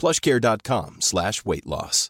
plushcare.com 0.00 0.96
slash 1.00 1.42
weight 1.44 1.66
loss. 1.66 2.08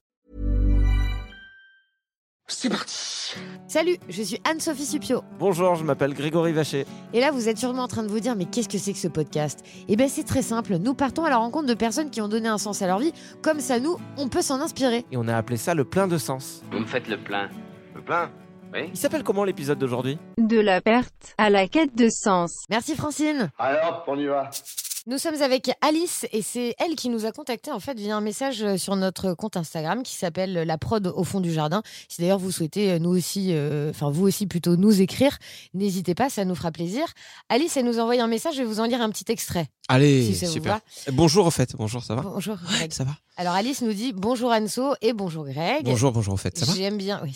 C'est 2.46 2.68
parti 2.68 3.34
Salut, 3.66 3.96
je 4.08 4.22
suis 4.22 4.40
Anne-Sophie 4.48 4.86
Supio. 4.86 5.22
Bonjour, 5.40 5.74
je 5.74 5.82
m'appelle 5.82 6.14
Grégory 6.14 6.52
Vacher. 6.52 6.86
Et 7.12 7.20
là, 7.20 7.32
vous 7.32 7.48
êtes 7.48 7.58
sûrement 7.58 7.82
en 7.82 7.88
train 7.88 8.04
de 8.04 8.08
vous 8.08 8.20
dire, 8.20 8.36
mais 8.36 8.44
qu'est-ce 8.44 8.68
que 8.68 8.78
c'est 8.78 8.92
que 8.92 8.98
ce 8.98 9.08
podcast? 9.08 9.64
Eh 9.88 9.96
bien, 9.96 10.06
c'est 10.06 10.22
très 10.22 10.42
simple. 10.42 10.76
Nous 10.76 10.94
partons 10.94 11.24
à 11.24 11.30
la 11.30 11.36
rencontre 11.38 11.66
de 11.66 11.74
personnes 11.74 12.10
qui 12.10 12.20
ont 12.20 12.28
donné 12.28 12.48
un 12.48 12.58
sens 12.58 12.80
à 12.80 12.86
leur 12.86 13.00
vie. 13.00 13.12
Comme 13.42 13.58
ça, 13.58 13.80
nous, 13.80 13.96
on 14.16 14.28
peut 14.28 14.42
s'en 14.42 14.60
inspirer. 14.60 15.04
Et 15.10 15.16
on 15.16 15.26
a 15.26 15.36
appelé 15.36 15.56
ça 15.56 15.74
le 15.74 15.84
plein 15.84 16.06
de 16.06 16.18
sens. 16.18 16.62
Vous 16.70 16.78
me 16.78 16.86
faites 16.86 17.08
le 17.08 17.18
plein. 17.18 17.48
Le 17.96 18.02
plein? 18.02 18.30
Oui. 18.72 18.88
Il 18.92 18.96
s'appelle 18.98 19.24
comment 19.24 19.42
l'épisode 19.42 19.80
d'aujourd'hui? 19.80 20.16
De 20.38 20.60
la 20.60 20.80
perte 20.80 21.34
à 21.38 21.50
la 21.50 21.66
quête 21.66 21.96
de 21.96 22.08
sens. 22.08 22.54
Merci 22.70 22.94
Francine. 22.94 23.50
Alors, 23.58 24.04
on 24.06 24.16
y 24.16 24.26
va. 24.26 24.50
Nous 25.06 25.16
sommes 25.16 25.40
avec 25.40 25.70
Alice 25.80 26.26
et 26.30 26.42
c'est 26.42 26.74
elle 26.78 26.94
qui 26.94 27.08
nous 27.08 27.24
a 27.24 27.32
contacté 27.32 27.70
en 27.72 27.80
fait 27.80 27.98
via 27.98 28.14
un 28.16 28.20
message 28.20 28.76
sur 28.76 28.96
notre 28.96 29.32
compte 29.32 29.56
Instagram 29.56 30.02
qui 30.02 30.14
s'appelle 30.14 30.52
La 30.52 30.76
prod 30.76 31.06
au 31.06 31.24
fond 31.24 31.40
du 31.40 31.50
jardin. 31.50 31.82
Si 32.08 32.20
d'ailleurs 32.20 32.38
vous 32.38 32.50
souhaitez 32.50 32.90
euh, 32.92 32.98
nous 32.98 33.08
aussi, 33.08 33.48
euh, 33.52 33.90
enfin 33.90 34.10
vous 34.10 34.26
aussi 34.26 34.46
plutôt 34.46 34.76
nous 34.76 35.00
écrire, 35.00 35.38
n'hésitez 35.72 36.14
pas, 36.14 36.28
ça 36.28 36.44
nous 36.44 36.54
fera 36.54 36.70
plaisir. 36.70 37.06
Alice, 37.48 37.78
elle 37.78 37.86
nous 37.86 37.98
a 37.98 38.02
envoyé 38.02 38.20
un 38.20 38.26
message, 38.26 38.56
je 38.56 38.58
vais 38.60 38.66
vous 38.68 38.80
en 38.80 38.84
lire 38.84 39.00
un 39.00 39.08
petit 39.08 39.30
extrait. 39.32 39.68
Allez, 39.88 40.22
Si 40.22 40.34
ça 40.34 40.46
vous 40.46 40.52
super. 40.52 40.74
va. 41.06 41.12
Bonjour 41.12 41.46
au 41.46 41.50
fait, 41.50 41.74
bonjour, 41.76 42.04
ça 42.04 42.14
va 42.14 42.20
Bonjour. 42.20 42.56
Greg. 42.56 42.92
Ça 42.92 43.04
va 43.04 43.12
Alors 43.38 43.54
Alice 43.54 43.80
nous 43.80 43.94
dit 43.94 44.12
bonjour 44.12 44.52
Anso 44.52 44.94
et 45.00 45.14
bonjour 45.14 45.46
Greg. 45.46 45.84
Bonjour, 45.84 46.12
bonjour 46.12 46.34
au 46.34 46.36
fait, 46.36 46.58
ça 46.58 46.66
va 46.66 46.74
J'aime 46.74 46.98
bien, 46.98 47.22
oui, 47.24 47.34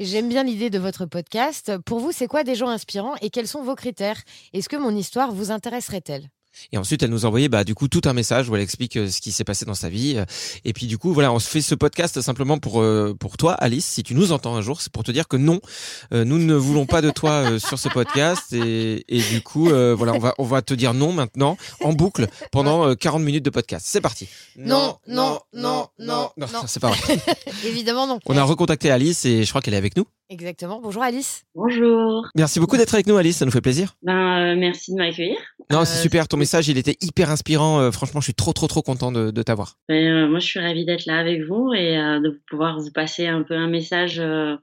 J'aime 0.00 0.30
bien 0.30 0.42
l'idée 0.42 0.70
de 0.70 0.78
votre 0.78 1.04
podcast. 1.04 1.76
Pour 1.84 2.00
vous, 2.00 2.12
c'est 2.12 2.28
quoi 2.28 2.44
des 2.44 2.54
gens 2.54 2.68
inspirants 2.68 3.14
et 3.20 3.28
quels 3.28 3.48
sont 3.48 3.62
vos 3.62 3.74
critères? 3.74 4.22
Est-ce 4.54 4.70
que 4.70 4.76
mon 4.76 4.96
histoire 4.96 5.32
vous 5.32 5.50
intéresserait-elle? 5.50 6.30
Et 6.72 6.78
ensuite, 6.78 7.02
elle 7.02 7.10
nous 7.10 7.24
a 7.24 7.28
envoyé 7.28 7.48
bah, 7.48 7.64
du 7.64 7.74
coup 7.74 7.88
tout 7.88 8.02
un 8.04 8.12
message 8.12 8.48
où 8.48 8.56
elle 8.56 8.62
explique 8.62 8.96
euh, 8.96 9.08
ce 9.08 9.20
qui 9.20 9.32
s'est 9.32 9.44
passé 9.44 9.64
dans 9.64 9.74
sa 9.74 9.88
vie. 9.88 10.22
Et 10.64 10.72
puis 10.72 10.86
du 10.86 10.98
coup, 10.98 11.12
voilà, 11.12 11.32
on 11.32 11.38
se 11.38 11.48
fait 11.48 11.62
ce 11.62 11.74
podcast 11.74 12.20
simplement 12.20 12.58
pour 12.58 12.80
euh, 12.80 13.14
pour 13.18 13.36
toi, 13.36 13.52
Alice, 13.52 13.84
si 13.84 14.02
tu 14.02 14.14
nous 14.14 14.32
entends 14.32 14.56
un 14.56 14.62
jour, 14.62 14.80
c'est 14.80 14.92
pour 14.92 15.04
te 15.04 15.10
dire 15.10 15.28
que 15.28 15.36
non, 15.36 15.60
euh, 16.12 16.24
nous 16.24 16.38
ne 16.38 16.54
voulons 16.54 16.86
pas 16.86 17.00
de 17.02 17.10
toi 17.10 17.30
euh, 17.30 17.58
sur 17.58 17.78
ce 17.78 17.88
podcast. 17.88 18.52
Et, 18.52 19.04
et 19.08 19.20
du 19.20 19.40
coup, 19.42 19.70
euh, 19.70 19.94
voilà, 19.96 20.12
on 20.14 20.18
va 20.18 20.34
on 20.38 20.44
va 20.44 20.62
te 20.62 20.74
dire 20.74 20.94
non 20.94 21.12
maintenant 21.12 21.56
en 21.82 21.92
boucle 21.92 22.26
pendant 22.52 22.88
euh, 22.88 22.94
40 22.94 23.22
minutes 23.22 23.44
de 23.44 23.50
podcast. 23.50 23.86
C'est 23.88 24.00
parti. 24.00 24.28
Non, 24.56 24.98
non, 25.06 25.40
non, 25.52 25.88
non, 25.98 26.30
non, 26.36 26.46
non. 26.52 26.60
c'est 26.66 26.80
pas 26.80 26.90
vrai. 26.90 27.18
Évidemment 27.64 28.06
non. 28.06 28.18
On 28.26 28.36
a 28.36 28.42
recontacté 28.42 28.90
Alice 28.90 29.24
et 29.24 29.44
je 29.44 29.48
crois 29.48 29.60
qu'elle 29.60 29.74
est 29.74 29.78
avec 29.78 29.96
nous. 29.96 30.06
Exactement. 30.30 30.80
Bonjour 30.82 31.02
Alice. 31.02 31.44
Bonjour. 31.54 32.26
Merci 32.34 32.58
beaucoup 32.58 32.76
d'être 32.76 32.94
avec 32.94 33.06
nous, 33.06 33.16
Alice. 33.16 33.36
Ça 33.36 33.44
nous 33.44 33.50
fait 33.50 33.60
plaisir. 33.60 33.94
Ben, 34.02 34.52
euh, 34.52 34.56
merci 34.56 34.92
de 34.92 34.96
m'accueillir. 34.96 35.36
Non, 35.70 35.84
c'est 35.84 35.98
Euh, 35.98 36.02
super. 36.02 36.28
Ton 36.28 36.36
message, 36.38 36.68
il 36.68 36.78
était 36.78 36.96
hyper 37.02 37.30
inspirant. 37.30 37.78
Euh, 37.80 37.90
franchement, 37.90 38.20
je 38.20 38.26
suis 38.26 38.34
trop, 38.34 38.52
trop, 38.52 38.66
trop 38.66 38.82
content 38.82 39.12
de, 39.12 39.30
de 39.30 39.42
t'avoir. 39.42 39.76
Ben, 39.88 39.94
euh, 40.06 40.28
moi, 40.28 40.38
je 40.38 40.46
suis 40.46 40.60
ravie 40.60 40.84
d'être 40.86 41.04
là 41.06 41.18
avec 41.18 41.42
vous 41.42 41.72
et 41.74 41.98
euh, 41.98 42.20
de 42.20 42.40
pouvoir 42.48 42.78
vous 42.80 42.90
passer 42.90 43.26
un 43.26 43.42
peu 43.42 43.54
un 43.54 43.68
message 43.68 44.18
euh, 44.18 44.56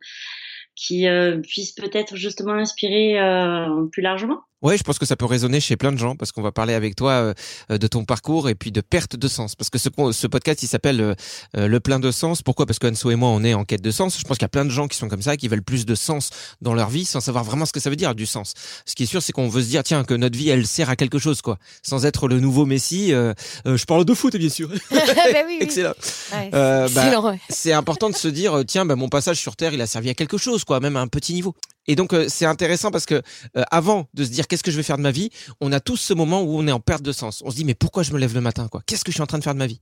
qui 0.76 1.08
euh, 1.08 1.38
puisse 1.42 1.74
peut-être 1.74 2.16
justement 2.16 2.54
inspirer 2.54 3.20
euh, 3.20 3.86
plus 3.92 4.02
largement. 4.02 4.40
Ouais, 4.62 4.78
je 4.78 4.84
pense 4.84 5.00
que 5.00 5.06
ça 5.06 5.16
peut 5.16 5.26
résonner 5.26 5.60
chez 5.60 5.76
plein 5.76 5.92
de 5.92 5.98
gens 5.98 6.16
parce 6.16 6.32
qu'on 6.32 6.42
va 6.42 6.52
parler 6.52 6.74
avec 6.74 6.96
toi 6.96 7.34
euh, 7.70 7.78
de 7.78 7.88
ton 7.88 8.06
parcours 8.06 8.48
et 8.50 8.56
puis 8.56 8.72
de 8.72 8.82
perte 8.82 9.16
de 9.16 9.28
sens. 9.28 9.56
Parce 9.56 9.70
que 9.70 9.80
ce, 9.80 9.90
ce 10.12 10.28
podcast, 10.28 10.62
il 10.64 10.68
s'appelle 10.68 11.02
euh, 11.02 11.14
euh, 11.58 11.68
Le 11.68 11.80
plein 11.80 12.00
de 12.00 12.12
sens. 12.12 12.42
Pourquoi? 12.44 12.66
Parce 12.66 12.78
que 12.80 12.88
Anso 12.88 13.10
et 13.12 13.16
moi, 13.16 13.30
on 13.30 13.44
est 13.44 13.54
en 13.54 13.66
quête 13.66 13.82
de 13.82 13.92
sens. 13.92 14.18
Je 14.20 14.24
pense 14.24 14.38
qu'il 14.38 14.44
y 14.44 14.46
a 14.46 14.50
plein 14.50 14.66
de 14.66 14.70
gens 14.70 14.88
qui 14.88 14.98
sont 14.98 15.08
comme 15.10 15.22
ça, 15.22 15.36
qui 15.38 15.48
veulent 15.48 15.64
plus 15.64 15.86
de 15.86 15.96
sens 15.96 16.30
dans 16.62 16.74
leur 16.74 16.90
vie 16.90 17.06
sans 17.06 17.20
savoir 17.22 17.44
vraiment 17.44 17.66
ce 17.66 17.72
que 17.72 17.80
ça 17.80 17.90
veut 17.90 17.96
dire, 17.96 18.14
du 18.14 18.26
sens. 18.26 18.54
Ce 18.86 18.94
qui 18.96 19.04
est 19.04 19.08
sûr, 19.08 19.22
c'est 19.24 19.32
qu'on 19.34 19.50
veut 19.50 19.64
se 19.64 19.68
dire, 19.68 19.84
tiens, 19.84 20.04
que 20.04 20.14
notre 20.14 20.38
vie, 20.38 20.50
elle 20.50 20.68
sert 20.68 20.90
à 20.90 20.96
quelque 20.96 21.18
chose, 21.20 21.42
quoi. 21.42 21.58
Sans 21.82 22.06
être 22.06 22.28
le 22.28 22.40
nouveau 22.40 22.66
Messi. 22.66 23.14
euh, 23.14 23.34
euh, 23.66 23.78
je 23.78 23.86
parle 23.86 24.06
de 24.06 24.14
foot, 24.14 24.36
bien 24.36 24.50
sûr. 24.50 24.70
Bah 24.92 24.98
oui, 25.26 25.44
oui. 25.48 25.58
Excellent. 25.62 25.94
Ouais, 26.34 26.50
Euh, 26.54 26.88
bah, 26.94 27.36
c'est 27.50 27.74
important 27.74 28.10
de 28.10 28.16
se 28.16 28.28
dire 28.28 28.64
tiens 28.68 28.86
bah, 28.86 28.96
mon 28.96 29.10
passage 29.10 29.38
sur 29.40 29.56
terre 29.56 29.74
il 29.74 29.82
a 29.82 29.88
servi 29.88 30.10
à 30.10 30.14
quelque 30.14 30.38
chose 30.38 30.64
quoi 30.64 30.80
même 30.80 30.96
à 30.98 31.00
un 31.02 31.08
petit 31.08 31.34
niveau 31.34 31.56
et 31.88 31.96
donc 31.96 32.14
c'est 32.28 32.46
intéressant 32.46 32.92
parce 32.92 33.06
que 33.06 33.16
euh, 33.58 33.64
avant 33.72 34.08
de 34.14 34.24
se 34.24 34.30
dire 34.30 34.48
qu'est-ce 34.52 34.64
que 34.64 34.72
je 34.72 34.76
vais 34.76 34.84
faire 34.84 34.98
de 34.98 35.02
ma 35.02 35.12
vie? 35.12 35.30
On 35.62 35.72
a 35.72 35.80
tous 35.80 35.96
ce 35.96 36.14
moment 36.14 36.42
où 36.42 36.58
on 36.58 36.68
est 36.68 36.74
en 36.74 36.82
perte 36.82 37.04
de 37.04 37.14
sens. 37.14 37.42
On 37.46 37.52
se 37.52 37.56
dit 37.56 37.64
mais 37.64 37.74
pourquoi 37.74 38.04
je 38.04 38.12
me 38.12 38.20
lève 38.20 38.34
le 38.34 38.42
matin 38.42 38.68
quoi? 38.68 38.82
Qu'est-ce 38.86 39.06
que 39.06 39.12
je 39.12 39.16
suis 39.16 39.24
en 39.24 39.28
train 39.28 39.40
de 39.40 39.44
faire 39.44 39.54
de 39.54 39.60
ma 39.60 39.68
vie? 39.68 39.80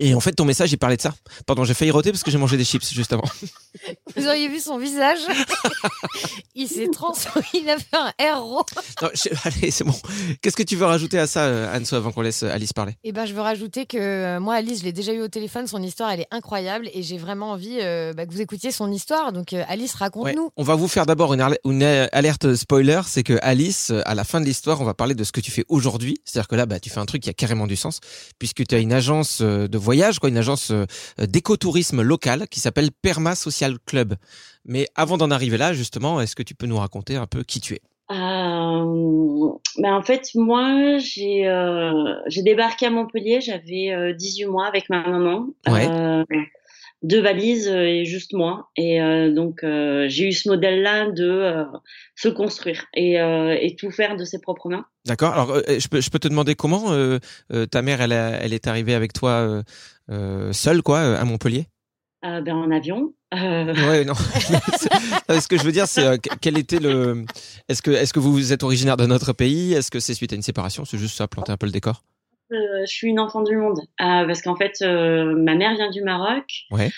Et 0.00 0.14
en 0.14 0.20
fait 0.20 0.32
ton 0.32 0.44
message 0.44 0.72
il 0.72 0.76
parlait 0.76 0.96
de 0.96 1.02
ça 1.02 1.14
pardon 1.46 1.64
j'ai 1.64 1.74
failli 1.74 1.90
roter 1.90 2.10
parce 2.10 2.22
que 2.22 2.30
j'ai 2.30 2.38
mangé 2.38 2.56
des 2.56 2.64
chips 2.64 2.88
juste 2.92 3.12
avant 3.12 3.24
Vous 4.16 4.26
auriez 4.26 4.48
vu 4.48 4.58
son 4.60 4.78
visage. 4.78 5.18
il 6.54 6.66
s'est 6.68 6.88
transformé. 6.88 7.44
Il 7.54 7.68
a 7.68 7.76
fait 7.76 7.96
un 7.96 8.12
héros. 8.18 8.62
Je- 9.14 9.28
allez 9.44 9.70
c'est 9.70 9.84
bon 9.84 9.94
qu'est-ce 10.40 10.56
que 10.56 10.62
tu 10.62 10.76
veux 10.76 10.86
rajouter 10.86 11.18
à 11.18 11.26
ça 11.26 11.44
euh, 11.44 11.78
Anso 11.78 11.96
avant 11.96 12.12
qu'on 12.12 12.22
laisse 12.22 12.42
euh, 12.42 12.50
Alice 12.50 12.72
parler? 12.72 12.94
Et 13.04 13.12
ben, 13.12 13.26
je 13.26 13.34
veux 13.34 13.40
rajouter 13.42 13.84
que 13.86 13.98
euh, 13.98 14.40
moi, 14.40 14.54
Alice, 14.54 14.80
je 14.80 14.84
l'ai 14.84 14.92
déjà 14.92 15.12
eu 15.12 15.20
au 15.20 15.28
téléphone. 15.28 15.66
Son 15.66 15.82
histoire, 15.82 16.10
elle 16.10 16.20
est 16.20 16.26
incroyable 16.30 16.88
et 16.94 17.02
j'ai 17.02 17.18
vraiment 17.18 17.50
envie 17.52 17.78
euh, 17.80 18.12
bah, 18.14 18.24
que 18.26 18.32
vous 18.32 18.40
écoutiez 18.40 18.70
son 18.70 18.90
histoire. 18.90 19.32
Donc, 19.32 19.52
euh, 19.52 19.62
Alice, 19.68 19.92
Ouais. 19.92 19.98
raconte-nous. 20.00 20.50
On 20.56 20.62
va 20.62 20.74
vous 20.74 20.88
faire 20.88 21.06
d'abord 21.06 21.34
une, 21.34 21.82
alerte 22.12 22.54
spoiler, 22.54 23.02
c'est 23.06 23.22
que 23.22 23.38
Alice, 23.42 23.92
à 24.04 24.14
la 24.14 24.24
fin 24.24 24.40
de 24.40 24.46
l'histoire, 24.46 24.80
on 24.80 24.84
va 24.84 24.94
parler 24.94 25.14
de 25.14 25.24
ce 25.24 25.32
que 25.32 25.40
tu 25.40 25.50
fais 25.50 25.64
aujourd'hui. 25.68 26.18
C'est-à-dire 26.24 26.48
que 26.48 26.54
là, 26.56 26.66
bah, 26.66 26.80
tu 26.80 26.90
fais 26.90 27.00
un 27.00 27.06
truc 27.06 27.22
qui 27.22 27.30
a 27.30 27.34
carrément 27.34 27.66
du 27.66 27.76
sens, 27.76 28.00
puisque 28.38 28.66
tu 28.66 28.74
as 28.74 28.78
une 28.78 28.92
agence 28.92 29.42
de 29.42 29.78
voyage, 29.86 30.18
quoi, 30.18 30.28
une 30.28 30.36
agence 30.36 30.72
euh, 30.72 30.84
d'écotourisme 31.18 32.02
local 32.02 32.48
qui 32.48 32.58
s'appelle 32.58 32.90
Perma 32.90 33.36
Social 33.36 33.78
Club. 33.86 34.14
Mais 34.64 34.88
avant 34.96 35.16
d'en 35.16 35.30
arriver 35.30 35.56
là, 35.56 35.72
justement, 35.72 36.20
est-ce 36.20 36.34
que 36.34 36.42
tu 36.42 36.56
peux 36.56 36.66
nous 36.66 36.76
raconter 36.76 37.14
un 37.14 37.28
peu 37.28 37.44
qui 37.44 37.60
tu 37.60 37.74
es? 37.74 37.80
Euh, 38.10 39.52
ben 39.78 39.94
en 39.94 40.02
fait, 40.02 40.28
moi, 40.34 40.98
j'ai 40.98 41.46
euh, 41.46 42.14
débarqué 42.36 42.86
à 42.86 42.90
Montpellier, 42.90 43.40
j'avais 43.40 43.90
euh, 43.90 44.12
18 44.12 44.46
mois 44.46 44.66
avec 44.66 44.90
ma 44.90 45.06
maman. 45.06 45.46
Ouais. 45.68 45.88
Deux 47.02 47.20
valises 47.20 47.68
euh, 47.68 47.84
et 47.86 48.04
juste 48.04 48.32
moi. 48.32 48.70
Et 48.76 49.00
euh, 49.00 49.32
donc, 49.32 49.62
euh, 49.64 50.06
j'ai 50.08 50.28
eu 50.28 50.32
ce 50.32 50.48
modèle-là 50.48 51.10
de 51.10 51.28
euh, 51.28 51.64
se 52.14 52.28
construire 52.28 52.86
et, 52.94 53.14
et 53.14 53.76
tout 53.78 53.90
faire 53.90 54.16
de 54.16 54.24
ses 54.24 54.40
propres 54.40 54.68
mains. 54.68 54.86
D'accord. 55.06 55.32
Alors, 55.34 55.60
je 55.68 55.88
peux, 55.88 56.00
je 56.00 56.10
peux 56.10 56.18
te 56.18 56.28
demander 56.28 56.54
comment 56.54 56.90
ta 57.70 57.82
mère, 57.82 58.00
elle, 58.00 58.12
a- 58.12 58.30
elle 58.42 58.52
est 58.52 58.66
arrivée 58.66 58.94
avec 58.94 59.12
toi 59.12 59.62
seule, 60.52 60.82
quoi, 60.82 61.00
à 61.00 61.24
Montpellier? 61.24 61.66
Ben, 62.22 62.48
en 62.56 62.70
avion. 62.72 63.12
Ouais, 63.32 64.04
non. 64.06 64.14
Ce 64.14 65.46
que 65.48 65.58
je 65.58 65.62
veux 65.62 65.72
dire, 65.72 65.86
c'est 65.86 66.20
que- 66.20 66.34
quel 66.40 66.58
était 66.58 66.80
le. 66.80 67.24
Est-ce 67.68 67.82
que, 67.82 67.90
est-ce 67.90 68.12
que 68.12 68.18
vous 68.18 68.52
êtes 68.52 68.62
originaire 68.62 68.96
d'un 68.96 69.10
autre 69.10 69.32
pays? 69.32 69.74
Est-ce 69.74 69.90
que 69.90 70.00
c'est 70.00 70.14
suite 70.14 70.32
à 70.32 70.36
une 70.36 70.42
séparation? 70.42 70.84
C'est 70.84 70.98
juste 70.98 71.16
ça, 71.16 71.28
planter 71.28 71.52
un 71.52 71.56
peu 71.56 71.66
le 71.66 71.72
décor? 71.72 72.02
Euh, 72.52 72.80
je 72.82 72.92
suis 72.92 73.08
une 73.08 73.18
enfant 73.18 73.42
du 73.42 73.56
monde 73.56 73.80
euh, 74.00 74.26
parce 74.26 74.40
qu'en 74.40 74.56
fait, 74.56 74.76
euh, 74.82 75.34
ma 75.36 75.54
mère 75.54 75.74
vient 75.74 75.90
du 75.90 76.02
Maroc. 76.02 76.44
Ouais. 76.70 76.90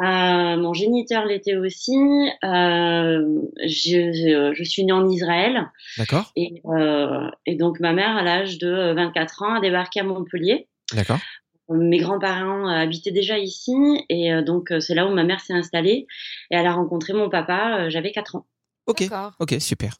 Euh, 0.00 0.56
mon 0.56 0.72
géniteur 0.72 1.24
l'était 1.24 1.56
aussi. 1.56 1.96
Euh, 2.42 3.40
je, 3.64 4.52
je, 4.56 4.64
suis 4.64 4.84
née 4.84 4.92
en 4.92 5.08
Israël. 5.08 5.70
D'accord. 5.98 6.32
Et, 6.36 6.62
euh, 6.66 7.30
et 7.46 7.54
donc 7.54 7.80
ma 7.80 7.92
mère, 7.92 8.16
à 8.16 8.22
l'âge 8.22 8.58
de 8.58 8.92
24 8.94 9.42
ans, 9.42 9.54
a 9.54 9.60
débarqué 9.60 10.00
à 10.00 10.04
Montpellier. 10.04 10.68
D'accord. 10.92 11.20
Mes 11.68 11.98
grands-parents 11.98 12.66
habitaient 12.66 13.10
déjà 13.10 13.38
ici 13.38 13.72
et 14.10 14.42
donc 14.42 14.70
c'est 14.80 14.94
là 14.94 15.06
où 15.06 15.14
ma 15.14 15.24
mère 15.24 15.40
s'est 15.40 15.54
installée 15.54 16.06
et 16.50 16.56
elle 16.56 16.66
a 16.66 16.74
rencontré 16.74 17.14
mon 17.14 17.30
papa. 17.30 17.88
J'avais 17.88 18.12
4 18.12 18.36
ans. 18.36 18.46
Ok. 18.86 19.08
Ok, 19.38 19.56
super. 19.60 19.96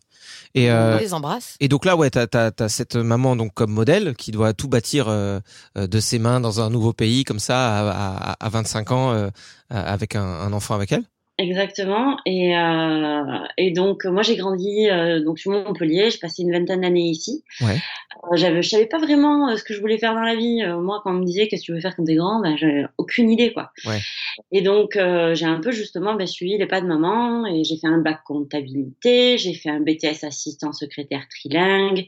Et 0.55 0.71
euh, 0.71 0.97
on 0.97 1.01
les 1.01 1.15
embrasse. 1.15 1.57
Et 1.61 1.69
donc 1.69 1.85
là, 1.85 1.97
ouais, 1.97 2.11
t'as 2.11 2.27
as, 2.33 2.53
as, 2.59 2.69
cette 2.69 2.97
maman 2.97 3.37
donc 3.37 3.55
comme 3.55 3.71
modèle 3.71 4.15
qui 4.15 4.31
doit 4.31 4.53
tout 4.53 4.69
bâtir 4.69 5.07
euh, 5.09 5.41
de 5.77 6.01
ses 6.01 6.19
mains 6.19 6.41
dans 6.41 6.61
un 6.61 6.71
nouveau 6.71 6.93
pays 6.93 7.25
comme 7.25 7.39
ça 7.39 7.91
à, 7.91 8.33
à, 8.33 8.47
à 8.47 8.49
25 8.49 8.91
ans 8.93 9.13
euh, 9.13 9.29
avec 9.71 10.17
un, 10.17 10.23
un, 10.23 10.53
enfant 10.53 10.75
avec 10.75 10.93
elle. 10.93 11.05
Exactement. 11.37 12.17
Et, 12.27 12.57
euh, 12.57 13.39
et 13.59 13.73
donc 13.73 14.05
moi 14.05 14.23
j'ai 14.23 14.37
grandi 14.37 14.89
euh, 14.89 15.21
donc 15.21 15.41
sur 15.41 15.51
Montpellier. 15.51 16.11
J'ai 16.11 16.19
passé 16.19 16.43
une 16.43 16.53
vingtaine 16.53 16.83
d'années 16.83 17.09
ici. 17.09 17.43
Ouais. 17.61 17.77
Euh, 18.33 18.37
j'avais, 18.37 18.63
je 18.63 18.69
savais 18.69 18.87
pas 18.87 18.99
vraiment 18.99 19.49
euh, 19.49 19.57
ce 19.57 19.65
que 19.65 19.75
je 19.75 19.81
voulais 19.81 19.99
faire 19.99 20.15
dans 20.15 20.23
la 20.23 20.37
vie. 20.37 20.63
Euh, 20.63 20.81
moi, 20.81 21.01
quand 21.03 21.11
on 21.11 21.19
me 21.19 21.25
disait 21.25 21.49
qu'est-ce 21.49 21.63
que 21.63 21.67
tu 21.67 21.73
veux 21.73 21.81
faire 21.81 21.97
quand 21.97 22.05
t'es 22.05 22.15
grand, 22.15 22.41
ben 22.41 22.57
j'avais 22.57 22.85
aucune 22.99 23.31
idée 23.31 23.53
quoi. 23.53 23.73
Ouais. 23.85 23.99
Et 24.53 24.63
donc 24.63 24.93
j'ai 24.95 25.45
un 25.45 25.61
peu 25.61 25.73
justement 25.73 26.15
ben, 26.15 26.27
suivi 26.27 26.57
les 26.57 26.67
pas 26.67 26.81
de 26.81 26.87
maman 26.87 27.47
et 27.47 27.65
j'ai 27.65 27.77
fait 27.77 27.89
un 27.89 27.99
bac 27.99 28.21
comptabilité, 28.25 29.39
j'ai 29.39 29.55
fait 29.55 29.71
un 29.71 29.81
BTS 29.81 30.25
assistant 30.25 30.73
secrétaire 30.73 31.27
trilingue, 31.29 32.07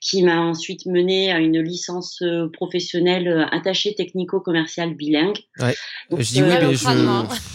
qui 0.00 0.22
m'a 0.22 0.40
ensuite 0.40 0.86
mené 0.86 1.30
à 1.32 1.38
une 1.38 1.60
licence 1.60 2.22
professionnelle 2.52 3.48
attachée 3.52 3.94
technico-commerciale 3.94 4.94
bilingue. 4.94 5.38
Ouais. 5.60 5.74
Donc, 6.10 6.20
je 6.20 6.32
dis 6.32 6.42
oui, 6.42 6.48
mais 6.48 6.74
je, 6.74 6.86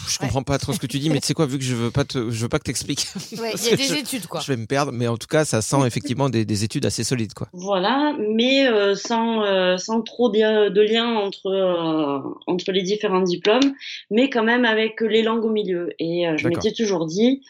je 0.10 0.18
comprends 0.19 0.44
pas 0.44 0.58
trop 0.58 0.74
ce 0.74 0.80
que 0.80 0.88
tu 0.88 1.00
dis, 1.00 1.00
mais 1.09 1.19
tu 1.19 1.27
sais 1.27 1.33
quoi, 1.33 1.45
vu 1.45 1.57
que 1.57 1.63
je 1.63 1.75
veux 1.75 1.92
pas 1.92 2.03
te, 2.03 2.30
je 2.30 2.42
veux 2.42 2.50
pas 2.50 2.59
que 2.59 2.63
t'expliques. 2.63 3.07
Ouais, 3.39 3.53
il 3.57 3.69
y 3.69 3.74
a 3.74 3.75
des 3.75 3.94
études 3.94 4.27
quoi. 4.27 4.42
Je 4.42 4.51
vais 4.51 4.57
me 4.57 4.65
perdre, 4.65 4.92
mais 4.92 5.07
en 5.07 5.18
tout 5.18 5.27
cas, 5.27 5.45
ça 5.45 5.62
sent 5.62 5.86
effectivement 5.86 6.30
des, 6.30 6.45
des 6.45 6.63
études 6.63 6.86
assez 6.86 7.03
solides 7.03 7.33
quoi. 7.33 7.48
Voilà, 7.53 8.15
mais 8.19 8.68
euh, 8.68 8.95
sans, 8.95 9.44
euh, 9.44 9.77
sans 9.77 10.01
trop 10.01 10.30
de, 10.30 10.69
de 10.69 10.81
lien 10.81 11.15
entre, 11.15 11.48
euh, 11.48 12.19
entre 12.48 12.71
les 12.71 12.83
différents 12.83 13.21
diplômes, 13.21 13.74
mais 14.09 14.30
quand 14.30 14.44
même 14.44 14.65
avec 14.65 15.01
les 15.01 15.24
langues 15.24 15.45
au 15.45 15.51
milieu. 15.51 15.89
Et 16.00 16.25
je 16.38 16.48
m'étais 16.48 16.71
toujours 16.71 17.06
dit, 17.06 17.42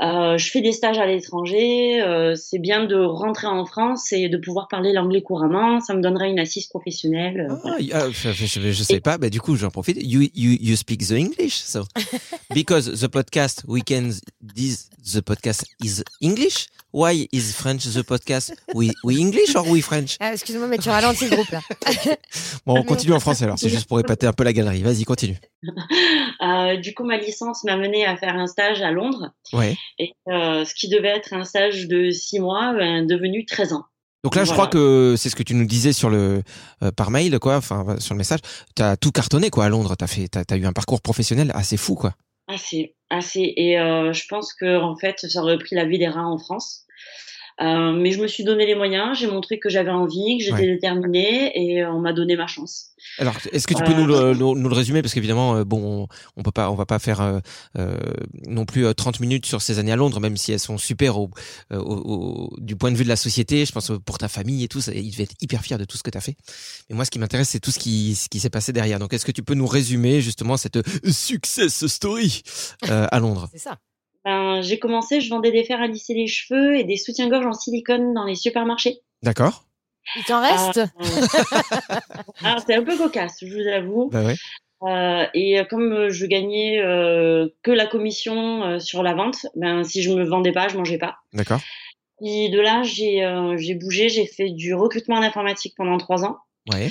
euh, 0.00 0.38
je 0.38 0.50
fais 0.50 0.60
des 0.60 0.72
stages 0.72 0.98
à 0.98 1.06
l'étranger. 1.06 2.02
Euh, 2.02 2.34
c'est 2.34 2.58
bien 2.58 2.84
de 2.84 2.96
rentrer 2.96 3.46
en 3.46 3.64
France 3.66 4.12
et 4.12 4.28
de 4.28 4.36
pouvoir 4.36 4.68
parler 4.68 4.92
l'anglais 4.92 5.22
couramment. 5.22 5.80
Ça 5.80 5.94
me 5.94 6.02
donnerait 6.02 6.30
une 6.30 6.40
assise 6.40 6.66
professionnelle. 6.66 7.48
Ah, 7.50 7.54
voilà. 7.62 7.78
ah, 7.92 8.10
je, 8.10 8.32
je, 8.32 8.82
sais 8.82 8.94
et... 8.94 9.00
pas. 9.00 9.18
Bah, 9.18 9.30
du 9.30 9.40
coup, 9.40 9.56
j'en 9.56 9.70
profite. 9.70 9.98
You, 10.00 10.22
you, 10.34 10.56
you 10.60 10.76
speak 10.76 11.06
the 11.06 11.12
English, 11.12 11.54
so 11.54 11.84
because 12.54 12.86
the 13.00 13.08
podcast 13.08 13.64
weekends 13.66 14.20
this 14.54 14.88
the 15.04 15.20
podcast 15.20 15.64
is 15.82 16.02
English. 16.20 16.68
Why 16.92 17.26
is 17.32 17.54
French 17.54 17.84
the 17.84 18.02
podcast? 18.02 18.52
We, 18.74 18.90
we 19.02 19.18
English 19.18 19.56
or 19.56 19.66
we 19.66 19.80
French? 19.80 20.18
Ah, 20.20 20.32
excuse-moi, 20.32 20.68
mais 20.68 20.76
tu 20.76 20.90
ralentis 20.90 21.24
le 21.26 21.36
groupe 21.36 21.48
là. 21.50 21.60
bon, 22.66 22.80
on 22.80 22.82
continue 22.82 23.14
en 23.14 23.20
français 23.20 23.44
alors. 23.44 23.58
C'est 23.58 23.70
juste 23.70 23.88
pour 23.88 23.98
épater 23.98 24.26
un 24.26 24.34
peu 24.34 24.44
la 24.44 24.52
galerie. 24.52 24.82
Vas-y, 24.82 25.04
continue. 25.04 25.38
Euh, 26.42 26.76
du 26.76 26.92
coup, 26.92 27.04
ma 27.04 27.18
licence 27.18 27.62
m'a 27.62 27.76
mené 27.76 28.04
à 28.04 28.16
faire 28.16 28.34
un 28.34 28.48
stage 28.48 28.82
à 28.82 28.90
Londres. 28.90 29.30
Ouais. 29.52 29.76
Et 30.00 30.10
euh, 30.26 30.64
ce 30.64 30.74
qui 30.74 30.88
devait 30.88 31.16
être 31.16 31.34
un 31.34 31.44
stage 31.44 31.86
de 31.86 32.10
six 32.10 32.40
mois, 32.40 32.74
ben, 32.76 33.06
devenu 33.06 33.46
13 33.46 33.74
ans. 33.74 33.84
Donc 34.24 34.34
là, 34.34 34.42
je 34.42 34.52
voilà. 34.52 34.66
crois 34.66 34.66
que 34.66 35.14
c'est 35.16 35.30
ce 35.30 35.36
que 35.36 35.44
tu 35.44 35.54
nous 35.54 35.66
disais 35.66 35.92
sur 35.92 36.10
le 36.10 36.42
euh, 36.82 36.90
par 36.90 37.12
mail, 37.12 37.38
quoi, 37.38 37.56
enfin 37.58 37.94
sur 38.00 38.14
le 38.14 38.18
message. 38.18 38.40
T'as 38.74 38.96
tout 38.96 39.12
cartonné, 39.12 39.50
quoi, 39.50 39.66
à 39.66 39.68
Londres. 39.68 39.94
T'as 39.96 40.08
fait, 40.08 40.26
t'as 40.26 40.42
as 40.48 40.56
eu 40.56 40.66
un 40.66 40.72
parcours 40.72 41.00
professionnel 41.00 41.52
assez 41.54 41.76
fou, 41.76 41.94
quoi. 41.94 42.14
Assez, 42.48 42.96
assez. 43.10 43.52
Et 43.56 43.78
euh, 43.78 44.12
je 44.12 44.26
pense 44.28 44.52
que 44.54 44.78
en 44.80 44.96
fait, 44.96 45.18
ça 45.18 45.42
aurait 45.42 45.58
pris 45.58 45.74
la 45.74 45.84
vie 45.84 45.98
des 45.98 46.08
rats 46.08 46.26
en 46.26 46.38
France. 46.38 46.86
Euh, 47.60 47.92
mais 47.92 48.10
je 48.12 48.20
me 48.20 48.26
suis 48.26 48.44
donné 48.44 48.66
les 48.66 48.74
moyens, 48.74 49.18
j'ai 49.18 49.26
montré 49.26 49.58
que 49.58 49.68
j'avais 49.68 49.90
envie, 49.90 50.38
que 50.38 50.44
j'étais 50.44 50.62
ouais. 50.62 50.74
déterminée 50.74 51.52
et 51.54 51.84
on 51.84 52.00
m'a 52.00 52.12
donné 52.12 52.36
ma 52.36 52.46
chance. 52.46 52.92
Alors, 53.18 53.34
est-ce 53.52 53.66
que 53.66 53.74
tu 53.74 53.82
peux 53.82 53.92
euh, 53.92 53.96
nous, 53.96 54.06
le, 54.06 54.34
nous, 54.34 54.54
nous, 54.54 54.68
le 54.68 54.74
résumer? 54.74 55.02
Parce 55.02 55.12
qu'évidemment, 55.14 55.56
euh, 55.56 55.64
bon, 55.64 56.08
on 56.36 56.42
peut 56.42 56.50
pas, 56.50 56.70
on 56.70 56.74
va 56.74 56.86
pas 56.86 56.98
faire 56.98 57.20
euh, 57.20 57.98
non 58.46 58.64
plus 58.64 58.92
30 58.94 59.20
minutes 59.20 59.46
sur 59.46 59.60
ces 59.60 59.78
années 59.78 59.92
à 59.92 59.96
Londres, 59.96 60.20
même 60.20 60.36
si 60.36 60.52
elles 60.52 60.60
sont 60.60 60.78
super 60.78 61.18
au, 61.18 61.30
au, 61.70 61.76
au, 61.76 62.56
du 62.58 62.76
point 62.76 62.90
de 62.90 62.96
vue 62.96 63.04
de 63.04 63.08
la 63.08 63.16
société. 63.16 63.64
Je 63.64 63.72
pense 63.72 63.92
pour 64.04 64.18
ta 64.18 64.28
famille 64.28 64.64
et 64.64 64.68
tout, 64.68 64.80
ça, 64.80 64.92
il 64.94 65.10
devait 65.10 65.24
être 65.24 65.34
hyper 65.40 65.62
fier 65.62 65.78
de 65.78 65.84
tout 65.84 65.96
ce 65.96 66.02
que 66.02 66.10
tu 66.10 66.18
as 66.18 66.22
fait. 66.22 66.36
Mais 66.88 66.96
moi, 66.96 67.04
ce 67.04 67.10
qui 67.10 67.18
m'intéresse, 67.18 67.50
c'est 67.50 67.60
tout 67.60 67.70
ce 67.70 67.78
qui, 67.78 68.14
ce 68.14 68.28
qui 68.28 68.40
s'est 68.40 68.50
passé 68.50 68.72
derrière. 68.72 68.98
Donc, 68.98 69.12
est-ce 69.12 69.24
que 69.24 69.32
tu 69.32 69.42
peux 69.42 69.54
nous 69.54 69.66
résumer 69.66 70.20
justement 70.20 70.56
cette 70.56 70.78
success 71.10 71.86
story 71.86 72.42
à 72.88 73.18
Londres? 73.18 73.48
C'est 73.52 73.58
ça. 73.58 73.78
Ben, 74.24 74.60
j'ai 74.62 74.78
commencé, 74.78 75.20
je 75.20 75.30
vendais 75.30 75.50
des 75.50 75.64
fers 75.64 75.80
à 75.80 75.86
lisser 75.86 76.14
les 76.14 76.26
cheveux 76.26 76.76
et 76.76 76.84
des 76.84 76.96
soutiens-gorge 76.96 77.46
en 77.46 77.52
silicone 77.52 78.14
dans 78.14 78.24
les 78.24 78.36
supermarchés. 78.36 79.00
D'accord. 79.22 79.64
Il 80.16 80.24
t'en 80.24 80.40
reste 80.40 80.78
euh, 80.78 82.00
Alors, 82.44 82.60
c'est 82.66 82.74
un 82.74 82.82
peu 82.82 82.96
cocasse, 82.96 83.38
je 83.40 83.54
vous 83.54 83.68
avoue. 83.68 84.10
Bah 84.10 84.24
ouais. 84.24 84.36
Euh, 84.82 85.26
et 85.32 85.60
comme 85.70 86.08
je 86.08 86.26
gagnais 86.26 86.80
euh, 86.80 87.48
que 87.62 87.70
la 87.70 87.86
commission 87.86 88.64
euh, 88.64 88.78
sur 88.80 89.04
la 89.04 89.14
vente, 89.14 89.46
ben 89.54 89.84
si 89.84 90.02
je 90.02 90.10
me 90.12 90.24
vendais 90.24 90.50
pas, 90.50 90.66
je 90.68 90.76
mangeais 90.76 90.98
pas. 90.98 91.18
D'accord. 91.32 91.60
Et 92.24 92.48
de 92.48 92.60
là, 92.60 92.82
j'ai 92.82 93.24
euh, 93.24 93.56
j'ai 93.56 93.74
bougé, 93.74 94.08
j'ai 94.08 94.26
fait 94.26 94.50
du 94.50 94.74
recrutement 94.74 95.16
en 95.16 95.22
informatique 95.22 95.74
pendant 95.76 95.98
trois 95.98 96.24
ans. 96.24 96.38
Ouais. 96.70 96.90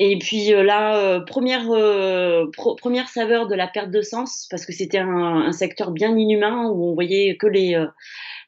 Et 0.00 0.18
puis 0.18 0.52
euh, 0.52 0.64
là, 0.64 0.98
euh, 0.98 1.20
première, 1.20 1.70
euh, 1.70 2.46
pro 2.52 2.74
première 2.74 3.08
saveur 3.08 3.46
de 3.46 3.54
la 3.54 3.68
perte 3.68 3.90
de 3.90 4.02
sens, 4.02 4.48
parce 4.50 4.66
que 4.66 4.72
c'était 4.72 4.98
un, 4.98 5.08
un, 5.08 5.52
secteur 5.52 5.92
bien 5.92 6.16
inhumain 6.16 6.68
où 6.68 6.90
on 6.90 6.94
voyait 6.94 7.36
que 7.36 7.46
les, 7.46 7.76
euh, 7.76 7.86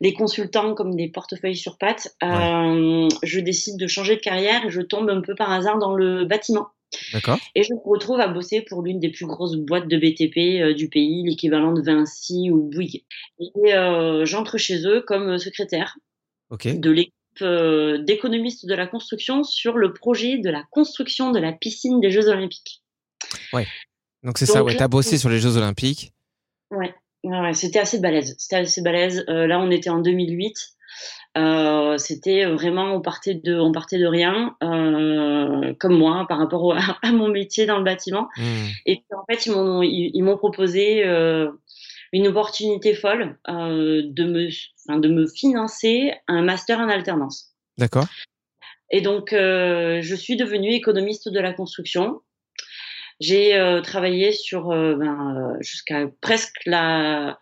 les 0.00 0.12
consultants 0.12 0.74
comme 0.74 0.96
des 0.96 1.08
portefeuilles 1.08 1.56
sur 1.56 1.78
pattes. 1.78 2.16
Ouais. 2.20 3.08
je 3.22 3.40
décide 3.40 3.78
de 3.78 3.86
changer 3.86 4.16
de 4.16 4.20
carrière 4.20 4.64
et 4.64 4.70
je 4.70 4.80
tombe 4.80 5.08
un 5.08 5.20
peu 5.20 5.36
par 5.36 5.52
hasard 5.52 5.78
dans 5.78 5.94
le 5.94 6.24
bâtiment. 6.24 6.68
D'accord. 7.12 7.38
Et 7.54 7.62
je 7.62 7.72
me 7.74 7.78
retrouve 7.84 8.20
à 8.20 8.28
bosser 8.28 8.62
pour 8.62 8.82
l'une 8.82 8.98
des 8.98 9.10
plus 9.10 9.26
grosses 9.26 9.56
boîtes 9.56 9.88
de 9.88 9.96
BTP 9.96 10.74
du 10.74 10.88
pays, 10.88 11.24
l'équivalent 11.24 11.72
de 11.72 11.82
Vinci 11.82 12.50
ou 12.50 12.70
Bouygues. 12.70 13.04
Et 13.40 13.72
j'entre 14.24 14.58
chez 14.58 14.86
eux 14.86 15.02
comme 15.06 15.38
secrétaire 15.38 15.96
okay. 16.50 16.74
de 16.74 16.90
l'équipe 16.90 17.15
euh, 17.42 17.98
d'économistes 17.98 18.66
de 18.66 18.74
la 18.74 18.86
construction 18.86 19.44
sur 19.44 19.76
le 19.76 19.92
projet 19.92 20.38
de 20.38 20.50
la 20.50 20.62
construction 20.70 21.30
de 21.30 21.38
la 21.38 21.52
piscine 21.52 22.00
des 22.00 22.10
Jeux 22.10 22.28
Olympiques. 22.28 22.82
Ouais. 23.52 23.66
Donc 24.22 24.38
c'est 24.38 24.46
ça, 24.46 24.64
ouais. 24.64 24.76
T'as 24.76 24.88
bossé 24.88 25.18
sur 25.18 25.28
les 25.28 25.38
Jeux 25.38 25.56
Olympiques. 25.56 26.12
Ouais. 26.70 26.94
ouais, 27.24 27.54
c'était 27.54 27.78
assez 27.78 28.00
balèze. 28.00 28.34
C'était 28.38 28.56
assez 28.56 28.82
balèze. 28.82 29.24
Euh, 29.28 29.46
là, 29.46 29.60
on 29.60 29.70
était 29.70 29.90
en 29.90 30.00
2008. 30.00 30.54
Euh, 31.36 31.98
c'était 31.98 32.46
vraiment, 32.46 32.94
on 32.94 33.00
partait 33.02 33.34
de, 33.34 33.58
on 33.58 33.70
partait 33.70 33.98
de 33.98 34.06
rien, 34.06 34.56
euh, 34.62 35.74
comme 35.78 35.98
moi, 35.98 36.24
par 36.28 36.38
rapport 36.38 36.64
au, 36.64 36.72
à 37.02 37.12
mon 37.12 37.28
métier 37.28 37.66
dans 37.66 37.78
le 37.78 37.84
bâtiment. 37.84 38.28
Mmh. 38.36 38.42
Et 38.86 38.96
puis 38.96 39.18
en 39.18 39.24
fait, 39.30 39.46
ils 39.46 39.52
m'ont, 39.52 39.82
ils, 39.82 40.10
ils 40.14 40.22
m'ont 40.22 40.38
proposé 40.38 41.04
une 42.12 42.28
opportunité 42.28 42.94
folle 42.94 43.36
euh, 43.48 44.02
de 44.04 44.24
me, 44.24 44.48
enfin, 44.88 44.98
de 44.98 45.08
me 45.08 45.26
financer 45.26 46.12
un 46.28 46.42
master 46.42 46.78
en 46.78 46.88
alternance. 46.88 47.54
D'accord. 47.78 48.06
Et 48.90 49.00
donc, 49.00 49.32
euh, 49.32 50.00
je 50.02 50.14
suis 50.14 50.36
devenue 50.36 50.72
économiste 50.72 51.28
de 51.28 51.40
la 51.40 51.52
construction. 51.52 52.20
J'ai 53.18 53.56
euh, 53.56 53.80
travaillé 53.80 54.30
sur 54.30 54.68
ben, 54.68 55.56
jusqu'à 55.60 56.06
presque 56.20 56.64
la 56.66 57.38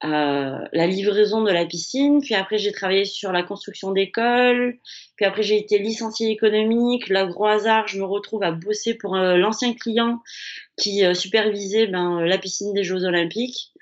la 0.00 0.86
livraison 0.86 1.42
de 1.42 1.50
la 1.50 1.66
piscine. 1.66 2.20
Puis 2.20 2.36
après, 2.36 2.58
j'ai 2.58 2.70
travaillé 2.70 3.04
sur 3.04 3.32
la 3.32 3.42
construction 3.42 3.90
d'écoles. 3.90 4.78
Puis 5.16 5.26
après, 5.26 5.42
j'ai 5.42 5.56
été 5.56 5.80
licenciée 5.80 6.30
économique. 6.30 7.08
Là, 7.08 7.26
gros 7.26 7.46
hasard, 7.46 7.88
je 7.88 7.98
me 7.98 8.04
retrouve 8.04 8.44
à 8.44 8.52
bosser 8.52 8.94
pour 8.94 9.16
l'ancien 9.16 9.74
client 9.74 10.20
qui 10.76 11.02
supervisait 11.16 11.88
ben, 11.88 12.20
la 12.20 12.38
piscine 12.38 12.72
des 12.74 12.84
Jeux 12.84 13.04
Olympiques. 13.04 13.72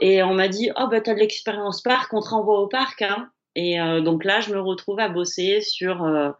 Et 0.00 0.22
on 0.22 0.34
m'a 0.34 0.48
dit, 0.48 0.70
oh, 0.78 0.86
bah, 0.90 1.00
t'as 1.00 1.14
de 1.14 1.18
l'expérience 1.18 1.82
parc, 1.82 2.12
on 2.14 2.20
te 2.20 2.28
renvoie 2.28 2.60
au 2.60 2.68
parc. 2.68 3.02
Hein. 3.02 3.30
Et 3.54 3.80
euh, 3.80 4.00
donc 4.00 4.24
là, 4.24 4.40
je 4.40 4.52
me 4.52 4.60
retrouve 4.60 5.00
à 5.00 5.08
bosser 5.08 5.60
sur 5.60 6.04
euh, 6.04 6.30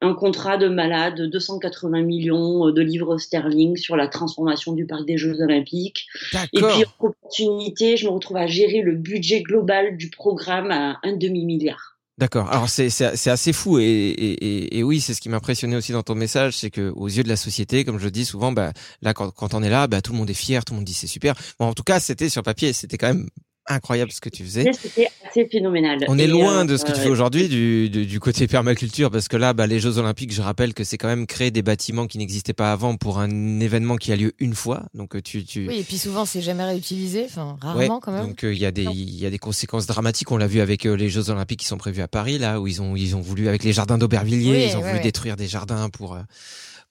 un 0.00 0.14
contrat 0.14 0.56
de 0.56 0.68
malade 0.68 1.16
de 1.16 1.26
280 1.26 2.02
millions 2.02 2.70
de 2.70 2.80
livres 2.80 3.18
sterling 3.18 3.76
sur 3.76 3.96
la 3.96 4.06
transformation 4.06 4.72
du 4.72 4.86
parc 4.86 5.04
des 5.06 5.18
Jeux 5.18 5.40
Olympiques. 5.40 6.06
Et 6.52 6.60
puis, 6.60 6.84
opportunité, 7.00 7.96
je 7.96 8.06
me 8.06 8.12
retrouve 8.12 8.36
à 8.36 8.46
gérer 8.46 8.82
le 8.82 8.92
budget 8.92 9.42
global 9.42 9.96
du 9.96 10.10
programme 10.10 10.70
à 10.70 10.98
un 11.02 11.12
demi-milliard. 11.14 11.93
D'accord. 12.16 12.48
Alors 12.48 12.68
c'est 12.68 12.86
assez 13.28 13.52
fou 13.52 13.80
et, 13.80 13.84
et, 13.84 14.78
et 14.78 14.82
oui 14.84 15.00
c'est 15.00 15.14
ce 15.14 15.20
qui 15.20 15.28
m'impressionnait 15.28 15.74
aussi 15.74 15.90
dans 15.90 16.04
ton 16.04 16.14
message 16.14 16.56
c'est 16.56 16.70
que 16.70 16.92
aux 16.94 17.08
yeux 17.08 17.24
de 17.24 17.28
la 17.28 17.34
société 17.34 17.84
comme 17.84 17.98
je 17.98 18.08
dis 18.08 18.24
souvent 18.24 18.52
bah 18.52 18.72
là 19.02 19.14
quand 19.14 19.32
quand 19.32 19.52
on 19.52 19.64
est 19.64 19.68
là 19.68 19.88
bah 19.88 20.00
tout 20.00 20.12
le 20.12 20.18
monde 20.18 20.30
est 20.30 20.34
fier 20.34 20.64
tout 20.64 20.74
le 20.74 20.76
monde 20.76 20.84
dit 20.84 20.94
c'est 20.94 21.08
super 21.08 21.34
bon 21.58 21.66
en 21.66 21.74
tout 21.74 21.82
cas 21.82 21.98
c'était 21.98 22.28
sur 22.28 22.44
papier 22.44 22.72
c'était 22.72 22.98
quand 22.98 23.08
même 23.08 23.28
incroyable 23.66 24.12
ce 24.12 24.20
que 24.20 24.28
tu 24.28 24.44
faisais. 24.44 24.70
C'était 24.72 25.08
assez 25.28 25.46
phénoménal. 25.50 25.98
On 26.08 26.18
est 26.18 26.26
loin 26.26 26.62
euh, 26.62 26.64
de 26.64 26.76
ce 26.76 26.84
que 26.84 26.92
tu 26.92 27.00
fais 27.00 27.08
aujourd'hui 27.08 27.48
du, 27.48 27.88
du, 27.90 28.06
du 28.06 28.20
côté 28.20 28.46
permaculture 28.46 29.10
parce 29.10 29.28
que 29.28 29.36
là, 29.36 29.52
bah, 29.52 29.66
les 29.66 29.80
Jeux 29.80 29.98
Olympiques, 29.98 30.32
je 30.32 30.42
rappelle 30.42 30.74
que 30.74 30.84
c'est 30.84 30.98
quand 30.98 31.08
même 31.08 31.26
créer 31.26 31.50
des 31.50 31.62
bâtiments 31.62 32.06
qui 32.06 32.18
n'existaient 32.18 32.52
pas 32.52 32.72
avant 32.72 32.96
pour 32.96 33.18
un 33.18 33.60
événement 33.60 33.96
qui 33.96 34.12
a 34.12 34.16
lieu 34.16 34.32
une 34.38 34.54
fois. 34.54 34.84
Donc 34.94 35.16
euh, 35.16 35.22
tu, 35.22 35.44
tu... 35.44 35.66
Oui, 35.68 35.78
et 35.78 35.82
puis 35.82 35.98
souvent, 35.98 36.24
c'est 36.24 36.42
jamais 36.42 36.64
réutilisé, 36.64 37.24
enfin, 37.24 37.56
Ouais, 37.62 37.86
rarement 37.86 38.00
quand 38.00 38.12
même. 38.12 38.26
donc 38.26 38.44
euh, 38.44 38.52
il 38.52 38.58
y 38.58 38.66
a 38.66 38.70
des 38.70 38.84
il 38.84 39.18
y 39.18 39.26
a 39.26 39.30
des 39.30 39.38
conséquences 39.38 39.86
dramatiques. 39.86 40.30
On 40.30 40.36
l'a 40.36 40.46
vu 40.46 40.60
avec 40.60 40.86
euh, 40.86 40.94
les 40.96 41.08
Jeux 41.08 41.30
Olympiques 41.30 41.60
qui 41.60 41.66
sont 41.66 41.78
prévus 41.78 42.02
à 42.02 42.08
Paris 42.08 42.38
là 42.38 42.60
où 42.60 42.66
ils 42.66 42.82
ont 42.82 42.96
ils 42.96 43.16
ont 43.16 43.20
voulu 43.20 43.48
avec 43.48 43.64
les 43.64 43.72
jardins 43.72 43.98
d'Aubervilliers, 43.98 44.50
Oui, 44.50 44.66
ils 44.70 44.76
ont 44.76 44.80
ouais, 44.80 44.86
voulu 44.86 44.96
ouais. 44.98 45.02
détruire 45.02 45.36
des 45.36 45.46
jardins 45.46 45.88
pour 45.88 46.14
euh, 46.14 46.20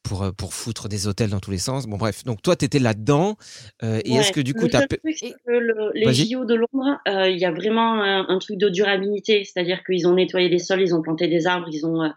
pour 0.04 0.24
euh, 0.24 0.32
pour 0.32 0.54
foutre 0.54 0.90
des 0.90 1.08
hôtels 1.08 1.30
dans 1.30 1.40
tous 1.40 1.52
les 1.52 1.58
sens. 1.58 1.88
Bon 1.88 1.98
bref, 1.98 2.24
donc 2.26 2.42
toi 2.42 2.56
t'étais 2.56 2.80
là-dedans 2.80 3.38
euh, 3.84 4.02
et 4.06 4.12
Ouais. 4.12 4.18
est-ce 4.20 4.32
que 4.32 4.42
du 4.42 4.54
coup 4.54 4.68
truc, 4.68 5.18
c'est 5.18 5.32
que 5.32 5.52
le- 5.52 5.92
les. 5.96 6.14
JO 6.14 6.46
de 6.46 6.56
Londres, 6.56 7.00
euh, 7.08 7.30
il 7.30 7.40
y 7.40 7.46
a 7.46 7.52
vraiment 7.52 8.02
un, 8.04 8.28
un 8.28 8.40
truc 8.40 8.58
de 8.58 8.70
durabilité, 8.70 9.44
c'est-à-dire 9.44 9.84
qu'ils 9.84 10.08
ont 10.08 10.14
nettoyé 10.14 10.50
les 10.50 10.60
sols, 10.60 10.82
ils 10.82 10.94
ont 10.94 11.02
planté 11.02 11.28
des 11.28 11.48
arbres, 11.48 11.68
ils 11.72 11.86
ont. 11.86 12.04
euh, 12.04 12.10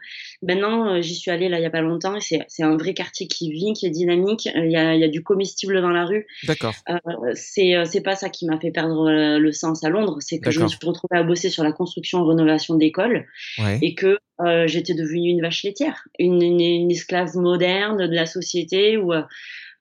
Maintenant, 0.43 0.95
euh, 0.95 1.01
j'y 1.01 1.15
suis 1.15 1.31
allée 1.31 1.49
là 1.49 1.59
il 1.59 1.63
y 1.63 1.67
a 1.67 1.71
pas 1.71 1.81
longtemps 1.81 2.19
c'est 2.21 2.63
un 2.63 2.77
vrai 2.77 2.95
quartier 2.95 3.27
qui 3.27 3.51
vit, 3.51 3.73
qui 3.73 3.87
est 3.87 3.91
dynamique. 3.91 4.49
Euh, 4.55 4.65
Il 4.65 4.71
y 4.73 4.77
a, 4.77 4.95
il 4.95 5.01
y 5.01 5.05
a 5.05 5.09
du 5.09 5.23
comestible 5.23 5.81
dans 5.81 5.91
la 5.91 6.05
rue. 6.05 6.27
D'accord. 6.45 6.75
Euh, 6.89 6.99
c'est 7.35 7.75
euh, 7.75 7.85
pas 8.05 8.17
ça 8.17 8.29
qui 8.29 8.47
m'a 8.47 8.59
fait 8.61 8.71
perdre 8.71 9.11
le 9.39 9.53
sens 9.53 9.83
à 9.85 9.89
Londres, 9.89 10.19
c'est 10.21 10.39
que 10.39 10.51
je 10.51 10.61
me 10.61 10.69
suis 10.69 10.79
retrouvée 10.85 11.19
à 11.19 11.23
bosser 11.23 11.49
sur 11.51 11.65
la 11.65 11.73
construction 11.73 12.25
et 12.25 12.29
rénovation 12.29 12.75
d'écoles 12.75 13.27
Ouais. 13.59 13.79
et 13.83 13.95
que 13.95 14.19
euh, 14.41 14.67
j'étais 14.67 14.95
devenue 14.95 15.31
une 15.31 15.41
vache 15.41 15.63
laitière, 15.63 16.07
une, 16.19 16.43
une, 16.43 16.61
une 16.61 16.91
esclave 16.91 17.35
moderne 17.37 18.07
de 18.07 18.15
la 18.15 18.27
société 18.27 18.99
où 18.99 19.13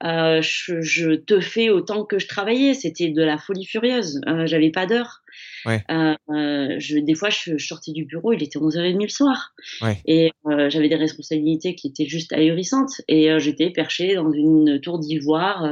euh, 0.03 0.41
je, 0.41 0.81
je 0.81 1.11
te 1.15 1.39
fais 1.39 1.69
autant 1.69 2.03
que 2.05 2.19
je 2.19 2.27
travaillais. 2.27 2.73
C'était 2.73 3.09
de 3.09 3.21
la 3.21 3.37
folie 3.37 3.65
furieuse. 3.65 4.21
Euh, 4.27 4.45
J'avais 4.45 4.71
pas 4.71 4.85
d'heure. 4.85 5.21
Ouais. 5.65 5.83
Euh, 5.89 6.75
je, 6.77 6.99
des 6.99 7.15
fois, 7.15 7.29
je, 7.29 7.57
je 7.57 7.65
sortais 7.65 7.91
du 7.91 8.05
bureau, 8.05 8.33
il 8.33 8.43
était 8.43 8.59
11h30 8.59 9.01
le 9.01 9.07
soir. 9.09 9.53
Ouais. 9.81 10.01
Et 10.05 10.31
j'avais 10.69 10.89
des 10.89 10.95
responsabilités 10.95 11.75
qui 11.75 11.87
étaient 11.87 12.05
juste 12.05 12.33
ahurissantes. 12.33 13.01
Et 13.07 13.29
j'étais 13.39 13.69
perchée 13.69 14.15
dans 14.15 14.31
une 14.31 14.79
tour 14.79 14.99
d'ivoire. 14.99 15.65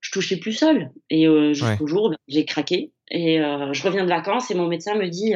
je 0.00 0.10
touchais 0.10 0.36
plus 0.36 0.52
seule. 0.52 0.90
Et 1.10 1.26
jusqu'au 1.52 1.86
jour, 1.86 2.10
ben, 2.10 2.16
j'ai 2.28 2.44
craqué. 2.44 2.92
Et 3.10 3.38
je 3.38 3.82
reviens 3.82 4.04
de 4.04 4.08
vacances 4.08 4.50
et 4.50 4.54
mon 4.54 4.68
médecin 4.68 4.94
me 4.96 5.08
dit 5.08 5.34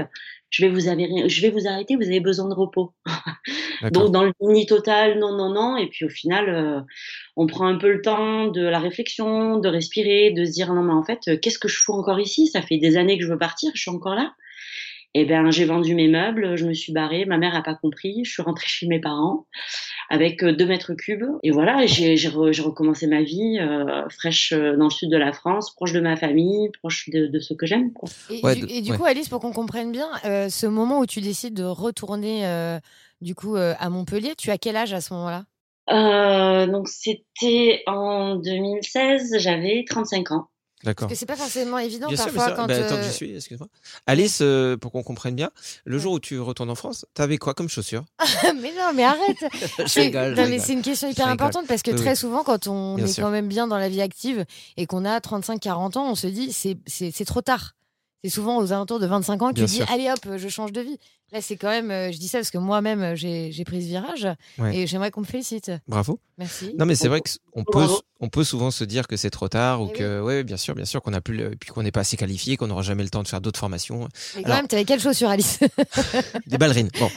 je 0.55 0.65
vais 0.65 0.71
vous 0.73 0.89
avérer- 0.89 1.29
je 1.29 1.43
vais 1.43 1.51
vous 1.51 1.67
arrêter, 1.67 1.97
vous 1.97 2.03
avez 2.05 2.21
besoin 2.21 2.49
de 2.49 2.55
repos. 2.55 2.93
Donc 3.93 4.13
dans 4.13 4.23
le 4.25 4.33
déni 4.41 4.67
total, 4.67 5.19
non, 5.19 5.33
non, 5.37 5.53
non. 5.53 5.77
Et 5.77 5.89
puis 5.89 6.05
au 6.05 6.09
final, 6.09 6.49
euh, 6.49 6.81
on 7.37 7.47
prend 7.47 7.67
un 7.67 7.77
peu 7.79 7.93
le 7.93 8.01
temps 8.03 8.47
de 8.49 8.63
la 8.63 8.79
réflexion, 8.79 9.59
de 9.59 9.69
respirer, 9.69 10.31
de 10.31 10.45
se 10.45 10.53
dire 10.53 10.73
non 10.75 10.83
mais 10.83 10.93
en 10.93 11.05
fait, 11.05 11.21
euh, 11.29 11.37
qu'est-ce 11.41 11.59
que 11.59 11.69
je 11.69 11.79
fous 11.79 11.93
encore 11.93 12.21
ici? 12.21 12.47
Ça 12.49 12.63
fait 12.63 12.79
des 12.79 12.97
années 12.97 13.19
que 13.19 13.25
je 13.25 13.31
veux 13.31 13.39
partir, 13.39 13.71
je 13.75 13.81
suis 13.83 13.91
encore 13.91 14.15
là. 14.15 14.33
Et 15.17 15.25
ben 15.25 15.51
j'ai 15.51 15.65
vendu 15.65 15.95
mes 15.95 16.09
meubles, 16.09 16.57
je 16.57 16.67
me 16.67 16.75
suis 16.75 16.93
barrée. 16.93 17.25
Ma 17.25 17.39
mère 17.39 17.55
a 17.55 17.63
pas 17.63 17.75
compris. 17.77 18.25
Je 18.25 18.33
suis 18.33 18.43
rentrée 18.43 18.67
chez 18.67 18.87
mes 18.89 19.01
parents 19.01 19.47
avec 20.11 20.43
euh, 20.43 20.53
deux 20.53 20.67
mètres 20.67 20.95
cubes. 20.95 21.25
Et 21.43 21.51
voilà, 21.51 21.87
j'ai 21.87 22.17
j'ai 22.17 22.29
re- 22.29 22.53
j'ai 22.53 22.63
recommencé 22.63 23.07
ma 23.07 23.23
vie 23.23 23.59
euh, 23.61 24.09
fraîche 24.11 24.53
euh, 24.53 24.77
dans 24.77 24.85
le 24.87 24.91
sud 24.91 25.11
de 25.11 25.17
la 25.17 25.33
France, 25.33 25.75
proche 25.75 25.93
de 25.93 26.01
ma 26.01 26.17
famille, 26.17 26.71
proche 26.81 27.09
de, 27.11 27.27
de 27.29 27.39
ceux 27.41 27.55
que 27.55 27.67
j'aime. 27.67 27.93
Et, 28.31 28.43
Ouais, 28.43 28.55
du, 28.55 28.63
de- 28.63 28.71
et 28.71 28.81
du 28.83 28.93
ouais. 28.93 28.99
coup, 28.99 29.05
Alice, 29.05 29.29
pour 29.29 29.41
qu'on 29.41 29.53
comprenne 29.53 29.93
bien, 29.93 30.09
euh, 30.25 30.49
ce 30.49 30.67
moment 30.67 31.01
où 31.01 31.07
tu 31.07 31.21
décides 31.21 31.55
de 31.55 31.65
retourner 31.65 32.47
euh, 32.47 32.79
du 33.21 33.35
coup 33.35 33.57
euh, 33.57 33.75
à 33.79 33.91
Montpellier, 33.91 34.35
tu 34.37 34.51
as 34.51 34.59
quel 34.59 34.77
âge 34.77 34.93
à 34.93 35.01
ce 35.01 35.15
moment-là? 35.15 35.45
Euh, 35.91 36.67
donc 36.67 36.89
c'était 36.89 37.83
en 37.87 38.37
2016, 38.37 39.37
j'avais 39.39 39.85
35 39.89 40.33
ans. 40.33 40.49
D'accord. 40.83 41.09
Parce 41.09 41.15
que 41.15 41.19
c'est 41.21 41.27
pas 41.27 41.37
forcément 41.37 41.79
évident 41.79 42.09
Bien 42.09 42.17
parfois 42.19 42.47
sûr. 42.49 42.57
quand. 42.57 42.67
Bah, 42.67 42.79
tant 42.83 42.97
que 42.97 43.01
euh, 43.01 43.03
j'y 43.05 43.13
suis, 43.13 43.35
excuse-moi. 43.37 43.69
Alice, 44.07 44.41
euh, 44.43 44.77
pour 44.77 44.93
qu'on 44.93 45.03
comprenne 45.03 45.35
bien, 45.35 45.51
le 45.85 45.99
jour 45.99 46.13
où 46.13 46.21
tu 46.21 46.39
retournes 46.41 46.69
en 46.69 46.75
France, 46.75 47.07
t'avais 47.15 47.39
quoi 47.39 47.55
comme 47.55 47.69
chaussures? 47.71 48.05
Mais 48.61 48.73
non, 48.77 48.93
mais 48.95 49.05
arrête. 49.05 49.37
Je 49.79 49.85
C'est- 49.87 50.01
rigole, 50.03 50.35
non, 50.35 50.47
mais 50.49 50.59
c'est 50.59 50.73
une 50.75 50.83
question 50.83 51.09
hyper 51.09 51.29
importante 51.29 51.67
parce 51.67 51.83
que 51.83 51.91
Oui, 51.93 51.97
très 51.97 52.15
souvent, 52.15 52.43
quand 52.45 52.67
on 52.67 52.97
Bien 52.97 53.07
est 53.07 53.09
sûr. 53.13 53.25
quand 53.25 53.31
même 53.31 53.49
bien 53.49 53.67
dans 53.67 53.79
la 53.79 53.89
vie 53.89 54.03
active 54.03 54.45
et 54.77 54.87
qu'on 54.87 55.05
a 55.07 55.19
35-40 55.21 55.97
ans, 55.97 56.11
on 56.11 56.15
se 56.15 56.27
dit 56.27 56.53
c'est 56.53 56.77
c'est 56.87 57.11
c'est 57.13 57.25
trop 57.25 57.41
tard. 57.41 57.75
C'est 58.25 58.31
souvent 58.31 58.57
aux 58.59 58.73
alentours 58.73 59.01
de 59.01 59.07
25 59.07 59.43
ans 59.43 59.49
que 59.51 59.55
Bien 59.57 59.67
tu 59.67 59.71
dis 59.73 59.83
allez 59.83 60.11
hop, 60.11 60.37
je 60.39 60.49
change 60.49 60.73
de 60.73 60.81
vie. 60.81 60.99
Là, 61.31 61.43
c'est 61.43 61.57
quand 61.57 61.69
même, 61.69 61.91
euh, 61.91 62.11
je 62.11 62.17
dis 62.19 62.29
ça 62.29 62.39
parce 62.39 62.51
que 62.51 62.57
moi-même 62.59 63.03
euh, 63.03 63.15
j'ai 63.17 63.53
j'ai 63.53 63.65
pris 63.65 63.83
ce 63.83 63.89
virage 63.89 64.27
Ouais. 64.59 64.75
et 64.77 64.87
j'aimerais 64.87 65.11
qu'on 65.11 65.21
me 65.21 65.27
félicite. 65.27 65.71
Bravo. 65.89 66.19
Merci. 66.39 66.75
Non, 66.79 66.87
mais 66.87 66.95
c'est 66.95 67.09
vrai 67.09 67.21
qu'on 67.53 67.65
peut, 67.65 67.87
on 68.21 68.29
peut 68.31 68.45
souvent 68.45 68.71
se 68.71 68.83
dire 68.85 69.07
que 69.09 69.17
c'est 69.17 69.29
trop 69.31 69.49
tard 69.49 69.83
ou 69.83 69.89
Eh 69.95 69.99
que, 69.99 70.21
ouais, 70.23 70.43
bien 70.43 70.57
sûr, 70.57 70.75
bien 70.75 70.85
sûr, 70.87 71.03
qu'on 71.03 71.13
a 71.13 71.21
plus, 71.21 71.37
le- 71.37 71.51
puis 71.51 71.69
qu'on 71.71 71.83
n'est 71.83 71.93
pas 71.93 72.01
assez 72.01 72.17
qualifié, 72.17 72.57
qu'on 72.57 72.69
n'aura 72.69 72.83
jamais 72.83 73.03
le 73.03 73.11
temps 73.11 73.23
de 73.23 73.29
faire 73.29 73.41
d'autres 73.43 73.61
formations. 73.61 74.09
Mais 74.37 74.43
quand 74.43 74.47
alors- 74.47 74.57
même, 74.59 74.69
t'avais 74.69 74.85
quelles 74.85 75.01
chaussures, 75.01 75.29
Alice 75.29 75.59
Des 76.47 76.57
ballerines. 76.59 76.89
Bon. 76.99 77.11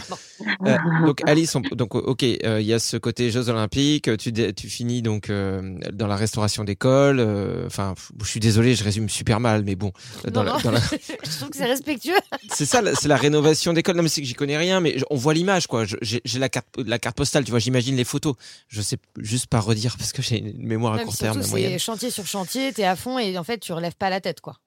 Euh, 0.65 0.77
donc 1.05 1.21
Alice, 1.27 1.55
on- 1.55 1.61
donc 1.61 1.95
ok, 1.95 2.23
euh, 2.23 2.59
il 2.61 2.65
y 2.67 2.73
a 2.73 2.79
ce 2.79 2.97
côté 2.97 3.31
Jeux 3.31 3.49
Olympiques. 3.49 4.09
Tu, 4.17 4.31
tu 4.33 4.69
finis 4.69 5.01
donc 5.01 5.29
euh, 5.29 5.77
dans 5.93 6.07
la 6.07 6.15
restauration 6.15 6.63
d'école. 6.63 7.19
euh, 7.19 7.65
Enfin, 7.67 7.93
je 8.21 8.27
suis 8.27 8.39
désolé, 8.39 8.75
je 8.75 8.83
résume 8.83 9.09
super 9.09 9.39
mal, 9.39 9.63
mais 9.63 9.75
bon, 9.75 9.91
dans 10.31 10.43
Non, 10.43 10.51
la- 10.51 10.53
non. 10.53 10.59
dans 10.63 10.71
la- 10.71 10.79
Je 11.23 11.37
trouve 11.37 11.49
que 11.49 11.57
c'est 11.57 11.65
respectueux. 11.65 12.15
c'est 12.53 12.65
ça, 12.65 12.81
c'est 12.95 13.07
la 13.07 13.17
rénovation 13.17 13.73
d'école. 13.73 13.95
Non, 13.95 14.03
mais 14.03 14.09
c'est 14.09 14.21
que 14.21 14.27
j'y 14.27 14.33
connais 14.33 14.57
rien, 14.57 14.79
mais 14.79 14.97
on 15.09 15.15
voit 15.15 15.33
l'image, 15.33 15.67
quoi. 15.67 15.85
J'ai 16.01 16.21
la 16.39 16.49
carte, 16.49 16.67
la 16.85 16.99
carte 16.99 17.17
postale, 17.17 17.43
tu 17.43 17.51
vois. 17.51 17.59
J'imagine 17.59 17.95
les 17.95 18.03
photos. 18.03 18.35
Je 18.67 18.81
sais 18.81 18.97
juste 19.19 19.47
pas 19.47 19.59
redire 19.59 19.95
parce 19.97 20.11
que 20.13 20.21
j'ai 20.21 20.39
une 20.39 20.65
mémoire 20.65 20.93
à 20.93 20.99
court 21.03 21.15
terme, 21.15 21.41
c'est 21.43 21.77
chantier 21.79 22.09
sur 22.09 22.25
chantier, 22.25 22.71
t'es 22.73 22.83
à 22.83 22.95
fond 22.95 23.19
et 23.19 23.37
en 23.37 23.43
fait, 23.43 23.59
tu 23.59 23.73
relèves 23.73 23.95
pas 23.95 24.09
la 24.09 24.21
tête, 24.21 24.41
quoi. 24.41 24.57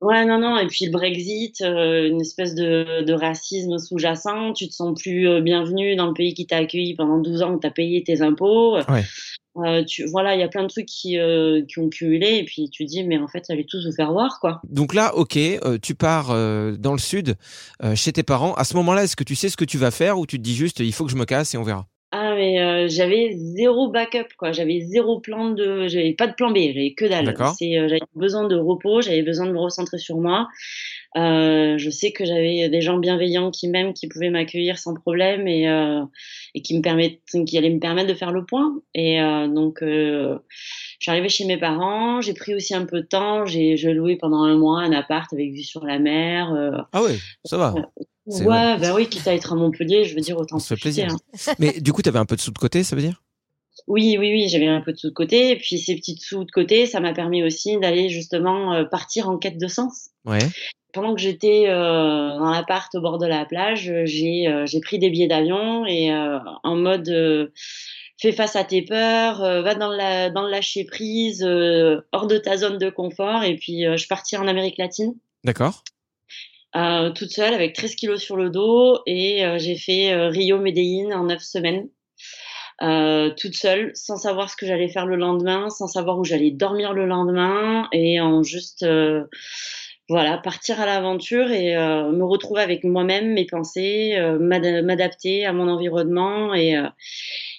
Ouais, 0.00 0.24
non, 0.24 0.38
non. 0.38 0.58
Et 0.58 0.66
puis 0.66 0.86
le 0.86 0.92
Brexit, 0.92 1.60
euh, 1.60 2.08
une 2.08 2.20
espèce 2.20 2.54
de, 2.54 3.02
de 3.02 3.12
racisme 3.12 3.78
sous-jacent. 3.78 4.52
Tu 4.52 4.68
te 4.68 4.74
sens 4.74 5.00
plus 5.00 5.28
euh, 5.28 5.40
bienvenu 5.40 5.96
dans 5.96 6.06
le 6.06 6.14
pays 6.14 6.34
qui 6.34 6.46
t'a 6.46 6.58
accueilli 6.58 6.94
pendant 6.94 7.18
12 7.18 7.42
ans, 7.42 7.52
où 7.54 7.58
t'as 7.58 7.70
payé 7.70 8.02
tes 8.04 8.22
impôts. 8.22 8.76
Ouais. 8.76 9.04
Euh, 9.56 9.82
tu, 9.84 10.06
voilà, 10.06 10.36
il 10.36 10.40
y 10.40 10.44
a 10.44 10.48
plein 10.48 10.62
de 10.62 10.68
trucs 10.68 10.86
qui, 10.86 11.18
euh, 11.18 11.62
qui 11.66 11.80
ont 11.80 11.88
cumulé. 11.88 12.36
Et 12.36 12.44
puis 12.44 12.70
tu 12.70 12.84
te 12.84 12.90
dis, 12.90 13.02
mais 13.02 13.18
en 13.18 13.26
fait, 13.26 13.44
allez 13.48 13.66
tous 13.66 13.86
vous 13.86 13.92
faire 13.92 14.12
voir, 14.12 14.38
quoi. 14.40 14.60
Donc 14.68 14.94
là, 14.94 15.14
ok, 15.16 15.36
euh, 15.36 15.78
tu 15.82 15.96
pars 15.96 16.28
dans 16.28 16.92
le 16.92 16.98
sud, 16.98 17.34
chez 17.94 18.12
tes 18.12 18.22
parents. 18.22 18.54
À 18.54 18.64
ce 18.64 18.76
moment-là, 18.76 19.04
est-ce 19.04 19.16
que 19.16 19.24
tu 19.24 19.34
sais 19.34 19.48
ce 19.48 19.56
que 19.56 19.64
tu 19.64 19.78
vas 19.78 19.90
faire 19.90 20.18
ou 20.18 20.26
tu 20.26 20.38
te 20.38 20.42
dis 20.42 20.54
juste, 20.54 20.78
il 20.80 20.92
faut 20.92 21.04
que 21.04 21.10
je 21.10 21.16
me 21.16 21.24
casse 21.24 21.54
et 21.54 21.58
on 21.58 21.64
verra? 21.64 21.86
Ah, 22.10 22.34
mais 22.34 22.58
euh, 22.58 22.88
j'avais 22.88 23.32
zéro 23.34 23.90
backup, 23.90 24.28
quoi. 24.38 24.50
J'avais 24.52 24.80
zéro 24.80 25.20
plan 25.20 25.50
de. 25.50 25.88
J'avais 25.88 26.14
pas 26.14 26.26
de 26.26 26.32
plan 26.32 26.50
B, 26.50 26.56
j'avais 26.56 26.94
que 26.94 27.04
dalle. 27.04 27.26
D'accord. 27.26 27.54
C'est, 27.58 27.76
euh, 27.76 27.86
j'avais 27.86 28.00
besoin 28.14 28.48
de 28.48 28.56
repos, 28.56 29.02
j'avais 29.02 29.22
besoin 29.22 29.46
de 29.46 29.52
me 29.52 29.58
recentrer 29.58 29.98
sur 29.98 30.16
moi. 30.16 30.48
Euh, 31.16 31.76
je 31.76 31.90
sais 31.90 32.12
que 32.12 32.24
j'avais 32.24 32.70
des 32.70 32.80
gens 32.80 32.98
bienveillants 32.98 33.50
qui 33.50 33.68
m'aiment, 33.68 33.92
qui 33.92 34.08
pouvaient 34.08 34.30
m'accueillir 34.30 34.78
sans 34.78 34.94
problème 34.94 35.46
et, 35.48 35.68
euh, 35.68 36.02
et 36.54 36.62
qui 36.62 36.76
me 36.76 36.82
permettent, 36.82 37.20
qui 37.46 37.58
allaient 37.58 37.70
me 37.70 37.80
permettre 37.80 38.08
de 38.08 38.14
faire 38.14 38.32
le 38.32 38.46
point. 38.46 38.80
Et 38.94 39.20
euh, 39.20 39.46
donc, 39.46 39.82
euh, 39.82 40.38
je 40.98 41.04
suis 41.04 41.10
arrivée 41.10 41.28
chez 41.28 41.44
mes 41.44 41.58
parents. 41.58 42.22
J'ai 42.22 42.32
pris 42.32 42.54
aussi 42.54 42.74
un 42.74 42.86
peu 42.86 43.02
de 43.02 43.06
temps. 43.06 43.44
J'ai, 43.44 43.76
je 43.76 43.90
loué 43.90 44.16
pendant 44.16 44.44
un 44.44 44.56
mois 44.56 44.80
un 44.80 44.92
appart 44.92 45.30
avec 45.34 45.52
vue 45.52 45.62
sur 45.62 45.84
la 45.84 45.98
mer. 45.98 46.86
Ah 46.92 47.02
ouais, 47.02 47.16
ça 47.44 47.58
va. 47.58 47.74
Ouais, 48.28 48.76
bah 48.78 48.94
oui, 48.94 49.08
quitte 49.08 49.26
à 49.26 49.34
être 49.34 49.52
à 49.52 49.56
Montpellier, 49.56 50.04
je 50.04 50.14
veux 50.14 50.20
dire 50.20 50.36
autant 50.36 50.58
se 50.58 50.74
plaisir. 50.74 51.08
hein. 51.10 51.52
Mais 51.58 51.80
du 51.80 51.92
coup, 51.92 52.02
tu 52.02 52.08
avais 52.08 52.18
un 52.18 52.26
peu 52.26 52.36
de 52.36 52.40
sous 52.40 52.50
de 52.50 52.58
côté, 52.58 52.84
ça 52.84 52.94
veut 52.94 53.02
dire? 53.02 53.22
Oui, 53.86 54.16
oui, 54.18 54.32
oui, 54.32 54.48
j'avais 54.48 54.66
un 54.66 54.80
peu 54.80 54.92
de 54.92 54.98
sous 54.98 55.08
de 55.08 55.14
côté. 55.14 55.50
Et 55.50 55.56
puis 55.56 55.78
ces 55.78 55.96
petits 55.96 56.18
sous 56.18 56.44
de 56.44 56.50
côté, 56.50 56.86
ça 56.86 57.00
m'a 57.00 57.12
permis 57.12 57.42
aussi 57.42 57.78
d'aller 57.78 58.08
justement 58.08 58.74
euh, 58.74 58.84
partir 58.84 59.28
en 59.28 59.38
quête 59.38 59.58
de 59.58 59.68
sens. 59.68 60.10
Ouais. 60.24 60.38
Pendant 60.92 61.14
que 61.14 61.20
j'étais 61.20 61.68
euh, 61.68 62.38
dans 62.38 62.50
l'appart 62.50 62.94
au 62.94 63.00
bord 63.00 63.18
de 63.18 63.26
la 63.26 63.44
plage, 63.44 63.92
j'ai 64.04 64.48
euh, 64.48 64.66
pris 64.82 64.98
des 64.98 65.10
billets 65.10 65.28
d'avion 65.28 65.86
et 65.86 66.12
euh, 66.12 66.38
en 66.64 66.76
mode 66.76 67.50
fais 68.20 68.32
face 68.32 68.56
à 68.56 68.64
tes 68.64 68.82
peurs, 68.82 69.42
euh, 69.42 69.62
va 69.62 69.74
dans 69.74 69.90
la 69.90 70.30
dans 70.30 70.42
le 70.42 70.50
lâcher 70.50 70.84
prise, 70.84 71.42
euh, 71.44 72.00
hors 72.12 72.26
de 72.26 72.36
ta 72.36 72.56
zone 72.56 72.78
de 72.78 72.90
confort. 72.90 73.44
Et 73.44 73.56
puis 73.56 73.86
euh, 73.86 73.92
je 73.92 73.98
suis 73.98 74.08
partie 74.08 74.36
en 74.36 74.46
Amérique 74.48 74.78
latine 74.78 75.14
D'accord. 75.44 75.84
Euh, 76.76 77.10
toute 77.10 77.30
seule 77.30 77.54
avec 77.54 77.74
13 77.74 77.94
kilos 77.94 78.20
sur 78.22 78.36
le 78.36 78.50
dos 78.50 79.00
et 79.06 79.44
euh, 79.44 79.58
j'ai 79.58 79.76
fait 79.76 80.12
euh, 80.12 80.28
Rio 80.28 80.58
Medellin 80.58 81.10
en 81.18 81.24
9 81.24 81.42
semaines. 81.42 81.88
Euh, 82.82 83.30
toute 83.36 83.56
seule, 83.56 83.92
sans 83.94 84.16
savoir 84.16 84.50
ce 84.50 84.56
que 84.56 84.66
j'allais 84.66 84.88
faire 84.88 85.06
le 85.06 85.16
lendemain, 85.16 85.68
sans 85.70 85.88
savoir 85.88 86.18
où 86.18 86.24
j'allais 86.24 86.52
dormir 86.52 86.92
le 86.92 87.06
lendemain, 87.06 87.88
et 87.92 88.20
en 88.20 88.42
juste, 88.44 88.84
euh, 88.84 89.24
voilà, 90.08 90.38
partir 90.38 90.80
à 90.80 90.86
l'aventure 90.86 91.50
et 91.50 91.76
euh, 91.76 92.12
me 92.12 92.24
retrouver 92.24 92.62
avec 92.62 92.84
moi-même, 92.84 93.32
mes 93.34 93.46
pensées, 93.46 94.16
m'ad- 94.40 94.84
m'adapter 94.84 95.44
à 95.44 95.52
mon 95.52 95.68
environnement. 95.68 96.54
Et, 96.54 96.76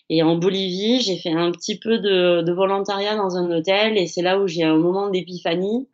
et 0.09 0.23
en 0.23 0.35
Bolivie, 0.35 1.01
j'ai 1.01 1.17
fait 1.17 1.31
un 1.31 1.51
petit 1.51 1.77
peu 1.79 1.99
de, 1.99 2.41
de 2.41 2.51
volontariat 2.51 3.15
dans 3.15 3.35
un 3.37 3.49
hôtel, 3.51 3.97
et 3.97 4.07
c'est 4.07 4.21
là 4.23 4.39
où 4.39 4.47
j'ai 4.47 4.63
un 4.63 4.77
moment 4.77 5.09
d'épiphanie. 5.09 5.87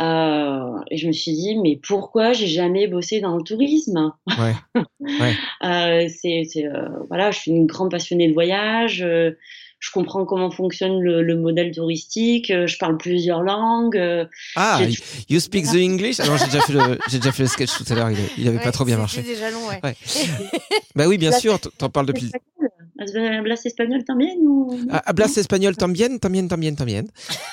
Euh, 0.00 0.78
et 0.90 0.96
je 0.96 1.06
me 1.06 1.12
suis 1.12 1.32
dit, 1.32 1.56
mais 1.58 1.78
pourquoi 1.82 2.32
j'ai 2.32 2.46
jamais 2.46 2.86
bossé 2.88 3.20
dans 3.20 3.36
le 3.36 3.42
tourisme? 3.42 4.12
Ouais. 4.38 4.54
Ouais. 5.00 5.34
euh, 5.64 6.08
c'est, 6.08 6.44
c'est, 6.50 6.66
euh, 6.66 6.88
voilà, 7.08 7.30
je 7.30 7.38
suis 7.40 7.50
une 7.50 7.66
grande 7.66 7.90
passionnée 7.90 8.28
de 8.28 8.34
voyage. 8.34 9.02
euh, 9.02 9.32
je 9.80 9.90
comprends 9.90 10.24
comment 10.24 10.48
fonctionne 10.52 11.00
le, 11.00 11.22
le 11.22 11.36
modèle 11.36 11.72
touristique, 11.74 12.52
euh, 12.52 12.68
je 12.68 12.78
parle 12.78 12.96
plusieurs 12.98 13.42
langues. 13.42 13.96
euh, 13.96 14.24
Ah, 14.54 14.78
j'ai- 14.88 14.96
you 15.28 15.40
speak 15.40 15.64
the 15.66 15.74
English? 15.74 16.20
Ah 16.20 16.26
non, 16.28 16.36
j'ai 16.36 16.44
déjà 16.46 16.60
fait 16.60 16.72
le, 16.72 16.98
j'ai 17.10 17.18
déjà 17.18 17.32
fait 17.32 17.42
le 17.42 17.48
sketch 17.48 17.76
tout 17.78 17.92
à 17.92 17.96
l'heure. 17.96 18.10
Il, 18.12 18.18
il 18.38 18.46
avait 18.48 18.58
Ouais, 18.58 18.62
pas 18.62 18.70
trop 18.70 18.84
bien 18.84 18.94
c'était 19.08 19.22
marché. 19.22 19.34
déjà 19.34 19.50
long, 19.50 19.66
ouais. 19.68 19.80
Ouais. 19.82 19.96
Bah 20.94 21.08
oui, 21.08 21.18
bien 21.18 21.32
sûr. 21.32 21.58
T'en 21.78 21.90
parles 21.90 22.06
depuis. 22.06 22.26
Espagnol. 22.26 23.38
Hablas 23.38 23.66
espagnol 23.66 24.04
también 24.04 24.36
ou 24.46 24.78
Ah, 24.88 25.02
hablas 25.06 25.36
espagnol 25.36 25.76
también, 25.76 26.20
también, 26.20 26.46
también, 26.46 26.76
también, 26.76 27.08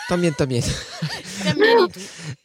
también, 0.07 0.33
también. 0.35 0.61
Et 1.59 1.75
tout. 1.93 1.99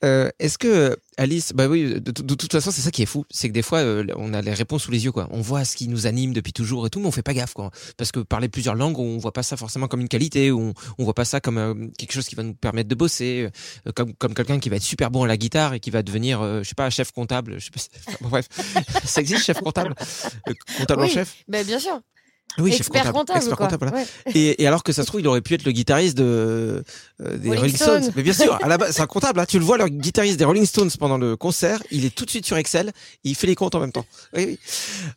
Euh, 0.04 0.30
Est-ce 0.38 0.58
que 0.58 0.96
Alice, 1.16 1.52
bah 1.54 1.68
oui, 1.68 1.84
de, 1.94 1.98
de- 1.98 2.22
de 2.22 2.34
toute 2.34 2.50
façon, 2.52 2.70
c'est 2.72 2.80
ça 2.80 2.90
qui 2.90 3.02
est 3.02 3.06
fou, 3.06 3.24
c'est 3.30 3.48
que 3.48 3.52
des 3.54 3.62
fois, 3.62 3.78
euh, 3.78 4.04
on 4.16 4.34
a 4.34 4.42
les 4.42 4.52
réponses 4.52 4.82
sous 4.84 4.90
les 4.90 5.04
yeux, 5.04 5.12
quoi. 5.12 5.28
On 5.30 5.40
voit 5.40 5.64
ce 5.64 5.76
qui 5.76 5.86
nous 5.88 6.06
anime 6.06 6.32
depuis 6.32 6.52
toujours 6.52 6.86
et 6.86 6.90
tout, 6.90 6.98
mais 7.00 7.06
on 7.06 7.12
fait 7.12 7.22
pas 7.22 7.34
gaffe, 7.34 7.54
quoi. 7.54 7.70
Parce 7.96 8.10
que 8.12 8.20
parler 8.20 8.48
plusieurs 8.48 8.74
langues, 8.74 8.98
on 8.98 9.18
voit 9.18 9.32
pas 9.32 9.42
ça 9.44 9.56
forcément 9.56 9.86
comme 9.86 10.00
une 10.00 10.08
qualité, 10.08 10.50
on, 10.50 10.74
on 10.98 11.04
voit 11.04 11.14
pas 11.14 11.24
ça 11.24 11.40
comme 11.40 11.58
euh, 11.58 11.74
quelque 11.98 12.12
chose 12.12 12.26
qui 12.26 12.34
va 12.34 12.42
nous 12.42 12.54
permettre 12.54 12.88
de 12.88 12.94
bosser, 12.94 13.48
euh, 13.86 13.92
comme 13.94 14.14
comme 14.14 14.34
quelqu'un 14.34 14.58
qui 14.58 14.68
va 14.70 14.76
être 14.76 14.82
super 14.82 15.10
bon 15.10 15.22
à 15.24 15.26
la 15.28 15.36
guitare 15.36 15.74
et 15.74 15.80
qui 15.80 15.90
va 15.90 16.02
devenir, 16.02 16.42
je 16.62 16.68
sais 16.68 16.74
pas, 16.74 16.90
chef 16.90 17.12
comptable. 17.12 17.58
Je 17.60 17.66
sais 17.66 17.70
pas. 17.70 17.80
enfin, 18.20 18.28
bref, 18.28 18.48
ça 19.04 19.20
existe, 19.20 19.44
chef 19.44 19.60
comptable, 19.60 19.94
comptable 20.78 21.02
en 21.04 21.08
chef? 21.08 21.36
bah, 21.48 21.62
bien 21.64 21.78
sûr. 21.78 22.00
Oui, 22.58 22.70
chef 22.70 22.80
Expert 22.80 23.12
comptable, 23.12 23.38
expert 23.38 23.56
quoi. 23.56 23.66
comptable, 23.66 23.90
voilà. 23.90 24.04
Ouais. 24.26 24.32
Et, 24.34 24.62
et 24.62 24.66
alors 24.66 24.82
que 24.84 24.92
ça 24.92 25.02
se 25.02 25.06
trouve, 25.08 25.20
il 25.20 25.26
aurait 25.26 25.40
pu 25.40 25.54
être 25.54 25.64
le 25.64 25.72
guitariste 25.72 26.16
de 26.16 26.84
euh, 27.20 27.36
des 27.36 27.48
Rolling 27.48 27.56
Rolling 27.60 27.76
Stones. 27.76 28.02
Stones. 28.02 28.12
Mais 28.16 28.22
bien 28.22 28.32
sûr, 28.32 28.58
à 28.62 28.68
la 28.68 28.78
base, 28.78 28.94
c'est 28.94 29.02
un 29.02 29.06
comptable. 29.06 29.40
Hein. 29.40 29.46
Tu 29.46 29.58
le 29.58 29.64
vois, 29.64 29.76
le 29.78 29.88
guitariste 29.88 30.38
des 30.38 30.44
Rolling 30.44 30.66
Stones 30.66 30.90
pendant 30.98 31.18
le 31.18 31.36
concert, 31.36 31.82
il 31.90 32.04
est 32.04 32.14
tout 32.14 32.24
de 32.24 32.30
suite 32.30 32.46
sur 32.46 32.56
Excel, 32.56 32.92
il 33.24 33.34
fait 33.34 33.46
les 33.46 33.54
comptes 33.56 33.74
en 33.74 33.80
même 33.80 33.92
temps. 33.92 34.06
Oui, 34.36 34.44
oui. 34.46 34.58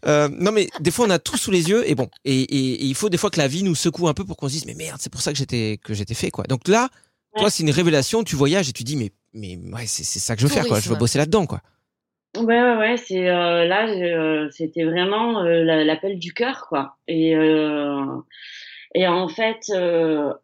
Euh, 0.08 0.29
non, 0.32 0.51
mais 0.51 0.67
des 0.79 0.91
fois, 0.91 1.06
on 1.06 1.10
a 1.10 1.20
tout 1.20 1.38
sous 1.38 1.51
les 1.51 1.70
yeux, 1.70 1.88
et 1.89 1.96
bon, 1.96 2.10
et, 2.25 2.41
et- 2.41 2.74
et 2.82 2.86
il 2.86 2.96
faut 2.96 3.10
des 3.10 3.17
fois 3.17 3.29
que 3.29 3.39
la 3.39 3.48
vie 3.48 3.63
nous 3.63 3.75
secoue 3.75 4.08
un 4.08 4.13
peu 4.13 4.24
pour 4.25 4.38
qu'on 4.38 4.48
se 4.48 4.53
dise, 4.53 4.65
mais 4.65 4.74
merde, 4.74 4.98
c'est 5.00 5.12
pour 5.12 5.22
ça 5.22 5.32
que 5.32 5.38
j'étais 5.38 5.79
que 5.84 5.94
j'étais 5.94 6.13
fait, 6.15 6.32
quoi. 6.32 6.46
Donc 6.46 6.67
là, 6.67 6.89
toi, 7.38 7.50
c'est 7.51 7.62
une 7.63 7.70
révélation. 7.72 8.24
Tu 8.24 8.36
voyages 8.36 8.67
et 8.70 8.74
tu 8.74 8.84
dis, 8.84 8.96
mais 8.96 9.12
mais 9.34 9.60
ouais, 9.74 9.86
c'est 9.86 10.03
ça 10.03 10.36
que 10.36 10.41
je 10.41 10.48
veux 10.48 10.53
faire, 10.53 10.65
quoi. 10.65 10.79
Je 10.79 10.89
veux 10.89 10.96
bosser 10.96 11.20
là-dedans, 11.20 11.46
quoi. 11.46 11.62
Ouais, 12.39 12.62
ouais, 12.62 12.77
ouais, 12.77 12.98
c'est 12.98 13.29
euh, 13.29 13.65
là, 13.65 13.88
euh, 13.89 14.48
c'était 14.51 14.84
vraiment 14.84 15.41
euh, 15.41 15.63
la- 15.63 15.84
l'appel 15.84 16.20
du 16.20 16.34
cœur, 16.34 16.65
quoi. 16.70 16.96
Et 17.08 17.34
et 18.96 19.08
en 19.08 19.27
fait, 19.27 19.72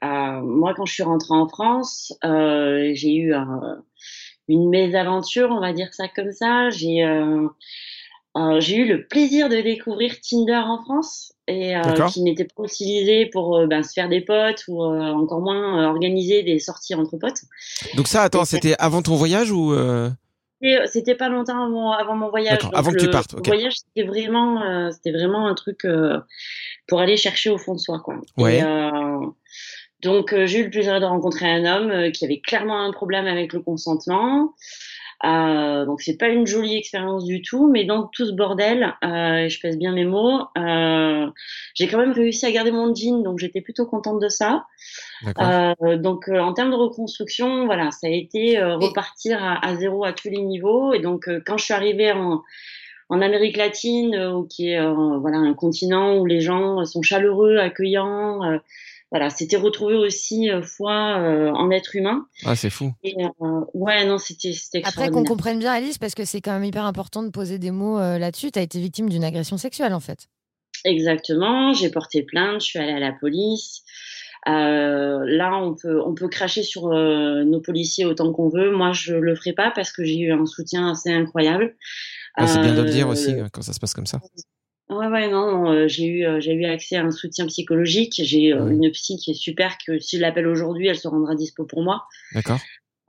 à- 0.01 0.39
moi, 0.41 0.73
quand 0.75 0.85
je 0.85 0.93
suis 0.93 1.03
rentrée 1.03 1.33
en 1.35 1.47
France, 1.47 2.13
j'ai 2.23 3.15
eu 3.15 3.33
un- 3.33 3.81
une 4.47 4.69
mésaventure, 4.69 5.49
on 5.51 5.59
va 5.61 5.73
dire 5.73 5.93
ça 5.93 6.07
comme 6.13 6.31
ça. 6.31 6.69
J'ai 6.69 7.05
j'ai 8.59 8.77
eu 8.77 8.85
le 8.87 9.05
plaisir 9.07 9.47
de 9.49 9.57
découvrir 9.61 10.15
Tinder 10.21 10.61
en 10.65 10.81
France 10.83 11.33
et 11.47 11.73
qui 12.09 12.21
n'était 12.23 12.45
pas 12.45 12.63
utilisé 12.63 13.27
pour 13.27 13.65
ben, 13.67 13.83
se 13.83 13.93
faire 13.93 14.09
des 14.09 14.21
potes 14.21 14.63
ou 14.67 14.81
encore 14.83 15.41
moins 15.41 15.87
organiser 15.87 16.43
des 16.43 16.59
sorties 16.59 16.95
entre 16.95 17.17
potes. 17.17 17.41
Donc 17.95 18.07
ça, 18.07 18.23
attends, 18.23 18.45
c'était 18.45 18.75
avant 18.79 19.01
ton 19.01 19.15
voyage 19.15 19.51
ou 19.51 19.73
C'était 20.85 21.15
pas 21.15 21.29
longtemps 21.29 21.65
avant, 21.65 21.91
avant 21.91 22.15
mon 22.15 22.29
voyage. 22.29 22.59
Donc, 22.59 22.71
avant 22.73 22.91
que 22.91 22.97
tu 22.97 23.09
partes. 23.09 23.33
Le 23.33 23.41
voyage, 23.45 23.73
c'était 23.77 24.07
vraiment, 24.07 24.61
euh, 24.61 24.91
c'était 24.91 25.11
vraiment 25.11 25.47
un 25.47 25.55
truc 25.55 25.85
euh, 25.85 26.19
pour 26.87 26.99
aller 26.99 27.17
chercher 27.17 27.49
au 27.49 27.57
fond 27.57 27.73
de 27.73 27.79
soi, 27.79 27.99
quoi. 27.99 28.15
Ouais. 28.37 28.57
Et, 28.57 28.63
euh, 28.63 29.25
donc, 30.03 30.33
euh, 30.33 30.45
j'ai 30.45 30.59
eu 30.59 30.63
le 30.65 30.69
plaisir 30.69 30.99
de 30.99 31.05
rencontrer 31.05 31.49
un 31.49 31.65
homme 31.65 31.91
euh, 31.91 32.11
qui 32.11 32.25
avait 32.25 32.41
clairement 32.41 32.81
un 32.83 32.91
problème 32.91 33.25
avec 33.25 33.53
le 33.53 33.61
consentement. 33.61 34.53
Euh, 35.25 35.85
donc, 35.85 36.01
c'est 36.01 36.17
pas 36.17 36.27
une 36.27 36.45
jolie 36.45 36.75
expérience 36.75 37.23
du 37.23 37.41
tout, 37.41 37.69
mais 37.69 37.85
dans 37.85 38.07
tout 38.07 38.25
ce 38.25 38.31
bordel, 38.31 38.93
euh, 39.03 39.45
et 39.45 39.49
je 39.49 39.59
pèse 39.61 39.77
bien 39.77 39.93
mes 39.93 40.03
mots, 40.05 40.41
euh, 40.57 41.27
j'ai 41.75 41.87
quand 41.87 41.97
même 41.97 42.11
réussi 42.11 42.45
à 42.45 42.51
garder 42.51 42.71
mon 42.71 42.93
jean, 42.93 43.23
donc 43.23 43.39
j'étais 43.39 43.61
plutôt 43.61 43.85
contente 43.85 44.19
de 44.19 44.29
ça. 44.29 44.65
Euh, 45.39 45.97
donc 45.97 46.27
euh, 46.27 46.39
en 46.39 46.53
termes 46.53 46.71
de 46.71 46.75
reconstruction, 46.75 47.65
voilà, 47.65 47.91
ça 47.91 48.07
a 48.07 48.09
été 48.09 48.59
euh, 48.59 48.75
repartir 48.75 49.41
à, 49.41 49.65
à 49.65 49.75
zéro 49.75 50.03
à 50.03 50.11
tous 50.11 50.29
les 50.29 50.41
niveaux. 50.41 50.93
Et 50.93 50.99
donc 50.99 51.29
euh, 51.29 51.41
quand 51.45 51.57
je 51.57 51.63
suis 51.63 51.73
arrivée 51.73 52.11
en, 52.11 52.41
en 53.09 53.21
Amérique 53.21 53.55
latine, 53.55 54.15
euh, 54.15 54.41
qui 54.49 54.71
est 54.71 54.79
euh, 54.79 55.17
voilà 55.19 55.37
un 55.37 55.53
continent 55.53 56.17
où 56.17 56.25
les 56.25 56.41
gens 56.41 56.83
sont 56.83 57.01
chaleureux, 57.01 57.57
accueillants, 57.57 58.43
euh, 58.43 58.57
voilà, 59.13 59.29
c'était 59.29 59.57
retrouver 59.57 59.93
aussi 59.93 60.49
euh, 60.49 60.63
foi 60.63 61.19
euh, 61.19 61.51
en 61.51 61.69
être 61.69 61.95
humain. 61.95 62.25
Ah, 62.45 62.55
c'est 62.55 62.71
fou. 62.71 62.93
Et 63.03 63.13
euh, 63.23 63.61
ouais, 63.75 64.05
non, 64.05 64.17
c'était 64.17 64.55
Après, 64.83 65.11
qu'on 65.11 65.23
comprenne 65.23 65.59
bien, 65.59 65.71
Alice, 65.71 65.99
parce 65.99 66.15
que 66.15 66.25
c'est 66.25 66.41
quand 66.41 66.51
même 66.51 66.63
hyper 66.63 66.83
important 66.83 67.21
de 67.21 67.29
poser 67.29 67.59
des 67.59 67.69
mots 67.69 67.99
euh, 67.99 68.17
là-dessus. 68.17 68.49
Tu 68.49 68.57
as 68.57 68.63
été 68.63 68.79
victime 68.79 69.09
d'une 69.09 69.23
agression 69.23 69.57
sexuelle, 69.57 69.93
en 69.93 69.99
fait. 69.99 70.29
Exactement, 70.83 71.73
j'ai 71.73 71.91
porté 71.91 72.23
plainte, 72.23 72.61
je 72.61 72.65
suis 72.65 72.79
allée 72.79 72.91
à 72.91 72.99
la 72.99 73.11
police. 73.11 73.83
Euh, 74.47 75.19
là, 75.27 75.59
on 75.61 75.75
peut, 75.75 76.01
on 76.03 76.15
peut 76.15 76.27
cracher 76.27 76.63
sur 76.63 76.87
euh, 76.87 77.43
nos 77.43 77.61
policiers 77.61 78.05
autant 78.05 78.33
qu'on 78.33 78.49
veut. 78.49 78.71
Moi, 78.71 78.93
je 78.93 79.13
le 79.13 79.35
ferai 79.35 79.53
pas 79.53 79.71
parce 79.75 79.91
que 79.91 80.03
j'ai 80.03 80.17
eu 80.17 80.33
un 80.33 80.47
soutien 80.47 80.89
assez 80.89 81.13
incroyable. 81.13 81.75
Ah, 82.35 82.47
c'est 82.47 82.61
bien 82.61 82.73
de 82.73 82.81
le 82.81 82.89
dire 82.89 83.07
aussi 83.07 83.35
quand 83.51 83.61
ça 83.61 83.73
se 83.73 83.79
passe 83.79 83.93
comme 83.93 84.07
ça. 84.07 84.19
Ouais, 84.89 85.07
ouais, 85.07 85.29
non, 85.29 85.71
euh, 85.71 85.87
j'ai 85.87 86.05
eu, 86.05 86.25
euh, 86.25 86.39
j'ai 86.39 86.53
eu 86.53 86.65
accès 86.65 86.97
à 86.97 87.03
un 87.03 87.11
soutien 87.11 87.47
psychologique. 87.47 88.19
J'ai 88.23 88.53
euh, 88.53 88.65
Ouais. 88.65 88.73
une 88.73 88.91
psy 88.91 89.17
qui 89.17 89.31
est 89.31 89.35
super, 89.35 89.77
que 89.85 89.97
si 89.99 90.17
je 90.17 90.21
l'appelle 90.21 90.47
aujourd'hui, 90.47 90.87
elle 90.87 90.97
se 90.99 91.07
rendra 91.07 91.35
dispo 91.35 91.65
pour 91.65 91.83
moi. 91.83 92.03
D'accord. 92.33 92.59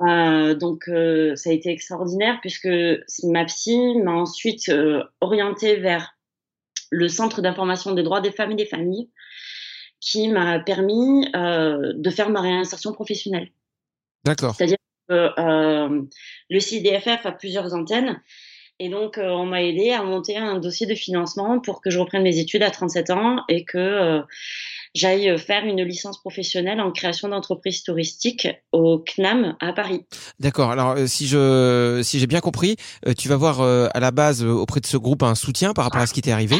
Euh, 0.00 0.54
donc 0.54 0.88
euh, 0.88 1.36
ça 1.36 1.50
a 1.50 1.52
été 1.52 1.70
extraordinaire 1.70 2.38
puisque 2.40 2.68
ma 3.24 3.44
psy 3.44 3.76
m'a 4.02 4.12
ensuite 4.12 4.68
euh, 4.68 5.04
orientée 5.20 5.76
vers 5.76 6.16
le 6.90 7.08
Centre 7.08 7.42
d'information 7.42 7.92
des 7.92 8.02
droits 8.02 8.20
des 8.20 8.32
femmes 8.32 8.52
et 8.52 8.56
des 8.56 8.66
familles 8.66 9.10
qui 10.00 10.28
m'a 10.28 10.58
permis 10.60 11.26
de 11.32 12.10
faire 12.10 12.28
ma 12.28 12.42
réinsertion 12.42 12.92
professionnelle. 12.92 13.50
D'accord. 14.24 14.54
C'est-à-dire 14.54 14.76
que 15.08 15.30
le 16.50 16.60
CIDFF 16.60 17.24
a 17.24 17.32
plusieurs 17.32 17.72
antennes 17.74 18.20
et 18.80 18.88
donc 18.88 19.18
euh, 19.18 19.28
on 19.28 19.46
m'a 19.46 19.62
aidé 19.62 19.90
à 19.90 20.02
monter 20.02 20.36
un 20.36 20.58
dossier 20.58 20.86
de 20.86 20.94
financement 20.94 21.60
pour 21.60 21.80
que 21.80 21.90
je 21.90 21.98
reprenne 21.98 22.22
mes 22.22 22.38
études 22.38 22.62
à 22.62 22.70
37 22.70 23.10
ans 23.10 23.36
et 23.48 23.64
que 23.64 23.78
euh, 23.78 24.20
j'aille 24.94 25.38
faire 25.38 25.64
une 25.64 25.82
licence 25.82 26.20
professionnelle 26.20 26.80
en 26.80 26.90
création 26.90 27.28
d'entreprises 27.28 27.84
touristiques 27.84 28.48
au 28.72 28.98
CNAM 28.98 29.56
à 29.60 29.72
Paris. 29.72 30.04
D'accord. 30.40 30.72
Alors 30.72 30.92
euh, 30.92 31.06
si 31.06 31.28
je 31.28 32.00
si 32.02 32.18
j'ai 32.18 32.26
bien 32.26 32.40
compris, 32.40 32.76
tu 33.16 33.28
vas 33.28 33.36
voir 33.36 33.60
à 33.60 34.00
la 34.00 34.10
base 34.10 34.42
auprès 34.42 34.80
de 34.80 34.86
ce 34.86 34.96
groupe 34.96 35.22
un 35.22 35.36
soutien 35.36 35.72
par 35.72 35.84
rapport 35.84 36.00
à 36.00 36.06
ce 36.06 36.14
qui 36.14 36.22
t'est 36.22 36.32
arrivé. 36.32 36.56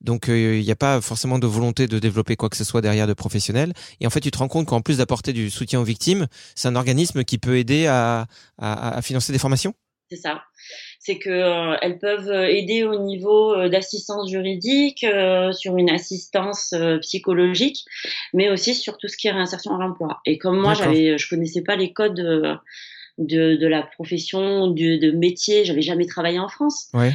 Donc 0.00 0.28
il 0.28 0.62
n'y 0.62 0.70
a 0.70 0.76
pas 0.76 1.00
forcément 1.02 1.38
de 1.38 1.46
volonté 1.46 1.86
de 1.86 1.98
développer 1.98 2.36
quoi 2.36 2.48
que 2.48 2.56
ce 2.56 2.64
soit 2.64 2.80
derrière 2.80 3.06
de 3.06 3.12
professionnel. 3.12 3.74
Et 4.00 4.06
en 4.06 4.10
fait, 4.10 4.20
tu 4.20 4.30
te 4.30 4.38
rends 4.38 4.48
compte 4.48 4.66
qu'en 4.66 4.80
plus 4.80 4.96
d'apporter 4.96 5.32
du 5.32 5.50
soutien 5.50 5.80
aux 5.80 5.84
victimes, 5.84 6.26
c'est 6.54 6.68
un 6.68 6.76
organisme 6.76 7.22
qui 7.24 7.38
peut 7.38 7.58
aider 7.58 7.86
à, 7.86 8.26
à, 8.58 8.96
à 8.96 9.02
financer 9.02 9.32
des 9.32 9.38
formations? 9.38 9.74
C'est 10.10 10.16
ça. 10.16 10.42
C'est 10.98 11.18
que 11.18 11.30
euh, 11.30 11.76
elles 11.82 11.98
peuvent 11.98 12.30
aider 12.30 12.84
au 12.84 13.02
niveau 13.02 13.54
euh, 13.54 13.68
d'assistance 13.68 14.30
juridique, 14.30 15.04
euh, 15.04 15.52
sur 15.52 15.76
une 15.76 15.90
assistance 15.90 16.74
psychologique, 17.00 17.84
mais 18.34 18.50
aussi 18.50 18.74
sur 18.74 18.98
tout 18.98 19.08
ce 19.08 19.16
qui 19.16 19.28
est 19.28 19.32
réinsertion 19.32 19.74
à 19.74 19.78
l'emploi. 19.78 20.20
Et 20.26 20.38
comme 20.38 20.60
moi, 20.60 20.74
j'avais, 20.74 21.18
je 21.18 21.28
connaissais 21.28 21.62
pas 21.62 21.76
les 21.76 21.92
codes 21.92 22.60
de, 23.18 23.56
de 23.56 23.66
la 23.66 23.82
profession, 23.82 24.68
de, 24.68 24.96
de 24.96 25.10
métier, 25.10 25.64
j'avais 25.64 25.82
jamais 25.82 26.06
travaillé 26.06 26.38
en 26.38 26.48
France. 26.48 26.88
Ouais. 26.94 27.12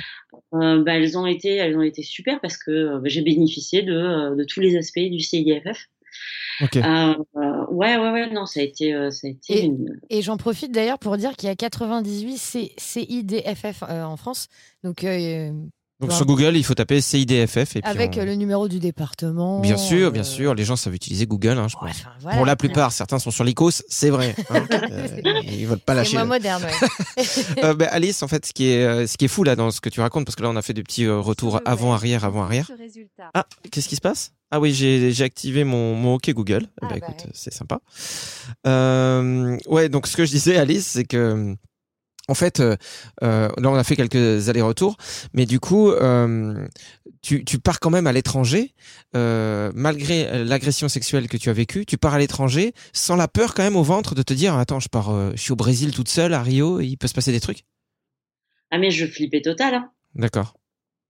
Euh, 0.53 0.84
bah, 0.84 0.95
elles 0.95 1.17
ont 1.17 1.25
été, 1.25 1.55
elles 1.55 1.77
ont 1.77 1.81
été 1.81 2.03
super 2.03 2.39
parce 2.41 2.58
que 2.58 2.71
euh, 2.71 3.01
j'ai 3.05 3.21
bénéficié 3.21 3.81
de, 3.81 4.36
de 4.36 4.43
tous 4.43 4.60
les 4.60 4.77
aspects 4.77 4.99
du 4.99 5.19
CIDFF. 5.19 5.88
Ok. 6.62 6.78
Euh, 6.78 6.82
euh, 6.84 7.65
ouais, 7.70 7.98
ouais, 7.98 8.12
ouais, 8.12 8.30
non, 8.32 8.46
ça 8.46 8.60
a 8.60 8.63
été, 8.63 8.94
euh, 8.94 9.12
ça 9.12 9.28
a 9.28 9.30
été 9.32 9.54
Et- 9.60 9.63
une, 9.65 10.00
Et 10.10 10.22
j'en 10.22 10.38
profite 10.38 10.72
d'ailleurs 10.72 11.00
pour 11.00 11.18
dire 11.18 11.36
qu'il 11.36 11.48
y 11.48 11.52
a 11.52 11.56
98 11.56 12.38
C- 12.38 12.72
CIDFF 12.78 13.84
euh, 13.89 14.04
en 14.04 14.18
France. 14.18 14.48
Donc, 14.84 15.04
euh, 15.04 15.52
Donc 16.02 16.10
Wow. 16.12 16.15
sur 16.18 16.26
Google, 16.26 16.58
il 16.58 16.63
faut 16.65 16.74
taper 16.74 17.00
CIDFF 17.00 17.78
et 17.78 17.82
puis 17.82 17.89
avec 17.89 18.15
on- 18.18 18.20
euh, 18.20 18.26
le 18.26 18.36
numéro 18.36 18.68
du 18.68 18.80
département. 18.80 19.62
Bien 19.62 19.78
sûr, 19.78 20.12
bien 20.12 20.24
euh, 20.24 20.26
sûr, 20.26 20.54
les 20.54 20.65
gens 20.65 20.76
savent 20.76 20.94
utiliser 20.94 21.26
Google, 21.26 21.58
hein, 21.58 21.68
je 21.70 21.76
ouais, 21.78 21.84
pense. 21.91 22.02
enfin, 22.02 22.10
voilà. 22.20 22.36
Pour 22.38 22.46
la 22.46 22.56
plupart, 22.58 22.91
certains 22.91 23.18
sont 23.18 23.32
sur 23.32 23.46
l'ICOS, 23.46 23.82
c'est 23.88 24.10
vrai. 24.10 24.36
hein. 24.50 24.65
Euh, 25.26 25.41
ils 25.44 25.65
veulent 25.65 25.80
pas 25.80 25.94
C'est 25.94 25.98
lâcher. 26.00 26.18
moins 26.18 26.26
moderne, 26.26 26.63
ouais. 26.63 27.24
Euh, 27.63 27.74
ben, 27.76 27.88
Alice, 27.91 28.22
en 28.24 28.28
fait, 28.28 28.46
ce 28.46 28.52
qui 28.54 28.65
est 28.68 29.08
ce 29.08 29.18
qui 29.18 29.24
est 29.26 29.30
fou 29.30 29.44
là 29.46 29.56
dans 29.56 29.72
ce 29.72 29.80
que 29.80 29.88
tu 29.89 30.02
racontes, 30.02 30.26
parce 30.26 30.36
que 30.36 30.44
là 30.44 30.50
on 30.50 30.56
a 30.58 30.62
fait 30.62 30.74
des 30.74 30.84
petits 30.84 31.06
euh, 31.06 31.18
retours 31.20 31.62
avant 31.63 31.94
arrière 31.94 32.26
avant 32.26 32.44
arrière. 32.44 32.70
Ah, 33.34 33.46
qu'est-ce 33.72 33.88
qui 33.88 33.96
se 33.96 34.02
passe? 34.02 34.34
Ah 34.56 34.60
oui, 34.62 34.74
j'ai 34.74 35.12
j'ai 35.12 35.26
activé 35.26 35.65
mon 35.65 35.96
mon 35.96 36.13
OK 36.13 36.30
Google. 36.30 36.68
Ah 36.82 36.88
ben, 36.88 36.91
bah 36.91 36.96
écoute, 36.96 37.26
ouais. 37.26 37.32
c'est 37.34 37.54
sympa. 37.54 37.82
Euh, 38.65 39.58
ouais, 39.68 39.89
donc 39.89 40.08
ce 40.08 40.15
que 40.15 40.24
je 40.24 40.32
disais, 40.32 40.56
Alice, 40.56 40.88
c'est 40.88 41.04
que 41.04 41.58
en 42.30 42.36
fait, 42.36 42.62
euh, 42.62 42.78
euh, 43.22 43.50
là 43.58 43.70
on 43.70 43.76
a 43.76 43.84
fait 43.84 43.98
quelques 43.98 44.48
allers-retours, 44.48 44.96
mais 45.34 45.46
du 45.46 45.60
coup, 45.60 45.91
euh, 45.91 46.65
tu, 47.22 47.44
tu 47.44 47.60
pars 47.60 47.82
quand 47.82 47.89
même 47.89 48.08
à 48.08 48.13
l'étranger, 48.13 48.74
euh, 49.13 49.74
malgré 49.76 50.46
l'agression 50.46 50.88
sexuelle 50.88 51.28
que 51.28 51.36
tu 51.36 51.50
as 51.50 51.54
vécue, 51.54 51.86
tu 51.86 51.98
pars 51.98 52.13
à 52.13 52.18
l'étranger 52.20 52.72
sans 52.94 53.18
la 53.18 53.28
peur 53.28 53.56
quand 53.56 53.63
même 53.63 53.76
au 53.76 53.84
ventre 53.84 54.15
de 54.15 54.24
te 54.24 54.34
dire, 54.34 54.56
attends, 54.56 54.80
je 54.80 54.88
pars, 54.88 55.10
euh, 55.10 55.32
je 55.36 55.41
suis 55.41 55.52
au 55.52 55.58
Brésil 55.58 55.91
toute 55.91 56.08
seule 56.08 56.34
à 56.34 56.41
Rio, 56.41 56.80
il 56.80 56.96
peut 56.96 57.08
se 57.08 57.13
passer 57.13 57.34
des 57.34 57.41
trucs? 57.41 57.65
ah 58.72 58.78
mais 58.78 58.89
je 58.89 59.06
flippais 59.06 59.41
total, 59.41 59.74
hein. 59.74 59.91
D'accord. 60.15 60.56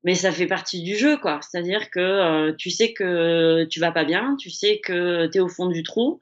Mais 0.05 0.13
ça 0.13 0.31
fait 0.31 0.45
partie 0.45 0.83
du 0.83 0.95
jeu, 0.95 1.17
quoi. 1.17 1.39
C'est-à-dire 1.41 1.89
que 1.89 1.99
euh, 1.99 2.53
tu 2.55 2.69
sais 2.69 2.93
que 2.93 3.65
tu 3.65 3.79
vas 3.79 3.91
pas 3.91 4.05
bien, 4.05 4.35
tu 4.39 4.51
sais 4.51 4.79
que 4.79 5.25
tu 5.25 5.39
es 5.39 5.41
au 5.41 5.49
fond 5.49 5.65
du 5.65 5.81
trou, 5.81 6.19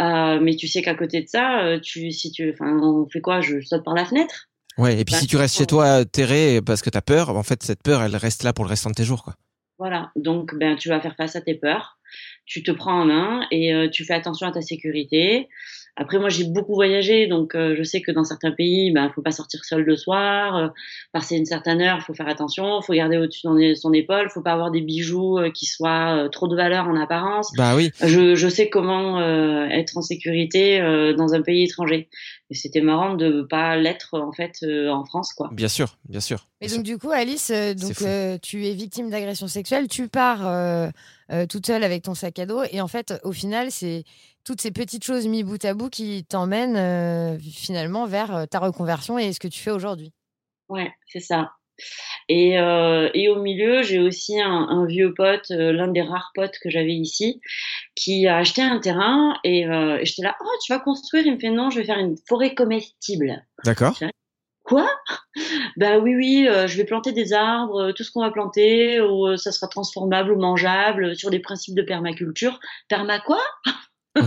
euh, 0.00 0.40
mais 0.40 0.56
tu 0.56 0.66
sais 0.66 0.80
qu'à 0.80 0.94
côté 0.94 1.20
de 1.22 1.28
ça, 1.28 1.62
euh, 1.62 1.78
tu, 1.78 2.10
si 2.12 2.32
tu, 2.32 2.50
enfin, 2.50 2.78
on 2.82 3.06
fait 3.08 3.20
quoi? 3.20 3.42
Je 3.42 3.60
saute 3.60 3.84
par 3.84 3.94
la 3.94 4.06
fenêtre. 4.06 4.48
Ouais, 4.78 4.98
et 4.98 5.04
puis 5.04 5.12
Bah, 5.12 5.20
si 5.20 5.26
tu 5.26 5.36
restes 5.36 5.58
chez 5.58 5.66
toi 5.66 6.04
terré 6.06 6.60
parce 6.64 6.80
que 6.80 6.88
t'as 6.88 7.02
peur, 7.02 7.28
en 7.36 7.42
fait, 7.42 7.62
cette 7.62 7.82
peur, 7.82 8.02
elle 8.02 8.16
reste 8.16 8.42
là 8.42 8.54
pour 8.54 8.64
le 8.64 8.70
restant 8.70 8.88
de 8.88 8.94
tes 8.94 9.04
jours, 9.04 9.22
quoi. 9.22 9.34
Voilà. 9.78 10.10
Donc, 10.16 10.54
ben, 10.54 10.76
tu 10.76 10.88
vas 10.88 11.00
faire 11.00 11.16
face 11.16 11.36
à 11.36 11.42
tes 11.42 11.54
peurs. 11.54 11.98
Tu 12.46 12.62
te 12.62 12.70
prends 12.70 13.02
en 13.02 13.04
main 13.04 13.46
et 13.50 13.72
euh, 13.74 13.88
tu 13.90 14.04
fais 14.04 14.14
attention 14.14 14.46
à 14.46 14.52
ta 14.52 14.62
sécurité. 14.62 15.48
Après, 15.96 16.18
moi, 16.18 16.28
j'ai 16.28 16.44
beaucoup 16.44 16.74
voyagé, 16.74 17.26
donc 17.26 17.54
euh, 17.54 17.74
je 17.76 17.82
sais 17.82 18.00
que 18.00 18.10
dans 18.10 18.24
certains 18.24 18.52
pays, 18.52 18.90
ben, 18.90 19.10
faut 19.14 19.22
pas 19.22 19.32
sortir 19.32 19.64
seul 19.64 19.82
le 19.82 19.96
soir. 19.96 20.56
Euh, 20.56 20.68
passer 21.12 21.36
une 21.36 21.44
certaine 21.44 21.80
heure, 21.82 22.00
faut 22.02 22.14
faire 22.14 22.28
attention. 22.28 22.80
Faut 22.80 22.94
garder 22.94 23.18
au-dessus 23.18 23.46
de 23.46 23.74
son 23.74 23.92
épaule. 23.92 24.30
Faut 24.30 24.42
pas 24.42 24.52
avoir 24.52 24.70
des 24.70 24.80
bijoux 24.80 25.38
euh, 25.38 25.50
qui 25.50 25.66
soient 25.66 26.24
euh, 26.24 26.28
trop 26.28 26.48
de 26.48 26.56
valeur 26.56 26.88
en 26.88 26.96
apparence. 26.96 27.52
Bah 27.56 27.74
oui. 27.76 27.90
Je, 28.02 28.34
je 28.34 28.48
sais 28.48 28.68
comment 28.70 29.20
euh, 29.20 29.66
être 29.66 29.96
en 29.96 30.02
sécurité 30.02 30.80
euh, 30.80 31.12
dans 31.14 31.34
un 31.34 31.42
pays 31.42 31.64
étranger. 31.64 32.08
Et 32.50 32.54
c'était 32.54 32.80
marrant 32.80 33.14
de 33.14 33.42
pas 33.42 33.76
l'être 33.76 34.18
en 34.18 34.32
fait 34.32 34.56
euh, 34.64 34.88
en 34.90 35.04
France, 35.04 35.32
quoi. 35.32 35.50
Bien 35.52 35.68
sûr, 35.68 35.96
bien 36.08 36.18
sûr. 36.18 36.48
Et 36.60 36.66
donc 36.66 36.82
du 36.82 36.98
coup, 36.98 37.12
Alice, 37.12 37.50
euh, 37.50 37.74
donc 37.74 38.02
euh, 38.02 38.38
tu 38.42 38.66
es 38.66 38.74
victime 38.74 39.08
d'agression 39.08 39.46
sexuelle, 39.46 39.86
tu 39.86 40.08
pars 40.08 40.44
euh, 40.46 40.90
euh, 41.30 41.46
toute 41.46 41.66
seule 41.66 41.84
avec 41.84 42.02
ton 42.02 42.14
sac 42.14 42.40
à 42.40 42.46
dos, 42.46 42.64
et 42.72 42.80
en 42.80 42.88
fait, 42.88 43.14
au 43.22 43.30
final, 43.30 43.70
c'est 43.70 44.02
toutes 44.42 44.60
ces 44.60 44.72
petites 44.72 45.04
choses 45.04 45.28
mis 45.28 45.44
bout 45.44 45.64
à 45.64 45.74
bout 45.74 45.90
qui 45.90 46.24
t'emmènent 46.24 46.76
euh, 46.76 47.38
finalement 47.38 48.06
vers 48.06 48.48
ta 48.50 48.58
reconversion 48.58 49.16
et 49.16 49.32
ce 49.32 49.38
que 49.38 49.48
tu 49.48 49.60
fais 49.60 49.70
aujourd'hui. 49.70 50.12
Ouais, 50.68 50.90
c'est 51.06 51.20
ça. 51.20 51.52
Et, 52.28 52.58
euh, 52.58 53.08
et 53.14 53.28
au 53.28 53.40
milieu, 53.40 53.82
j'ai 53.82 53.98
aussi 53.98 54.40
un, 54.40 54.68
un 54.68 54.86
vieux 54.86 55.14
pote, 55.14 55.50
euh, 55.50 55.72
l'un 55.72 55.88
des 55.88 56.02
rares 56.02 56.30
potes 56.34 56.58
que 56.62 56.70
j'avais 56.70 56.94
ici, 56.94 57.40
qui 57.94 58.26
a 58.26 58.38
acheté 58.38 58.62
un 58.62 58.78
terrain 58.78 59.36
et, 59.44 59.66
euh, 59.66 59.98
et 59.98 60.04
j'étais 60.04 60.22
là, 60.22 60.36
oh, 60.40 60.58
tu 60.64 60.72
vas 60.72 60.78
construire? 60.78 61.26
Il 61.26 61.34
me 61.34 61.40
fait 61.40 61.50
non, 61.50 61.70
je 61.70 61.80
vais 61.80 61.84
faire 61.84 61.98
une 61.98 62.16
forêt 62.28 62.54
comestible. 62.54 63.44
D'accord. 63.64 63.98
Quoi? 64.64 64.88
Bah 65.76 65.98
oui, 65.98 66.14
oui, 66.14 66.46
euh, 66.48 66.66
je 66.66 66.76
vais 66.76 66.84
planter 66.84 67.12
des 67.12 67.32
arbres, 67.32 67.88
euh, 67.88 67.92
tout 67.92 68.04
ce 68.04 68.10
qu'on 68.10 68.20
va 68.20 68.30
planter, 68.30 69.00
ou 69.00 69.26
euh, 69.26 69.36
ça 69.36 69.52
sera 69.52 69.66
transformable 69.68 70.32
ou 70.32 70.38
mangeable 70.38 71.16
sur 71.16 71.30
des 71.30 71.38
principes 71.38 71.74
de 71.74 71.82
permaculture. 71.82 72.60
Perma 72.88 73.20
quoi? 73.20 73.42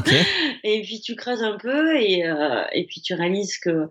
Et 0.64 0.82
puis 0.82 1.02
tu 1.02 1.16
creuses 1.16 1.44
un 1.44 1.58
peu 1.58 1.98
et, 1.98 2.24
et 2.72 2.86
puis 2.86 3.02
tu 3.02 3.14
réalises 3.16 3.58
que 3.58 3.90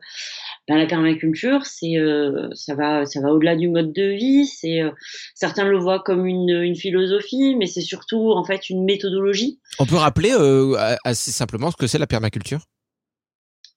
ben, 0.69 0.77
la 0.77 0.87
permaculture, 0.87 1.67
c'est 1.67 1.97
euh, 1.97 2.49
ça 2.55 2.77
va 2.77 3.05
ça 3.05 3.21
va 3.21 3.33
au-delà 3.33 3.57
du 3.57 3.69
mode 3.69 3.93
de 3.93 4.15
vie. 4.15 4.47
C'est 4.47 4.81
euh, 4.81 4.91
certains 5.35 5.65
le 5.65 5.77
voient 5.77 6.01
comme 6.01 6.25
une, 6.25 6.51
une 6.51 6.77
philosophie, 6.77 7.57
mais 7.57 7.67
c'est 7.67 7.81
surtout 7.81 8.31
en 8.31 8.45
fait 8.45 8.71
une 8.71 8.85
méthodologie. 8.85 9.61
On 9.81 9.87
peut 9.87 9.97
rappeler 9.97 10.33
euh, 10.33 10.77
assez 11.05 11.33
simplement 11.33 11.73
ce 11.73 11.77
que 11.77 11.89
c'est 11.89 11.99
la 11.99 12.07
permaculture? 12.07 12.61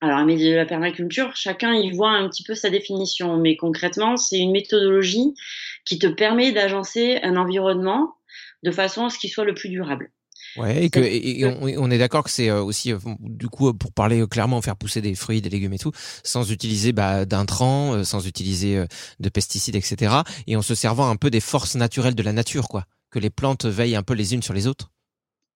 Alors 0.02 0.24
mais 0.26 0.36
la 0.36 0.66
permaculture, 0.66 1.36
chacun 1.36 1.74
y 1.74 1.92
voit 1.92 2.12
un 2.12 2.30
petit 2.30 2.44
peu 2.44 2.54
sa 2.54 2.70
définition, 2.70 3.38
mais 3.38 3.56
concrètement, 3.56 4.16
c'est 4.18 4.38
une 4.38 4.52
méthodologie 4.52 5.34
qui 5.86 5.98
te 5.98 6.08
permet 6.08 6.52
d'agencer 6.52 7.20
un 7.24 7.36
environnement 7.36 8.14
de 8.62 8.70
façon 8.70 9.06
à 9.06 9.10
ce 9.10 9.18
qu'il 9.18 9.32
soit 9.32 9.46
le 9.46 9.56
plus 9.56 9.70
durable. 9.70 10.12
Ouais, 10.58 10.86
et 10.86 10.90
que 10.90 11.00
et- 11.00 11.40
et 11.42 11.46
on, 11.46 11.62
on 11.62 11.92
est 11.92 11.98
d'accord 11.98 12.24
que 12.24 12.30
c'est 12.30 12.50
euh, 12.50 12.62
aussi 12.64 12.94
euh, 12.94 12.98
du 13.20 13.48
coup 13.50 13.74
pour 13.74 13.92
parler 13.92 14.22
euh, 14.22 14.28
clairement 14.28 14.62
faire 14.62 14.76
pousser 14.78 15.02
des 15.02 15.14
fruits, 15.16 15.42
des 15.42 15.50
légumes 15.50 15.74
et 15.74 15.78
tout, 15.80 15.92
sans 16.24 16.50
utiliser 16.52 16.94
bah, 16.94 17.26
d'intrants, 17.26 18.04
sans 18.04 18.26
utiliser 18.28 18.86
de 19.20 19.30
pesticides, 19.30 19.76
etc. 19.76 20.16
Et 20.48 20.56
en 20.56 20.62
se 20.62 20.76
servant 20.76 21.10
un 21.10 21.16
peu 21.18 21.30
des 21.30 21.40
forces 21.42 21.76
naturelles 21.76 22.16
de 22.16 22.24
la 22.24 22.32
nature, 22.34 22.68
quoi. 22.68 22.86
Que 23.12 23.20
les 23.20 23.30
plantes 23.30 23.66
veillent 23.66 23.96
un 23.96 24.04
peu 24.04 24.14
les 24.14 24.34
unes 24.34 24.42
sur 24.44 24.54
les 24.54 24.68
autres. 24.68 24.92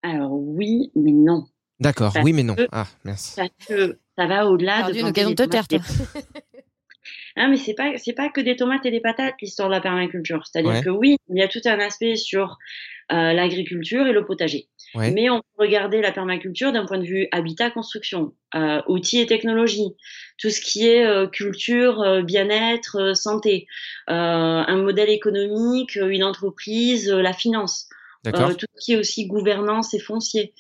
Alors 0.04 0.32
oui, 0.32 0.92
mais 0.96 1.12
non. 1.12 1.46
D'accord. 1.80 2.14
Oui, 2.24 2.34
mais 2.34 2.44
non. 2.44 2.56
que- 2.56 2.68
Ah, 2.72 2.88
merci. 3.06 3.36
Parce 3.38 3.50
que 3.68 4.00
ça 4.18 4.28
va 4.28 4.48
au-delà 4.48 4.90
de 4.92 4.98
une 4.98 5.08
occasion 5.08 5.30
de 5.32 5.36
te 5.36 5.44
des 5.44 5.50
taire, 5.50 5.68
tomates, 5.68 5.86
toi. 5.88 6.22
des- 6.22 6.22
Ah, 7.36 7.48
mais 7.48 7.58
c'est 7.58 7.74
pas 7.74 7.92
c'est 7.98 8.14
pas 8.14 8.30
que 8.30 8.42
des 8.42 8.56
tomates 8.58 8.86
et 8.86 8.92
des 8.92 9.00
patates 9.00 9.36
l'histoire 9.42 9.70
de 9.70 9.74
la 9.76 9.82
permaculture. 9.82 10.46
C'est-à-dire 10.46 10.72
Ouais. 10.72 10.84
que 10.84 10.90
oui, 10.90 11.16
il 11.30 11.38
y 11.38 11.42
a 11.42 11.48
tout 11.48 11.62
un 11.66 11.80
aspect 11.80 12.16
sur 12.18 12.58
euh, 13.12 13.34
l'agriculture 13.34 14.06
et 14.08 14.12
le 14.14 14.26
potager. 14.26 14.68
Mais 14.96 15.30
on 15.30 15.40
peut 15.40 15.64
regarder 15.64 16.02
la 16.02 16.12
permaculture 16.12 16.72
d'un 16.72 16.86
point 16.86 16.98
de 16.98 17.06
vue 17.06 17.28
habitat, 17.32 17.70
construction, 17.70 18.34
euh, 18.56 18.82
outils 18.88 19.20
et 19.20 19.26
technologies, 19.26 19.96
tout 20.38 20.50
ce 20.50 20.60
qui 20.62 20.88
est 20.88 21.06
euh, 21.06 21.28
culture, 21.28 22.02
euh, 22.02 22.22
bien-être, 22.22 23.16
santé, 23.16 23.68
un 24.08 24.78
modèle 24.78 25.10
économique, 25.10 25.96
une 25.96 26.24
entreprise, 26.24 27.10
la 27.10 27.34
finance. 27.34 27.90
D'accord. 28.24 28.50
Euh, 28.50 28.54
tout 28.54 28.66
ce 28.76 28.86
qui 28.86 28.94
est 28.94 28.98
aussi 28.98 29.28
gouvernance 29.28 29.94
et 29.94 30.00
foncier. 30.00 30.54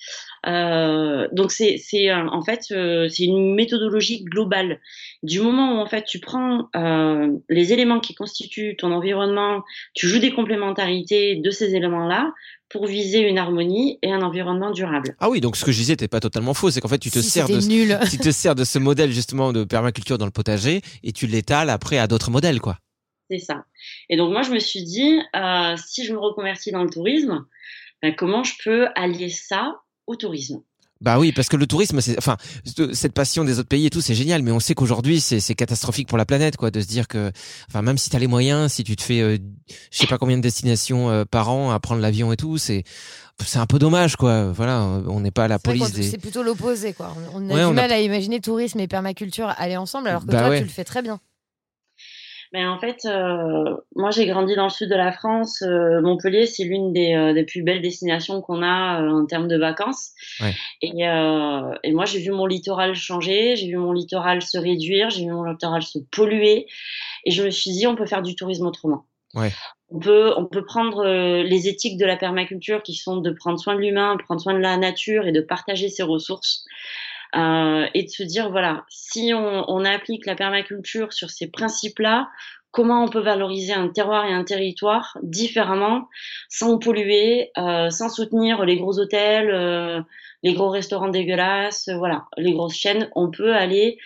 Euh, 0.48 1.28
donc 1.34 1.52
c'est 1.52 1.78
c'est 1.78 2.10
euh, 2.10 2.26
en 2.30 2.42
fait 2.42 2.62
euh, 2.72 3.10
c'est 3.10 3.26
une 3.26 3.54
méthodologie 3.54 4.24
globale. 4.24 4.80
Du 5.24 5.42
moment 5.42 5.76
où 5.76 5.78
en 5.80 5.86
fait 5.86 6.06
tu 6.06 6.20
prends 6.20 6.70
euh, 6.76 7.28
les 7.50 7.74
éléments 7.74 8.00
qui 8.00 8.16
constituent 8.16 8.78
ton 8.78 8.94
environnement, 8.94 9.64
tu 9.94 10.08
joues 10.08 10.20
des 10.20 10.32
complémentarités 10.32 11.36
de 11.36 11.52
ces 11.52 11.76
éléments-là 11.76 12.34
pour 12.70 12.86
viser 12.86 13.20
une 13.20 13.38
harmonie 13.38 14.00
et 14.04 14.14
un 14.14 14.22
environnement 14.22 14.72
durable. 14.72 15.16
Ah 15.20 15.30
oui, 15.30 15.42
donc 15.42 15.58
ce 15.58 15.66
que 15.66 15.72
je 15.72 15.78
disais 15.78 15.94
n'était 15.94 16.08
pas 16.08 16.20
totalement 16.22 16.54
faux, 16.54 16.72
c'est 16.72 16.80
qu'en 16.80 16.88
fait 16.88 17.00
tu 17.00 17.12
te 17.12 17.20
Si 17.20 17.30
sers 17.30 17.48
de 17.48 17.60
nul. 17.68 18.00
tu 18.10 18.18
te 18.18 18.32
sers 18.32 18.56
de 18.56 18.64
ce 18.64 18.80
modèle 18.80 19.12
justement 19.12 19.52
de 19.52 19.66
permaculture 19.66 20.18
dans 20.18 20.26
le 20.26 20.32
potager 20.32 20.82
et 21.04 21.12
tu 21.12 21.28
l'étales 21.28 21.70
après 21.70 21.98
à 21.98 22.08
d'autres 22.08 22.32
modèles, 22.32 22.62
quoi. 22.62 22.78
C'est 23.30 23.40
ça. 23.40 23.66
Et 24.10 24.18
donc 24.18 24.32
moi 24.34 24.42
je 24.42 24.52
me 24.52 24.60
suis 24.60 24.84
dit 24.84 25.20
euh, 25.36 25.76
si 25.78 26.06
je 26.06 26.14
me 26.14 26.20
reconvertis 26.20 26.72
dans 26.72 26.84
le 26.84 26.90
tourisme, 26.90 27.46
ben, 28.02 28.16
comment 28.16 28.44
je 28.44 28.54
peux 28.64 28.88
allier 28.96 29.30
ça 29.30 29.76
au 30.08 30.16
tourisme? 30.16 30.62
Bah 31.02 31.18
oui, 31.18 31.32
parce 31.32 31.48
que 31.48 31.56
le 31.56 31.66
tourisme, 31.66 32.02
c'est, 32.02 32.18
enfin, 32.18 32.36
ce- 32.66 32.92
cette 32.92 33.14
passion 33.14 33.46
des 33.46 33.58
autres 33.58 33.70
pays 33.70 33.86
et 33.86 33.90
tout, 33.90 34.02
c'est 34.02 34.16
génial, 34.16 34.44
mais 34.44 34.52
on 34.52 34.60
sait 34.60 34.76
qu'aujourd'hui, 34.76 35.22
c'est, 35.22 35.40
catastrophique 35.56 36.10
pour 36.10 36.18
la 36.18 36.26
planète, 36.26 36.58
quoi, 36.58 36.72
de 36.72 36.82
se 36.82 36.88
dire 36.88 37.08
que, 37.08 37.32
enfin, 37.70 37.82
même 37.82 37.98
si 37.98 38.10
t'as 38.10 38.20
les 38.20 38.28
moyens, 38.28 38.74
si 38.74 38.84
tu 38.84 38.98
te 38.98 39.02
fais, 39.02 39.22
euh, 39.22 39.38
je 39.92 39.98
sais 39.98 40.08
pas 40.08 40.18
combien 40.18 40.36
de 40.36 40.42
destinations 40.42 41.10
euh, 41.10 41.24
par 41.24 41.52
an 41.52 41.72
à 41.72 41.80
prendre 41.80 42.02
l'avion 42.02 42.34
et 42.34 42.36
tout, 42.36 42.58
c'est, 42.58 42.84
c'est 43.46 43.60
un 43.60 43.66
peu 43.66 43.80
dommage, 43.80 44.18
quoi. 44.18 44.52
Voilà, 44.52 44.82
on 45.08 45.22
n'est 45.22 45.32
pas 45.32 45.46
à 45.46 45.48
la 45.48 45.58
police 45.58 45.94
des. 45.94 46.04
C'est 46.04 46.18
plutôt 46.18 46.44
l'opposé, 46.44 46.92
quoi. 46.92 47.16
On 47.34 47.46
on 47.46 47.50
a 47.50 47.54
Ouais, 47.54 47.60
du 47.62 47.66
on 47.68 47.72
a- 47.72 47.74
mal 47.76 47.92
à 47.94 48.02
imaginer 48.02 48.42
tourisme 48.42 48.82
et 48.82 48.90
permaculture 48.90 49.54
aller 49.58 49.78
ensemble, 49.78 50.10
alors 50.10 50.26
que 50.26 50.32
Bah 50.32 50.40
toi, 50.40 50.50
ouais. 50.50 50.58
tu 50.58 50.64
le 50.66 50.70
fais 50.70 50.84
très 50.84 51.02
bien. 51.02 51.22
Mais 52.52 52.66
en 52.66 52.80
fait, 52.80 53.06
euh, 53.06 53.78
moi 53.96 54.10
j'ai 54.10 54.26
grandi 54.26 54.56
dans 54.56 54.64
le 54.64 54.70
sud 54.70 54.90
de 54.90 54.96
la 54.96 55.12
France. 55.12 55.62
Euh, 55.62 56.02
Montpellier, 56.02 56.48
c'est 56.48 56.64
l'une 56.64 56.92
des, 56.92 57.14
euh, 57.14 57.34
des 57.34 57.44
plus 57.44 57.62
belles 57.62 57.82
destinations 57.82 58.42
qu'on 58.42 58.64
a 58.64 59.04
euh, 59.04 59.22
en 59.22 59.26
termes 59.28 59.48
de 59.48 59.58
vacances. 59.58 60.12
Ouais. 60.42 60.56
Et, 60.82 61.08
euh, 61.08 61.76
et 61.84 61.92
moi, 61.92 62.06
j'ai 62.06 62.20
vu 62.20 62.32
mon 62.32 62.48
littoral 62.48 62.96
changer, 62.96 63.56
j'ai 63.56 63.68
vu 63.68 63.78
mon 63.78 63.92
littoral 63.92 64.42
se 64.42 64.58
réduire, 64.58 65.12
j'ai 65.12 65.26
vu 65.26 65.32
mon 65.32 65.44
littoral 65.44 65.84
se 65.84 66.00
polluer. 66.12 66.66
Et 67.26 67.32
je 67.32 67.44
me 67.44 67.52
suis 67.52 67.72
dit, 67.72 67.86
on 67.86 67.96
peut 67.96 68.08
faire 68.08 68.24
du 68.24 68.36
tourisme 68.36 68.66
autrement. 68.66 69.06
Ouais. 69.36 69.52
On 69.92 70.00
peut, 70.00 70.34
on 70.38 70.46
peut 70.46 70.66
prendre 70.66 71.06
euh, 71.06 71.44
les 71.44 71.68
éthiques 71.68 71.98
de 71.98 72.06
la 72.06 72.16
permaculture 72.16 72.82
qui 72.82 72.96
sont 72.96 73.18
de 73.18 73.32
prendre 73.32 73.60
soin 73.60 73.76
de 73.76 73.80
l'humain, 73.80 74.18
prendre 74.18 74.42
soin 74.42 74.54
de 74.54 74.60
la 74.60 74.78
nature 74.78 75.28
et 75.28 75.32
de 75.32 75.42
partager 75.42 75.90
ses 75.90 76.04
ressources. 76.04 76.66
Euh, 77.36 77.86
et 77.94 78.04
de 78.04 78.10
se 78.10 78.24
dire, 78.24 78.50
voilà, 78.50 78.86
si 78.90 79.34
on, 79.36 79.66
on 79.70 79.86
applique 79.86 80.26
la 80.26 80.36
permaculture 80.36 81.14
sur 81.14 81.30
ces 81.30 81.48
principes-là, 81.48 82.28
comment 82.72 83.04
on 83.04 83.08
peut 83.08 83.22
valoriser 83.22 83.74
un 83.74 83.90
terroir 83.90 84.26
et 84.26 84.34
un 84.34 84.44
territoire 84.44 85.18
différemment, 85.24 86.08
sans 86.50 86.78
polluer, 86.78 87.52
euh, 87.58 87.90
sans 87.90 88.10
soutenir 88.10 88.66
les 88.66 88.78
gros 88.78 89.00
hôtels, 89.00 89.50
euh, 89.52 90.02
les 90.44 90.54
gros 90.54 90.70
restaurants 90.70 91.10
dégueulasses, 91.10 91.88
euh, 91.88 91.98
voilà, 91.98 92.26
les 92.38 92.54
grosses 92.54 92.76
chaînes. 92.76 93.10
On 93.16 93.32
peut 93.32 93.56
aller 93.56 93.98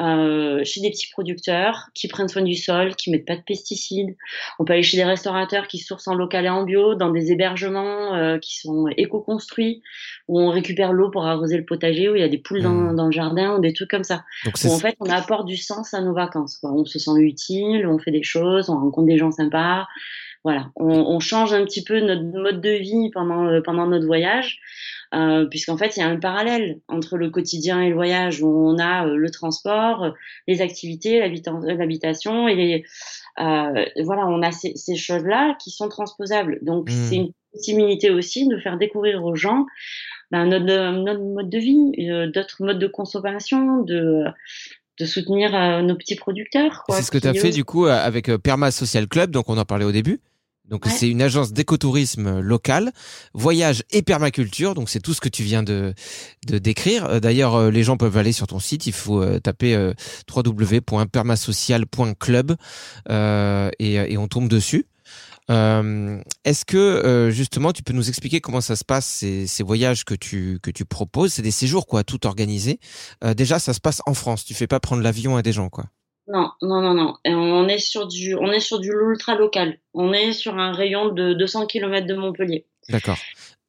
euh, 0.00 0.62
chez 0.64 0.80
des 0.80 0.90
petits 0.90 1.10
producteurs 1.10 1.88
qui 1.94 2.08
prennent 2.08 2.28
soin 2.28 2.42
du 2.42 2.54
sol, 2.54 2.94
qui 2.94 3.10
mettent 3.10 3.26
pas 3.26 3.36
de 3.36 3.42
pesticides. 3.42 4.16
On 4.58 4.64
peut 4.64 4.74
aller 4.74 4.82
chez 4.82 4.96
des 4.96 5.04
restaurateurs 5.04 5.66
qui 5.66 5.78
sourcent 5.78 6.08
en 6.08 6.14
local 6.14 6.44
et 6.44 6.48
en 6.48 6.62
bio, 6.62 6.94
dans 6.94 7.10
des 7.10 7.32
hébergements 7.32 8.14
euh, 8.14 8.38
qui 8.38 8.58
sont 8.58 8.86
éco-construits, 8.96 9.82
où 10.28 10.40
on 10.40 10.50
récupère 10.50 10.92
l'eau 10.92 11.10
pour 11.10 11.26
arroser 11.26 11.56
le 11.56 11.64
potager, 11.64 12.08
où 12.08 12.14
il 12.14 12.20
y 12.20 12.24
a 12.24 12.28
des 12.28 12.38
poules 12.38 12.62
dans, 12.62 12.76
Mmh. 12.76 12.96
dans 12.96 13.06
le 13.06 13.12
jardin, 13.12 13.56
ou 13.56 13.60
des 13.60 13.72
trucs 13.72 13.90
comme 13.90 14.04
ça. 14.04 14.24
Donc 14.44 14.54
Où 14.64 14.68
en 14.68 14.78
fait, 14.78 14.96
on 15.00 15.08
apporte 15.08 15.46
du 15.46 15.56
sens 15.56 15.94
à 15.94 16.00
nos 16.00 16.12
vacances. 16.12 16.56
Quoi. 16.58 16.72
On 16.72 16.84
se 16.84 16.98
sent 16.98 17.18
utile, 17.18 17.86
on 17.86 17.98
fait 17.98 18.10
des 18.10 18.22
choses, 18.22 18.70
on 18.70 18.78
rencontre 18.78 19.06
des 19.06 19.18
gens 19.18 19.32
sympas. 19.32 19.86
Voilà, 20.48 20.70
on, 20.76 20.88
on 21.14 21.18
change 21.18 21.52
un 21.52 21.64
petit 21.64 21.82
peu 21.82 21.98
notre 21.98 22.22
mode 22.22 22.60
de 22.60 22.70
vie 22.70 23.10
pendant, 23.12 23.46
euh, 23.46 23.60
pendant 23.64 23.86
notre 23.88 24.06
voyage, 24.06 24.60
euh, 25.12 25.44
puisqu'en 25.46 25.76
fait, 25.76 25.96
il 25.96 26.00
y 26.00 26.02
a 26.04 26.08
un 26.08 26.20
parallèle 26.20 26.78
entre 26.86 27.16
le 27.16 27.30
quotidien 27.30 27.80
et 27.82 27.88
le 27.88 27.96
voyage, 27.96 28.40
où 28.42 28.46
on 28.48 28.78
a 28.78 29.06
euh, 29.08 29.16
le 29.16 29.30
transport, 29.30 30.14
les 30.46 30.60
activités, 30.60 31.18
l'habita- 31.18 31.50
l'habitation, 31.76 32.46
et 32.46 32.54
les, 32.54 32.84
voilà, 33.36 34.26
on 34.28 34.40
a 34.42 34.52
ces, 34.52 34.72
ces 34.76 34.94
choses-là 34.94 35.56
qui 35.60 35.70
sont 35.70 35.88
transposables. 35.88 36.60
Donc, 36.62 36.90
Mm. 36.90 36.92
c'est 37.08 37.16
une 37.16 37.32
possibilité 37.52 38.10
aussi 38.10 38.46
de 38.46 38.56
faire 38.58 38.78
découvrir 38.78 39.24
aux 39.24 39.34
gens 39.34 39.66
ben, 40.30 40.46
notre, 40.46 40.64
notre 41.02 41.20
mode 41.22 41.50
de 41.50 41.58
vie, 41.58 42.08
euh, 42.08 42.30
d'autres 42.30 42.62
modes 42.64 42.78
de 42.78 42.86
consommation, 42.86 43.82
de, 43.82 44.24
de 45.00 45.04
soutenir 45.06 45.54
euh, 45.56 45.82
nos 45.82 45.96
petits 45.96 46.14
producteurs. 46.16 46.84
c'est 46.90 47.02
ce 47.02 47.10
que 47.10 47.18
tu 47.18 47.26
as 47.26 47.34
fait 47.34 47.50
du 47.50 47.64
coup 47.64 47.86
avec 47.86 48.30
Perma 48.36 48.70
Social 48.70 49.08
Club, 49.08 49.32
donc 49.32 49.48
on 49.48 49.58
en 49.58 49.64
parlait 49.64 49.84
au 49.84 49.92
début. 49.92 50.20
Donc 50.68 50.84
Ouais. 50.86 50.92
c'est 50.92 51.08
une 51.08 51.22
agence 51.22 51.52
d'écotourisme 51.52 52.40
local, 52.40 52.90
voyage 53.34 53.84
et 53.90 54.02
permaculture. 54.02 54.74
Donc 54.74 54.90
c'est 54.90 55.00
tout 55.00 55.14
ce 55.14 55.20
que 55.20 55.28
tu 55.28 55.42
viens 55.44 55.62
de, 55.62 55.94
de 56.46 56.58
décrire. 56.58 57.04
Euh, 57.06 57.20
D'ailleurs, 57.20 57.54
euh, 57.54 57.70
les 57.70 57.82
gens 57.84 57.96
peuvent 57.96 58.16
aller 58.16 58.32
sur 58.32 58.46
ton 58.46 58.58
site. 58.58 58.86
Il 58.86 58.92
faut 58.92 59.22
euh, 59.22 59.38
taper 59.38 59.92
www.permasocial.club 60.34 62.56
euh, 63.10 63.70
et, 63.78 63.94
et 63.94 64.18
on 64.18 64.28
tombe 64.28 64.48
dessus. 64.48 64.86
Euh, 65.48 66.20
Est-ce 66.44 66.64
que 66.64 66.76
euh, 66.76 67.30
justement 67.30 67.72
tu 67.72 67.84
peux 67.84 67.92
nous 67.92 68.08
expliquer 68.08 68.40
comment 68.40 68.60
ça 68.60 68.74
se 68.74 68.84
passe 68.84 69.06
ces, 69.06 69.46
ces 69.46 69.62
voyages 69.62 70.04
que 70.04 70.14
tu 70.14 70.58
que 70.60 70.72
tu 70.72 70.84
proposes? 70.84 71.34
C'est 71.34 71.42
des 71.42 71.52
séjours 71.52 71.86
quoi, 71.86 72.02
tout 72.02 72.26
organisé. 72.26 72.80
Euh, 73.22 73.32
déjà, 73.34 73.60
ça 73.60 73.72
se 73.72 73.78
passe 73.80 74.02
en 74.06 74.14
France. 74.14 74.44
Tu 74.44 74.54
fais 74.54 74.66
pas 74.66 74.80
prendre 74.80 75.02
l'avion 75.02 75.36
à 75.36 75.42
des 75.42 75.52
gens 75.52 75.68
quoi. 75.68 75.84
Non, 76.28 76.50
non, 76.62 76.80
non, 76.80 76.94
non. 76.94 77.14
Et 77.24 77.32
on 77.34 77.68
est 77.68 77.78
sur 77.78 78.06
du, 78.08 78.34
on 78.34 78.50
est 78.50 78.60
sur 78.60 78.80
du 78.80 78.90
ultra 78.90 79.34
local. 79.36 79.78
On 79.94 80.12
est 80.12 80.32
sur 80.32 80.56
un 80.58 80.72
rayon 80.72 81.08
de 81.10 81.34
200 81.34 81.66
km 81.66 82.06
de 82.06 82.14
Montpellier. 82.14 82.66
D'accord. 82.88 83.18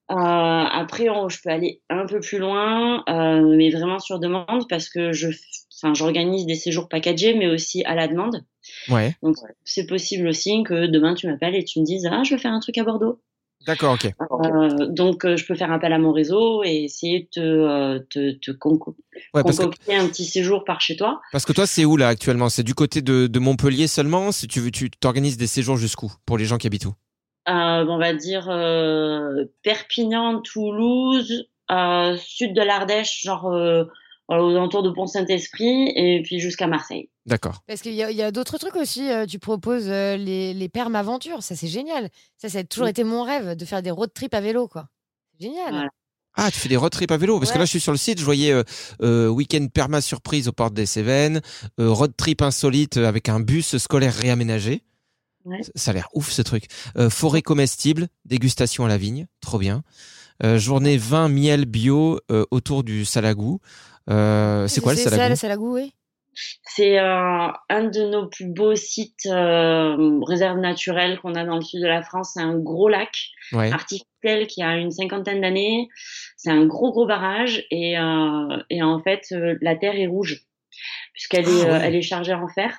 Euh, 0.10 0.16
après, 0.16 1.10
on- 1.10 1.28
je 1.30 1.40
peux 1.44 1.50
aller 1.50 1.82
un 1.90 2.06
peu 2.06 2.20
plus 2.20 2.40
loin, 2.40 3.04
euh, 3.10 3.56
mais 3.58 3.70
vraiment 3.70 4.00
sur 4.00 4.20
demande 4.20 4.68
parce 4.70 4.90
que 4.90 5.12
je, 5.12 5.28
enfin, 5.76 5.94
j'organise 5.94 6.46
des 6.46 6.56
séjours 6.56 6.88
packagés, 6.88 7.34
mais 7.36 7.48
aussi 7.48 7.84
à 7.84 7.94
la 7.94 8.08
demande. 8.08 8.44
Ouais. 8.90 9.16
Donc, 9.22 9.36
c'est 9.66 9.86
possible 9.86 10.28
aussi 10.28 10.64
que 10.64 10.88
demain 10.88 11.14
tu 11.14 11.28
m'appelles 11.28 11.56
et 11.56 11.64
tu 11.66 11.80
me 11.82 11.86
dises, 11.86 12.08
ah, 12.10 12.24
je 12.24 12.34
veux 12.36 12.40
faire 12.40 12.54
un 12.54 12.60
truc 12.62 12.78
à 12.78 12.84
Bordeaux. 12.84 13.20
D'accord. 13.68 13.94
Ok. 13.96 14.06
Euh, 14.06 14.88
donc, 14.88 15.26
euh, 15.26 15.36
je 15.36 15.46
peux 15.46 15.56
faire 15.56 15.72
appel 15.72 15.92
à 15.92 16.00
mon 16.00 16.14
réseau 16.14 16.64
et 16.64 16.86
essayer 16.86 17.22
de 17.22 17.28
te, 17.32 17.40
euh, 17.40 18.00
te, 18.10 18.32
te 18.40 18.52
conco- 18.52 18.96
Ouais, 19.34 19.44
parce 19.44 19.58
que 19.58 19.64
concocter 19.64 19.96
un 19.96 20.08
petit 20.08 20.26
séjour 20.26 20.64
par 20.64 20.80
chez 20.82 20.96
toi. 20.96 21.22
Parce 21.32 21.46
que 21.46 21.52
toi, 21.54 21.68
c'est 21.68 21.84
où 21.86 21.98
là 21.98 22.08
actuellement? 22.08 22.50
C'est 22.50 22.64
du 22.64 22.74
côté 22.74 23.02
de, 23.02 23.28
de 23.28 23.40
Montpellier 23.40 23.88
seulement? 23.88 24.32
Si 24.32 24.48
tu 24.48 24.62
veux, 24.62 24.72
tu 24.72 24.90
t'organises 24.90 25.38
des 25.38 25.48
séjours 25.48 25.78
jusqu'où 25.78 26.12
pour 26.26 26.38
les 26.38 26.46
gens 26.46 26.58
qui 26.58 26.68
habitent 26.68 26.86
où? 26.86 26.94
On 27.50 27.98
va 27.98 28.14
dire 28.14 28.46
Perpignan, 29.64 30.42
Toulouse, 30.42 31.50
sud 32.18 32.54
de 32.54 32.62
l'Ardèche, 32.62 33.22
genre 33.24 33.48
euh, 33.54 33.86
aux 34.30 34.34
alentours 34.50 34.84
de 34.84 34.90
Pont-Saint-Esprit, 34.90 35.90
et 35.96 36.22
puis 36.24 36.40
jusqu'à 36.40 36.68
Marseille. 36.68 37.10
D'accord. 37.26 37.62
Parce 37.68 37.82
qu'il 37.82 37.94
y 37.94 38.04
a, 38.04 38.32
d'autres 38.32 38.58
trucs 38.58 38.76
aussi. 38.76 39.10
euh, 39.10 39.26
Tu 39.26 39.40
proposes 39.40 39.88
euh, 39.90 40.18
les, 40.18 40.54
les 40.54 40.70
permes 40.70 40.96
aventures. 40.96 41.44
Ça, 41.44 41.56
c'est 41.56 41.68
génial. 41.68 42.10
Ça, 42.38 42.50
ça 42.50 42.60
a 42.60 42.64
toujours 42.64 42.86
Oui. 42.86 42.92
été 42.92 43.04
mon 43.04 43.24
rêve 43.24 43.56
de 43.56 43.66
faire 43.66 43.82
des 43.82 43.92
road 43.92 44.12
trips 44.14 44.34
à 44.34 44.42
vélo, 44.42 44.68
quoi. 44.68 44.88
Génial. 45.40 45.72
Voilà. 45.72 45.90
Ah, 46.40 46.52
tu 46.52 46.60
fais 46.60 46.70
des 46.70 46.78
road 46.78 46.92
trips 46.92 47.12
à 47.12 47.18
vélo? 47.18 47.40
Parce 47.40 47.52
que 47.52 47.58
là, 47.58 47.66
je 47.66 47.70
suis 47.72 47.80
sur 47.80 47.92
le 47.92 47.98
site, 47.98 48.20
je 48.20 48.26
voyais 48.26 48.52
euh, 48.52 48.64
euh, 49.02 49.28
week-end 49.28 49.66
perma 49.74 50.02
surprise 50.02 50.48
aux 50.48 50.52
portes 50.52 50.74
des 50.74 50.86
Cévennes, 50.86 51.42
euh, 51.80 51.90
road 51.90 52.14
trip 52.16 52.42
insolite 52.44 52.98
avec 52.98 53.28
un 53.28 53.40
bus 53.40 53.78
scolaire 53.78 54.14
réaménagé. 54.14 54.84
Ouais. 55.46 55.62
Ça- 55.76 55.92
a 55.92 55.94
l'air 55.96 56.10
ouf 56.14 56.30
ce 56.32 56.42
truc. 56.42 56.66
Euh, 56.98 57.10
forêt 57.10 57.42
comestible, 57.42 58.08
dégustation 58.26 58.86
à 58.86 58.88
la 58.88 58.98
vigne, 58.98 59.28
trop 59.42 59.58
bien. 59.58 59.84
Euh, 60.44 60.60
journée 60.60 60.98
vin 60.98 61.28
miel 61.30 61.66
bio 61.66 62.20
euh, 62.32 62.46
autour 62.52 62.84
du 62.84 63.04
Salagou. 63.06 63.60
Euh, 64.10 64.68
c'est 64.68 64.82
quoi 64.82 64.94
le 64.94 65.00
Salagou 65.00 65.30
le 65.30 65.36
Salagou, 65.36 65.74
oui. 65.76 65.94
C'est 66.64 67.00
euh, 67.00 67.48
un 67.70 67.84
de 67.86 68.10
nos 68.12 68.28
plus 68.28 68.46
beaux 68.46 68.76
sites 68.76 69.26
euh, 69.26 70.20
réserves 70.28 70.60
naturelles 70.60 71.20
qu'on 71.20 71.34
a 71.34 71.44
dans 71.44 71.56
le 71.56 71.62
sud 71.64 71.82
de 71.82 71.88
la 71.88 72.04
France. 72.04 72.32
C'est 72.36 72.42
un 72.42 72.58
gros 72.58 72.90
lac 72.90 73.10
Ouais. 73.54 73.72
artificiel 73.72 74.46
qui 74.48 74.62
a 74.62 74.76
une 74.78 74.92
cinquantaine 74.92 75.42
d'années. 75.42 75.88
C'est 76.36 76.52
un 76.52 76.66
gros 76.66 76.92
gros 76.92 77.08
barrage 77.08 77.66
et, 77.72 77.98
euh, 77.98 78.58
et 78.70 78.84
en 78.84 79.02
fait 79.02 79.24
euh, 79.32 79.56
la 79.62 79.76
terre 79.76 79.96
est 79.96 80.06
rouge 80.08 80.44
puisqu'elle 81.14 81.46
Ah, 81.48 81.50
est 81.50 81.72
ouais. 81.72 81.80
elle 81.84 81.96
est 81.96 82.02
chargée 82.02 82.34
en 82.34 82.48
fer 82.50 82.78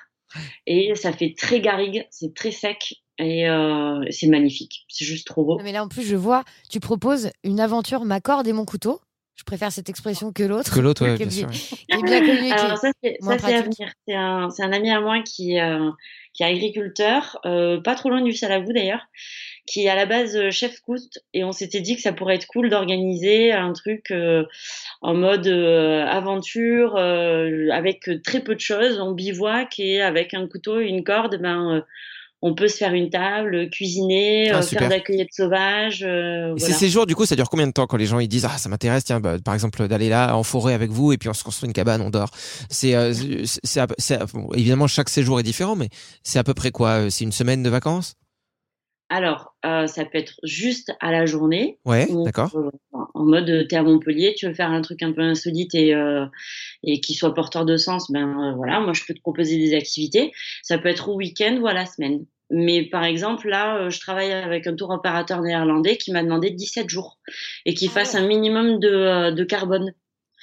et 0.67 0.93
ça 0.95 1.11
fait 1.11 1.33
très 1.35 1.59
garrigue, 1.59 2.05
c'est 2.11 2.33
très 2.35 2.51
sec 2.51 2.93
et 3.17 3.49
euh, 3.49 4.05
c'est 4.11 4.27
magnifique. 4.27 4.85
C'est 4.87 5.03
juste 5.05 5.25
trop 5.27 5.43
beau. 5.43 5.59
Mais 5.63 5.71
là, 5.73 5.83
en 5.83 5.87
plus, 5.89 6.03
je 6.03 6.15
vois, 6.15 6.43
tu 6.69 6.79
proposes 6.79 7.31
une 7.43 7.59
aventure 7.59 8.05
ma 8.05 8.21
corde 8.21 8.47
et 8.47 8.53
mon 8.53 8.63
couteau. 8.63 9.01
Je 9.39 9.45
préfère 9.45 9.71
cette 9.71 9.87
expression 9.87 10.33
que 10.33 10.43
l'autre. 10.43 10.75
Que 10.75 10.81
l'autre, 10.81 11.03
est 11.07 11.15
bien 11.15 11.29
sûr. 11.29 11.47
bien 11.87 12.51
Alors 12.51 12.77
ça 12.77 12.91
c'est 13.01 13.17
à 13.21 13.61
venir. 13.61 13.89
C'est 14.05 14.13
un 14.63 14.73
ami 14.73 14.91
à 14.91 14.99
moi 14.99 15.21
qui 15.21 15.57
euh, 15.57 15.89
qui 16.33 16.43
est 16.43 16.47
agriculteur, 16.47 17.39
euh, 17.45 17.79
pas 17.81 17.95
trop 17.95 18.09
loin 18.09 18.21
du 18.21 18.33
Salagou 18.33 18.73
d'ailleurs, 18.73 19.05
qui 19.65 19.85
est 19.85 19.89
à 19.89 19.95
la 19.95 20.05
base 20.05 20.35
euh, 20.35 20.51
chef 20.51 20.73
scout 20.73 21.19
et 21.33 21.45
on 21.45 21.53
s'était 21.53 21.79
dit 21.79 21.95
que 21.95 22.01
ça 22.01 22.11
pourrait 22.11 22.35
être 22.35 22.47
cool 22.47 22.69
d'organiser 22.69 23.53
un 23.53 23.71
truc 23.71 24.11
euh, 24.11 24.43
en 25.01 25.13
mode 25.13 25.47
euh, 25.47 26.05
aventure 26.05 26.97
euh, 26.97 27.69
avec 27.71 28.09
très 28.23 28.41
peu 28.41 28.55
de 28.55 28.59
choses, 28.59 28.99
on 28.99 29.13
bivouac 29.13 29.79
et 29.79 30.01
avec 30.01 30.33
un 30.33 30.47
couteau 30.47 30.81
et 30.81 30.87
une 30.87 31.03
corde, 31.03 31.39
ben 31.41 31.77
euh, 31.77 31.81
on 32.41 32.55
peut 32.55 32.67
se 32.69 32.77
faire 32.77 32.93
une 32.93 33.09
table, 33.09 33.69
cuisiner, 33.69 34.49
Ah, 34.51 34.59
euh, 34.59 34.61
faire 34.61 34.87
d'accueillette 34.87 35.33
sauvage. 35.33 36.03
euh, 36.03 36.55
Et 36.55 36.59
voilà. 36.59 36.73
ces 36.73 36.79
séjours, 36.79 37.05
du 37.05 37.15
coup, 37.15 37.25
ça 37.25 37.35
dure 37.35 37.49
combien 37.49 37.67
de 37.67 37.73
temps 37.73 37.85
quand 37.85 37.97
les 37.97 38.05
gens 38.05 38.19
ils 38.19 38.27
disent 38.29 38.45
ah 38.45 38.57
ça 38.57 38.69
m'intéresse, 38.69 39.03
tiens, 39.03 39.19
bah, 39.19 39.35
par 39.43 39.53
exemple 39.53 39.87
d'aller 39.87 40.07
là 40.09 40.35
en 40.35 40.43
forêt 40.43 40.73
avec 40.73 40.89
vous 40.89 41.11
et 41.11 41.17
puis 41.17 41.27
on 41.29 41.33
se 41.33 41.43
construit 41.43 41.67
une 41.67 41.73
cabane, 41.73 42.01
on 42.01 42.09
dort. 42.09 42.29
C'est 42.69 42.95
euh, 42.95 43.13
évidemment 44.55 44.87
chaque 44.87 45.09
séjour 45.09 45.39
est 45.39 45.43
différent, 45.43 45.75
mais 45.75 45.89
c'est 46.23 46.39
à 46.39 46.43
peu 46.43 46.53
près 46.53 46.71
quoi 46.71 46.89
euh, 46.91 47.09
C'est 47.09 47.23
une 47.25 47.31
semaine 47.31 47.63
de 47.63 47.69
vacances? 47.69 48.15
Alors, 49.09 49.55
euh, 49.65 49.87
ça 49.87 50.05
peut 50.05 50.17
être 50.19 50.35
juste 50.43 50.93
à 50.99 51.11
la 51.11 51.25
journée. 51.25 51.79
Ouais, 51.83 52.07
Ou, 52.11 52.23
d'accord. 52.25 52.55
euh, 52.55 52.69
en 52.93 53.25
mode, 53.25 53.49
euh, 53.49 53.65
t'es 53.67 53.75
à 53.75 53.83
Montpellier, 53.83 54.35
tu 54.37 54.47
veux 54.47 54.53
faire 54.53 54.69
un 54.69 54.81
truc 54.81 55.01
un 55.01 55.11
peu 55.11 55.21
insolite 55.21 55.73
et, 55.73 55.95
euh, 55.95 56.25
et 56.83 57.01
qui 57.01 57.15
soit 57.15 57.33
porteur 57.33 57.65
de 57.65 57.75
sens, 57.75 58.11
ben 58.11 58.27
euh, 58.27 58.53
voilà, 58.55 58.79
moi 58.79 58.93
je 58.93 59.03
peux 59.07 59.13
te 59.15 59.19
proposer 59.21 59.57
des 59.57 59.73
activités. 59.75 60.31
Ça 60.61 60.77
peut 60.77 60.89
être 60.89 61.09
au 61.09 61.15
week-end 61.15 61.57
ou 61.59 61.67
à 61.67 61.73
la 61.73 61.85
semaine. 61.85 62.25
Mais 62.51 62.83
par 62.83 63.03
exemple, 63.03 63.47
là, 63.49 63.77
euh, 63.77 63.89
je 63.89 63.99
travaille 63.99 64.31
avec 64.31 64.67
un 64.67 64.75
tour 64.75 64.89
opérateur 64.91 65.41
néerlandais 65.41 65.97
qui 65.97 66.11
m'a 66.11 66.23
demandé 66.23 66.51
17 66.51 66.89
jours 66.89 67.19
et 67.65 67.73
qui 67.73 67.87
Ah 67.87 67.91
fasse 67.99 68.15
un 68.15 68.25
minimum 68.27 68.79
de, 68.79 68.89
euh, 68.89 69.31
de 69.31 69.43
carbone. 69.43 69.93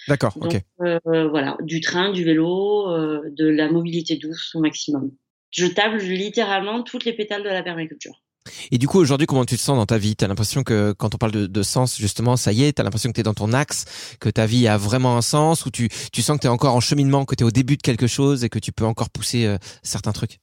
D'accord, 0.09 0.37
ok. 0.41 0.61
euh, 0.83 1.29
voilà, 1.29 1.57
du 1.63 1.81
train, 1.81 2.13
du 2.13 2.25
vélo, 2.25 2.91
euh, 2.91 3.23
de 3.31 3.47
la 3.49 3.69
mobilité 3.69 4.17
douce 4.17 4.55
au 4.55 4.61
maximum. 4.61 5.11
Je 5.51 5.67
table 5.67 5.99
littéralement 5.99 6.83
toutes 6.83 7.05
les 7.05 7.13
pétales 7.13 7.43
de 7.43 7.49
la 7.49 7.63
permaculture. 7.63 8.23
Et 8.71 8.79
du 8.79 8.87
coup, 8.87 8.99
aujourd'hui, 8.99 9.27
comment 9.27 9.45
tu 9.45 9.57
te 9.57 9.61
sens 9.61 9.77
dans 9.77 9.87
ta 9.87 9.99
vie? 9.99 10.17
T'as 10.17 10.29
l'impression 10.29 10.63
que 10.63 10.93
quand 10.93 11.15
on 11.15 11.19
parle 11.19 11.33
de, 11.33 11.47
de 11.47 11.63
sens, 11.63 11.97
justement, 11.97 12.37
ça 12.37 12.53
y 12.53 12.65
est, 12.65 12.73
t'as 12.73 12.83
l'impression 12.83 13.11
que 13.11 13.15
t'es 13.15 13.23
dans 13.23 13.35
ton 13.35 13.53
axe, 13.53 14.17
que 14.21 14.29
ta 14.29 14.47
vie 14.47 14.69
a 14.69 14.77
vraiment 14.77 15.17
un 15.17 15.23
sens, 15.23 15.67
ou 15.67 15.71
tu, 15.71 15.89
tu 16.13 16.23
sens 16.23 16.37
que 16.37 16.43
t'es 16.43 16.49
encore 16.49 16.75
en 16.75 16.81
cheminement, 16.81 17.25
que 17.25 17.35
t'es 17.35 17.45
au 17.45 17.51
début 17.51 17.77
de 17.77 17.83
quelque 17.83 18.07
chose 18.07 18.45
et 18.45 18.49
que 18.49 18.59
tu 18.59 18.73
peux 18.73 18.85
encore 18.85 19.11
pousser 19.11 19.47
euh, 19.47 19.59
certains 19.83 20.13
trucs? 20.13 20.39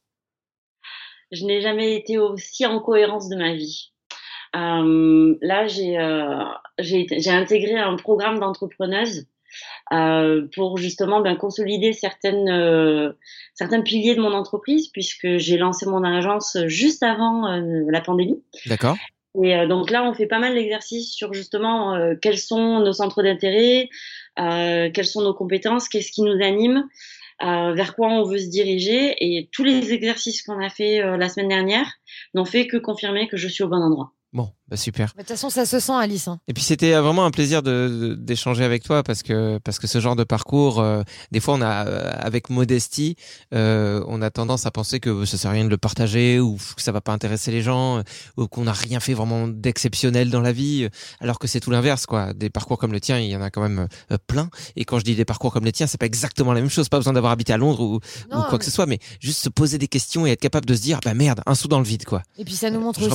Je 1.32 1.46
n'ai 1.46 1.62
jamais 1.62 1.96
été 1.96 2.18
aussi 2.18 2.66
en 2.66 2.80
cohérence 2.80 3.30
de 3.30 3.36
ma 3.36 3.54
vie. 3.54 3.92
Euh, 4.56 5.36
là, 5.42 5.68
j'ai 5.68 5.98
euh, 5.98 6.46
intégré 7.28 7.76
un 7.76 7.96
programme 7.96 8.40
d'entrepreneuse 8.40 9.26
euh, 9.92 10.48
pour 10.56 10.78
justement 10.78 11.22
ben, 11.22 11.36
consolider 11.36 11.94
certaines 11.94 12.50
euh, 12.50 13.14
certains 13.54 13.82
piliers 13.82 14.16
de 14.16 14.22
mon 14.22 14.34
entreprise 14.34 14.90
puisque 14.90 15.38
j'ai 15.38 15.58
lancé 15.58 15.86
mon 15.86 16.04
agence 16.04 16.58
juste 16.68 17.04
avant 17.04 17.48
euh, 17.52 17.86
la 17.90 18.02
pandémie. 18.02 18.42
D'accord 18.66 18.98
Et 19.42 19.68
donc 19.68 19.90
là, 19.90 20.04
on 20.04 20.14
fait 20.14 20.28
pas 20.28 20.40
mal 20.40 20.54
d'exercices 20.54 21.14
sur 21.14 21.34
justement 21.34 21.96
euh, 21.96 22.16
quels 22.22 22.38
sont 22.38 22.80
nos 22.80 22.94
centres 22.94 23.24
d'intérêt, 23.24 23.90
euh, 24.40 24.90
quelles 24.94 25.08
sont 25.08 25.22
nos 25.22 25.34
compétences, 25.34 25.90
qu'est-ce 25.90 26.12
qui 26.12 26.22
nous 26.22 26.44
anime, 26.44 26.88
euh, 27.42 27.74
vers 27.74 27.96
quoi 27.96 28.10
on 28.10 28.24
veut 28.24 28.38
se 28.38 28.50
diriger. 28.50 29.16
Et 29.20 29.50
tous 29.52 29.64
les 29.64 29.92
exercices 29.92 30.44
qu'on 30.44 30.64
a 30.64 30.70
fait 30.70 31.02
la 31.18 31.30
semaine 31.30 31.50
dernière 31.50 31.92
n'ont 32.34 32.46
fait 32.46 32.68
que 32.68 32.78
confirmer 32.78 33.28
que 33.28 33.38
je 33.38 33.48
suis 33.48 33.64
au 33.64 33.68
bon 33.68 33.82
endroit. 33.82 34.12
Bon, 34.34 34.50
bah 34.70 34.78
super. 34.78 35.12
De 35.16 35.20
toute 35.20 35.28
façon, 35.30 35.50
ça 35.50 35.66
se 35.66 35.80
sent, 35.80 35.92
Alice. 35.94 36.28
hein. 36.28 36.40
Et 36.48 36.54
puis 36.54 36.64
c'était 36.64 36.94
euh, 36.94 37.02
vraiment 37.02 37.26
un 37.26 37.32
plaisir 37.32 37.62
de 37.64 37.74
de- 38.12 38.16
d'échanger 38.16 38.64
avec 38.64 38.84
toi 38.84 39.04
parce 39.04 39.22
que 39.24 39.58
parce 39.64 39.78
que 39.80 39.88
ce 39.88 40.00
genre 40.00 40.16
de 40.16 40.24
parcours, 40.24 40.80
euh, 40.80 41.04
des 41.32 41.40
fois 41.40 41.56
on 41.56 41.62
a 41.62 41.86
euh, 41.88 42.12
avec 42.18 42.50
modestie, 42.50 43.16
euh, 43.54 44.04
on 44.08 44.22
a 44.22 44.30
tendance 44.30 44.66
à 44.66 44.72
penser 44.72 45.00
que 45.00 45.26
ça 45.26 45.38
sert 45.38 45.52
à 45.52 45.54
rien 45.54 45.66
de 45.66 45.70
le 45.70 45.78
partager 45.78 46.40
ou 46.40 46.58
que 46.76 46.82
ça 46.82 46.92
va 46.92 47.02
pas 47.02 47.12
intéresser 47.12 47.52
les 47.52 47.62
gens 47.62 47.98
euh, 47.98 48.02
ou 48.38 48.48
qu'on 48.48 48.64
n'a 48.64 48.72
rien 48.74 49.00
fait 49.00 49.14
vraiment 49.14 49.48
d'exceptionnel 49.48 50.30
dans 50.30 50.42
la 50.42 50.52
vie, 50.52 50.88
alors 51.20 51.40
que 51.40 51.48
c'est 51.48 51.60
tout 51.60 51.72
l'inverse 51.72 52.06
quoi. 52.06 52.34
Des 52.34 52.50
parcours 52.50 52.78
comme 52.78 52.94
le 52.94 53.02
tien, 53.02 53.20
il 53.20 53.30
y 53.30 53.36
en 53.36 53.42
a 53.42 53.50
quand 53.50 53.62
même 53.62 53.88
plein. 54.28 54.50
Et 54.76 54.86
quand 54.86 55.00
je 55.00 55.04
dis 55.04 55.16
des 55.16 55.26
parcours 55.26 55.52
comme 55.52 55.66
les 55.66 55.72
tiens, 55.72 55.88
c'est 55.88 55.98
pas 56.00 56.06
exactement 56.06 56.54
la 56.54 56.62
même 56.62 56.70
chose. 56.70 56.90
Pas 56.90 56.98
besoin 56.98 57.14
d'avoir 57.14 57.32
habité 57.34 57.54
à 57.54 57.58
Londres 57.58 57.82
ou, 57.82 58.00
quoi 58.50 58.58
que 58.60 58.66
ce 58.66 58.72
soit, 58.72 58.86
mais 58.86 59.00
juste 59.20 59.40
se 59.44 59.50
poser 59.50 59.78
des 59.78 59.88
questions 59.88 60.26
et 60.26 60.32
être 60.32 60.42
capable 60.42 60.66
de 60.66 60.74
se 60.76 60.82
dire 60.82 61.00
bah 61.04 61.14
merde, 61.14 61.42
un 61.46 61.56
sou 61.56 61.68
dans 61.68 61.80
le 61.80 61.86
vide 61.86 62.06
quoi. 62.06 62.22
Et 62.38 62.46
puis 62.46 62.56
ça 62.56 62.70
nous 62.70 62.80
montre 62.80 63.02
aussi 63.02 63.10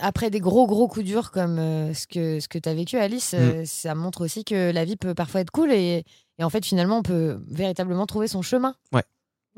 après 0.00 0.30
des 0.30 0.40
gros 0.40 0.66
gros 0.66 0.88
coups 0.94 1.06
durs 1.06 1.30
comme 1.30 1.58
euh, 1.58 1.92
ce 1.94 2.06
que 2.06 2.40
ce 2.40 2.48
que 2.48 2.58
tu 2.58 2.68
as 2.68 2.74
vécu 2.74 2.96
Alice, 2.98 3.32
Mm. 3.32 3.36
euh, 3.36 3.62
ça 3.66 3.94
montre 3.94 4.24
aussi 4.24 4.44
que 4.44 4.70
la 4.70 4.84
vie 4.84 4.96
peut 4.96 5.14
parfois 5.14 5.40
être 5.40 5.50
cool 5.50 5.72
et, 5.72 6.04
et 6.38 6.44
en 6.44 6.50
fait 6.50 6.64
finalement 6.64 6.98
on 6.98 7.02
peut 7.02 7.38
véritablement 7.50 8.06
trouver 8.06 8.28
son 8.28 8.42
chemin. 8.42 8.74
Ouais, 8.92 9.02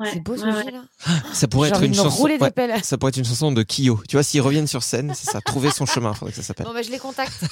C'est 0.04 0.22
beau 0.22 0.36
ce 0.36 0.44
ouais, 0.44 0.64
dis 0.64 0.70
là. 0.72 0.82
Ça 1.32 1.48
pourrait 1.48 1.70
être 1.70 1.82
une 1.82 1.94
chanson. 1.94 2.24
ouais, 2.24 2.38
ça 2.82 2.98
pourrait 2.98 3.10
être 3.10 3.16
une 3.16 3.24
chanson 3.24 3.50
de 3.50 3.62
Kyo. 3.62 4.00
Tu 4.08 4.16
vois, 4.16 4.22
s'ils 4.22 4.42
reviennent 4.42 4.66
sur 4.66 4.82
scène, 4.82 5.12
c'est 5.14 5.30
ça. 5.30 5.40
Trouver 5.40 5.70
son 5.70 5.86
chemin, 5.86 6.12
faudrait 6.12 6.32
que 6.32 6.36
ça 6.36 6.42
s'appelle. 6.42 6.66
Bon, 6.66 6.74
bah, 6.74 6.82
je 6.82 6.90
les 6.90 6.98
contacte. 6.98 7.32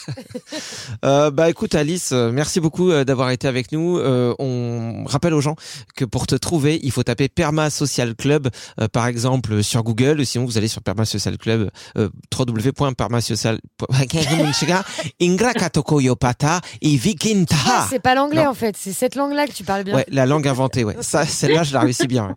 Euh, 1.05 1.31
bah 1.31 1.51
écoute 1.51 1.75
Alice, 1.75 2.13
euh, 2.13 2.31
merci 2.31 2.61
beaucoup 2.61 2.91
euh, 2.91 3.05
d'avoir 3.05 3.31
été 3.31 3.49
avec 3.49 3.73
nous. 3.73 3.99
Euh, 3.99 4.35
on 4.39 5.05
rappelle 5.07 5.35
aux 5.35 5.41
gens 5.41 5.57
que 5.97 6.05
pour 6.05 6.27
te 6.27 6.35
trouver, 6.35 6.79
il 6.83 6.91
faut 6.93 7.03
taper 7.03 7.29
Perma 7.29 7.69
Social 7.71 8.15
Club, 8.15 8.49
euh, 8.81 8.89
par 8.89 9.07
exemple 9.07 9.63
sur 9.63 9.83
Google, 9.83 10.21
ou 10.21 10.25
sinon 10.25 10.45
vous 10.45 10.57
allez 10.57 10.69
sur 10.69 10.83
Perma 10.83 11.05
Social 11.05 11.37
Club, 11.37 11.71
euh, 11.99 12.09
www.permasocial. 12.37 13.59
Ingrakatokoyopata 15.21 16.61
et 16.81 16.97
Vikinta. 16.97 17.57
Ah, 17.67 17.87
c'est 17.91 18.01
pas 18.01 18.15
l'anglais 18.15 18.47
en 18.47 18.55
fait, 18.55 18.77
c'est 18.79 18.93
cette 18.93 19.15
langue-là 19.15 19.47
que 19.47 19.53
tu 19.53 19.65
parles 19.65 19.85
bien. 19.85 19.97
Ouais, 19.97 20.07
la 20.09 20.27
langue 20.27 20.47
inventée, 20.49 20.85
ouais. 20.85 20.97
Ça, 21.01 21.27
celle-là, 21.27 21.65
je 21.65 21.73
la 21.73 21.81
réussis 21.81 22.07
bien. 22.07 22.34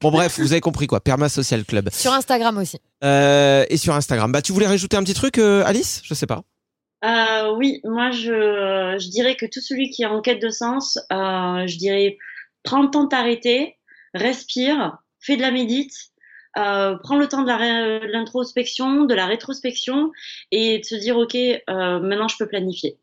Bon, 0.00 0.10
bref, 0.10 0.38
vous 0.38 0.52
avez 0.52 0.60
compris 0.60 0.86
quoi. 0.86 1.00
Perma 1.00 1.28
Social 1.28 1.64
Club. 1.64 1.90
Sur 1.92 2.12
Instagram 2.12 2.58
aussi. 2.58 2.78
Euh, 3.04 3.64
et 3.68 3.76
sur 3.76 3.94
Instagram. 3.94 4.32
Bah, 4.32 4.42
tu 4.42 4.52
voulais 4.52 4.66
rajouter 4.66 4.96
un 4.96 5.02
petit 5.02 5.14
truc, 5.14 5.38
euh, 5.38 5.64
Alice? 5.64 6.02
Je 6.04 6.14
sais 6.14 6.26
pas. 6.26 6.42
Euh, 7.04 7.54
oui, 7.56 7.80
moi 7.84 8.12
je, 8.12 8.96
je 8.98 9.08
dirais 9.10 9.34
que 9.34 9.46
tout 9.46 9.60
celui 9.60 9.90
qui 9.90 10.02
est 10.02 10.06
en 10.06 10.20
quête 10.20 10.40
de 10.40 10.50
sens, 10.50 10.98
euh, 11.12 11.66
je 11.66 11.76
dirais 11.76 12.16
prends 12.62 12.82
le 12.82 12.90
temps 12.90 13.04
de 13.04 13.08
t'arrêter, 13.08 13.76
respire, 14.14 14.98
fais 15.20 15.36
de 15.36 15.42
la 15.42 15.50
médite, 15.50 15.94
euh, 16.58 16.96
prends 17.02 17.16
le 17.16 17.26
temps 17.26 17.42
de 17.42 18.12
l'introspection, 18.12 19.04
de 19.04 19.14
la 19.14 19.26
rétrospection 19.26 20.12
et 20.52 20.78
de 20.78 20.84
se 20.84 20.94
dire 20.94 21.16
ok, 21.16 21.34
euh, 21.34 21.60
maintenant 22.00 22.28
je 22.28 22.36
peux 22.38 22.46
planifier. 22.46 22.98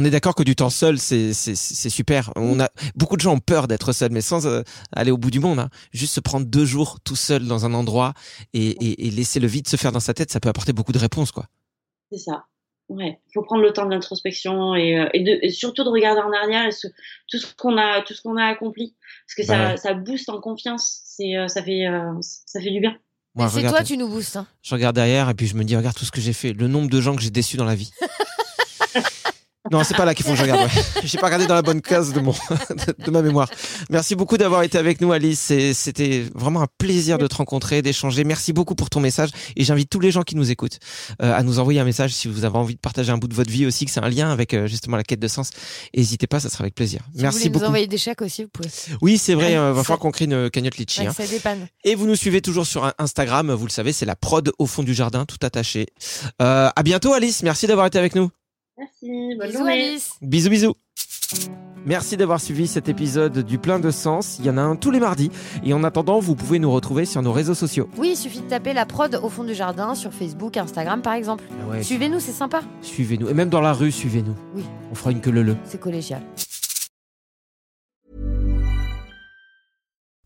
On 0.00 0.04
est 0.04 0.10
d'accord 0.10 0.36
que 0.36 0.44
du 0.44 0.54
temps 0.54 0.70
seul, 0.70 0.98
c'est 1.00 1.32
c'est 1.32 1.56
c'est 1.56 1.90
super. 1.90 2.30
On 2.36 2.60
a 2.60 2.68
beaucoup 2.94 3.16
de 3.16 3.20
gens 3.20 3.32
ont 3.34 3.40
peur 3.40 3.66
d'être 3.66 3.90
seul, 3.92 4.12
mais 4.12 4.20
sans 4.20 4.46
euh, 4.46 4.62
aller 4.92 5.10
au 5.10 5.18
bout 5.18 5.32
du 5.32 5.40
monde. 5.40 5.58
hein. 5.58 5.70
Juste 5.92 6.14
se 6.14 6.20
prendre 6.20 6.46
deux 6.46 6.64
jours 6.64 6.98
tout 7.02 7.16
seul 7.16 7.46
dans 7.48 7.66
un 7.66 7.74
endroit 7.74 8.14
et, 8.54 8.68
et, 8.68 9.06
et 9.06 9.10
laisser 9.10 9.40
le 9.40 9.48
vide 9.48 9.66
se 9.66 9.74
faire 9.76 9.90
dans 9.90 9.98
sa 9.98 10.14
tête, 10.14 10.30
ça 10.30 10.38
peut 10.38 10.48
apporter 10.48 10.72
beaucoup 10.72 10.92
de 10.92 10.98
réponses, 11.00 11.32
quoi. 11.32 11.46
C'est 12.12 12.18
ça. 12.18 12.44
Ouais, 12.88 13.18
faut 13.34 13.42
prendre 13.42 13.62
le 13.62 13.72
temps 13.72 13.84
de 13.86 13.90
l'introspection 13.90 14.76
et, 14.76 14.98
euh, 14.98 15.08
et, 15.14 15.22
de, 15.24 15.36
et 15.42 15.50
surtout 15.50 15.82
de 15.82 15.90
regarder 15.90 16.20
en 16.22 16.32
arrière 16.32 16.64
et 16.66 16.70
ce- 16.72 16.86
tout 17.26 17.38
ce 17.38 17.46
qu'on 17.56 17.76
a, 17.76 18.00
tout 18.02 18.14
ce 18.14 18.22
qu'on 18.22 18.36
a 18.36 18.44
accompli, 18.44 18.94
parce 19.26 19.34
que 19.36 19.52
Bah 19.52 19.66
ça, 19.66 19.70
ouais. 19.72 19.76
ça 19.78 19.94
booste 19.94 20.28
en 20.30 20.40
confiance. 20.40 21.00
C'est, 21.04 21.36
euh, 21.36 21.48
ça 21.48 21.62
fait, 21.62 21.86
euh, 21.86 22.12
ça 22.22 22.60
fait 22.60 22.70
du 22.70 22.80
bien. 22.80 22.96
C'est 23.36 23.44
regarde, 23.58 23.74
toi, 23.74 23.84
tu 23.84 23.96
nous 23.98 24.08
boostes. 24.08 24.36
hein. 24.36 24.46
je 24.62 24.74
regarde 24.74 24.94
derrière 24.96 25.28
et 25.28 25.34
puis 25.34 25.46
je 25.48 25.54
me 25.56 25.64
dis, 25.64 25.74
regarde 25.76 25.96
tout 25.96 26.04
ce 26.04 26.10
que 26.12 26.20
j'ai 26.20 26.32
fait, 26.32 26.52
le 26.52 26.66
nombre 26.68 26.88
de 26.88 27.00
gens 27.00 27.14
que 27.16 27.20
j'ai 27.22 27.30
déçus 27.30 27.56
dans 27.56 27.64
la 27.66 27.74
vie. 27.74 27.90
Non, 29.70 29.84
c'est 29.84 29.96
pas 29.96 30.04
là 30.04 30.14
qu'il 30.14 30.24
faut 30.24 30.32
que 30.32 30.38
je 30.38 30.42
regarde. 30.42 30.60
Ouais. 30.60 30.82
J'ai 31.04 31.18
pas 31.18 31.26
regardé 31.26 31.46
dans 31.46 31.54
la 31.54 31.62
bonne 31.62 31.80
case 31.80 32.12
de 32.12 32.20
mon 32.20 32.32
de, 32.98 33.10
ma 33.10 33.22
mémoire. 33.22 33.48
Merci 33.90 34.14
beaucoup 34.14 34.36
d'avoir 34.36 34.62
été 34.62 34.78
avec 34.78 35.00
nous, 35.00 35.12
Alice. 35.12 35.52
C'était 35.72 36.24
vraiment 36.34 36.62
un 36.62 36.68
plaisir 36.78 37.18
de 37.18 37.26
te 37.26 37.34
rencontrer, 37.36 37.82
d'échanger. 37.82 38.24
Merci 38.24 38.52
beaucoup 38.52 38.74
pour 38.74 38.90
ton 38.90 39.00
message 39.00 39.30
et 39.56 39.64
j'invite 39.64 39.90
tous 39.90 40.00
les 40.00 40.10
gens 40.10 40.22
qui 40.22 40.36
nous 40.36 40.50
écoutent 40.50 40.78
euh, 41.22 41.36
à 41.36 41.42
nous 41.42 41.58
envoyer 41.58 41.80
un 41.80 41.84
message 41.84 42.12
si 42.12 42.28
vous 42.28 42.44
avez 42.44 42.56
envie 42.56 42.74
de 42.74 42.80
partager 42.80 43.12
un 43.12 43.18
bout 43.18 43.28
de 43.28 43.34
votre 43.34 43.50
vie 43.50 43.66
aussi, 43.66 43.84
que 43.84 43.90
c'est 43.90 44.02
un 44.02 44.08
lien 44.08 44.30
avec 44.30 44.54
euh, 44.54 44.66
justement 44.66 44.96
la 44.96 45.04
quête 45.04 45.20
de 45.20 45.28
sens. 45.28 45.50
N'hésitez 45.96 46.26
pas, 46.26 46.40
ça 46.40 46.48
sera 46.48 46.62
avec 46.62 46.74
plaisir. 46.74 47.00
Si 47.12 47.18
vous 47.18 47.22
Merci 47.22 47.38
voulez 47.38 47.50
beaucoup. 47.50 47.62
nous 47.62 47.68
envoyer 47.68 47.86
des 47.86 47.98
chèques 47.98 48.22
aussi, 48.22 48.44
vous 48.44 48.50
pouvez. 48.50 48.68
Oui, 49.00 49.18
c'est 49.18 49.34
vrai. 49.34 49.48
Ouais, 49.48 49.56
euh, 49.56 49.72
va 49.72 49.82
falloir 49.82 49.98
qu'on 49.98 50.10
crée 50.10 50.26
une 50.26 50.50
cagnotte 50.50 50.76
litchi. 50.76 51.00
Ouais, 51.00 51.06
hein. 51.08 51.14
ça 51.16 51.26
dépanne. 51.26 51.66
Et 51.84 51.94
vous 51.94 52.06
nous 52.06 52.16
suivez 52.16 52.40
toujours 52.40 52.66
sur 52.66 52.92
Instagram, 52.98 53.52
vous 53.52 53.66
le 53.66 53.70
savez, 53.70 53.92
c'est 53.92 54.06
la 54.06 54.16
prod 54.16 54.52
au 54.58 54.66
fond 54.66 54.82
du 54.82 54.94
jardin, 54.94 55.24
tout 55.24 55.38
attaché. 55.42 55.86
Euh, 56.42 56.70
à 56.74 56.82
bientôt 56.82 57.12
Alice, 57.12 57.42
merci 57.42 57.66
d'avoir 57.66 57.86
été 57.86 57.98
avec 57.98 58.14
nous. 58.14 58.30
Merci, 58.78 59.34
bonne 59.36 59.46
Bisous, 59.48 59.58
journée. 59.58 59.72
Alice. 59.90 60.10
Bisous 60.22 60.50
bisous. 60.50 60.74
Merci 61.84 62.16
d'avoir 62.16 62.40
suivi 62.40 62.66
cet 62.66 62.88
épisode 62.88 63.38
du 63.38 63.58
plein 63.58 63.78
de 63.78 63.90
sens. 63.90 64.36
Il 64.38 64.44
y 64.46 64.50
en 64.50 64.56
a 64.58 64.60
un 64.62 64.76
tous 64.76 64.90
les 64.90 65.00
mardis. 65.00 65.30
Et 65.64 65.72
en 65.72 65.84
attendant, 65.84 66.20
vous 66.20 66.34
pouvez 66.34 66.58
nous 66.58 66.70
retrouver 66.70 67.04
sur 67.04 67.22
nos 67.22 67.32
réseaux 67.32 67.54
sociaux. 67.54 67.88
Oui, 67.96 68.10
il 68.10 68.16
suffit 68.16 68.40
de 68.40 68.48
taper 68.48 68.72
la 68.74 68.86
prod 68.86 69.18
au 69.22 69.28
fond 69.28 69.44
du 69.44 69.54
jardin 69.54 69.94
sur 69.94 70.12
Facebook, 70.12 70.56
Instagram 70.56 71.02
par 71.02 71.14
exemple. 71.14 71.44
Ah 71.50 71.68
ouais, 71.70 71.82
Suivez-nous, 71.82 72.20
c'est 72.20 72.32
sympa. 72.32 72.60
suivez-nous. 72.82 73.28
Et 73.28 73.34
même 73.34 73.48
dans 73.48 73.60
la 73.60 73.72
rue, 73.72 73.90
suivez-nous. 73.92 74.34
Oui. 74.54 74.64
On 74.90 74.94
fera 74.94 75.10
une 75.12 75.20
queue 75.20 75.30
le 75.30 75.42
le. 75.42 75.56
C'est 75.64 75.80
collégial. 75.80 76.22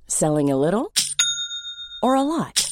Selling 0.08 0.52
a 0.52 0.56
little 0.56 0.88
or 2.02 2.14
a 2.16 2.22
lot? 2.22 2.71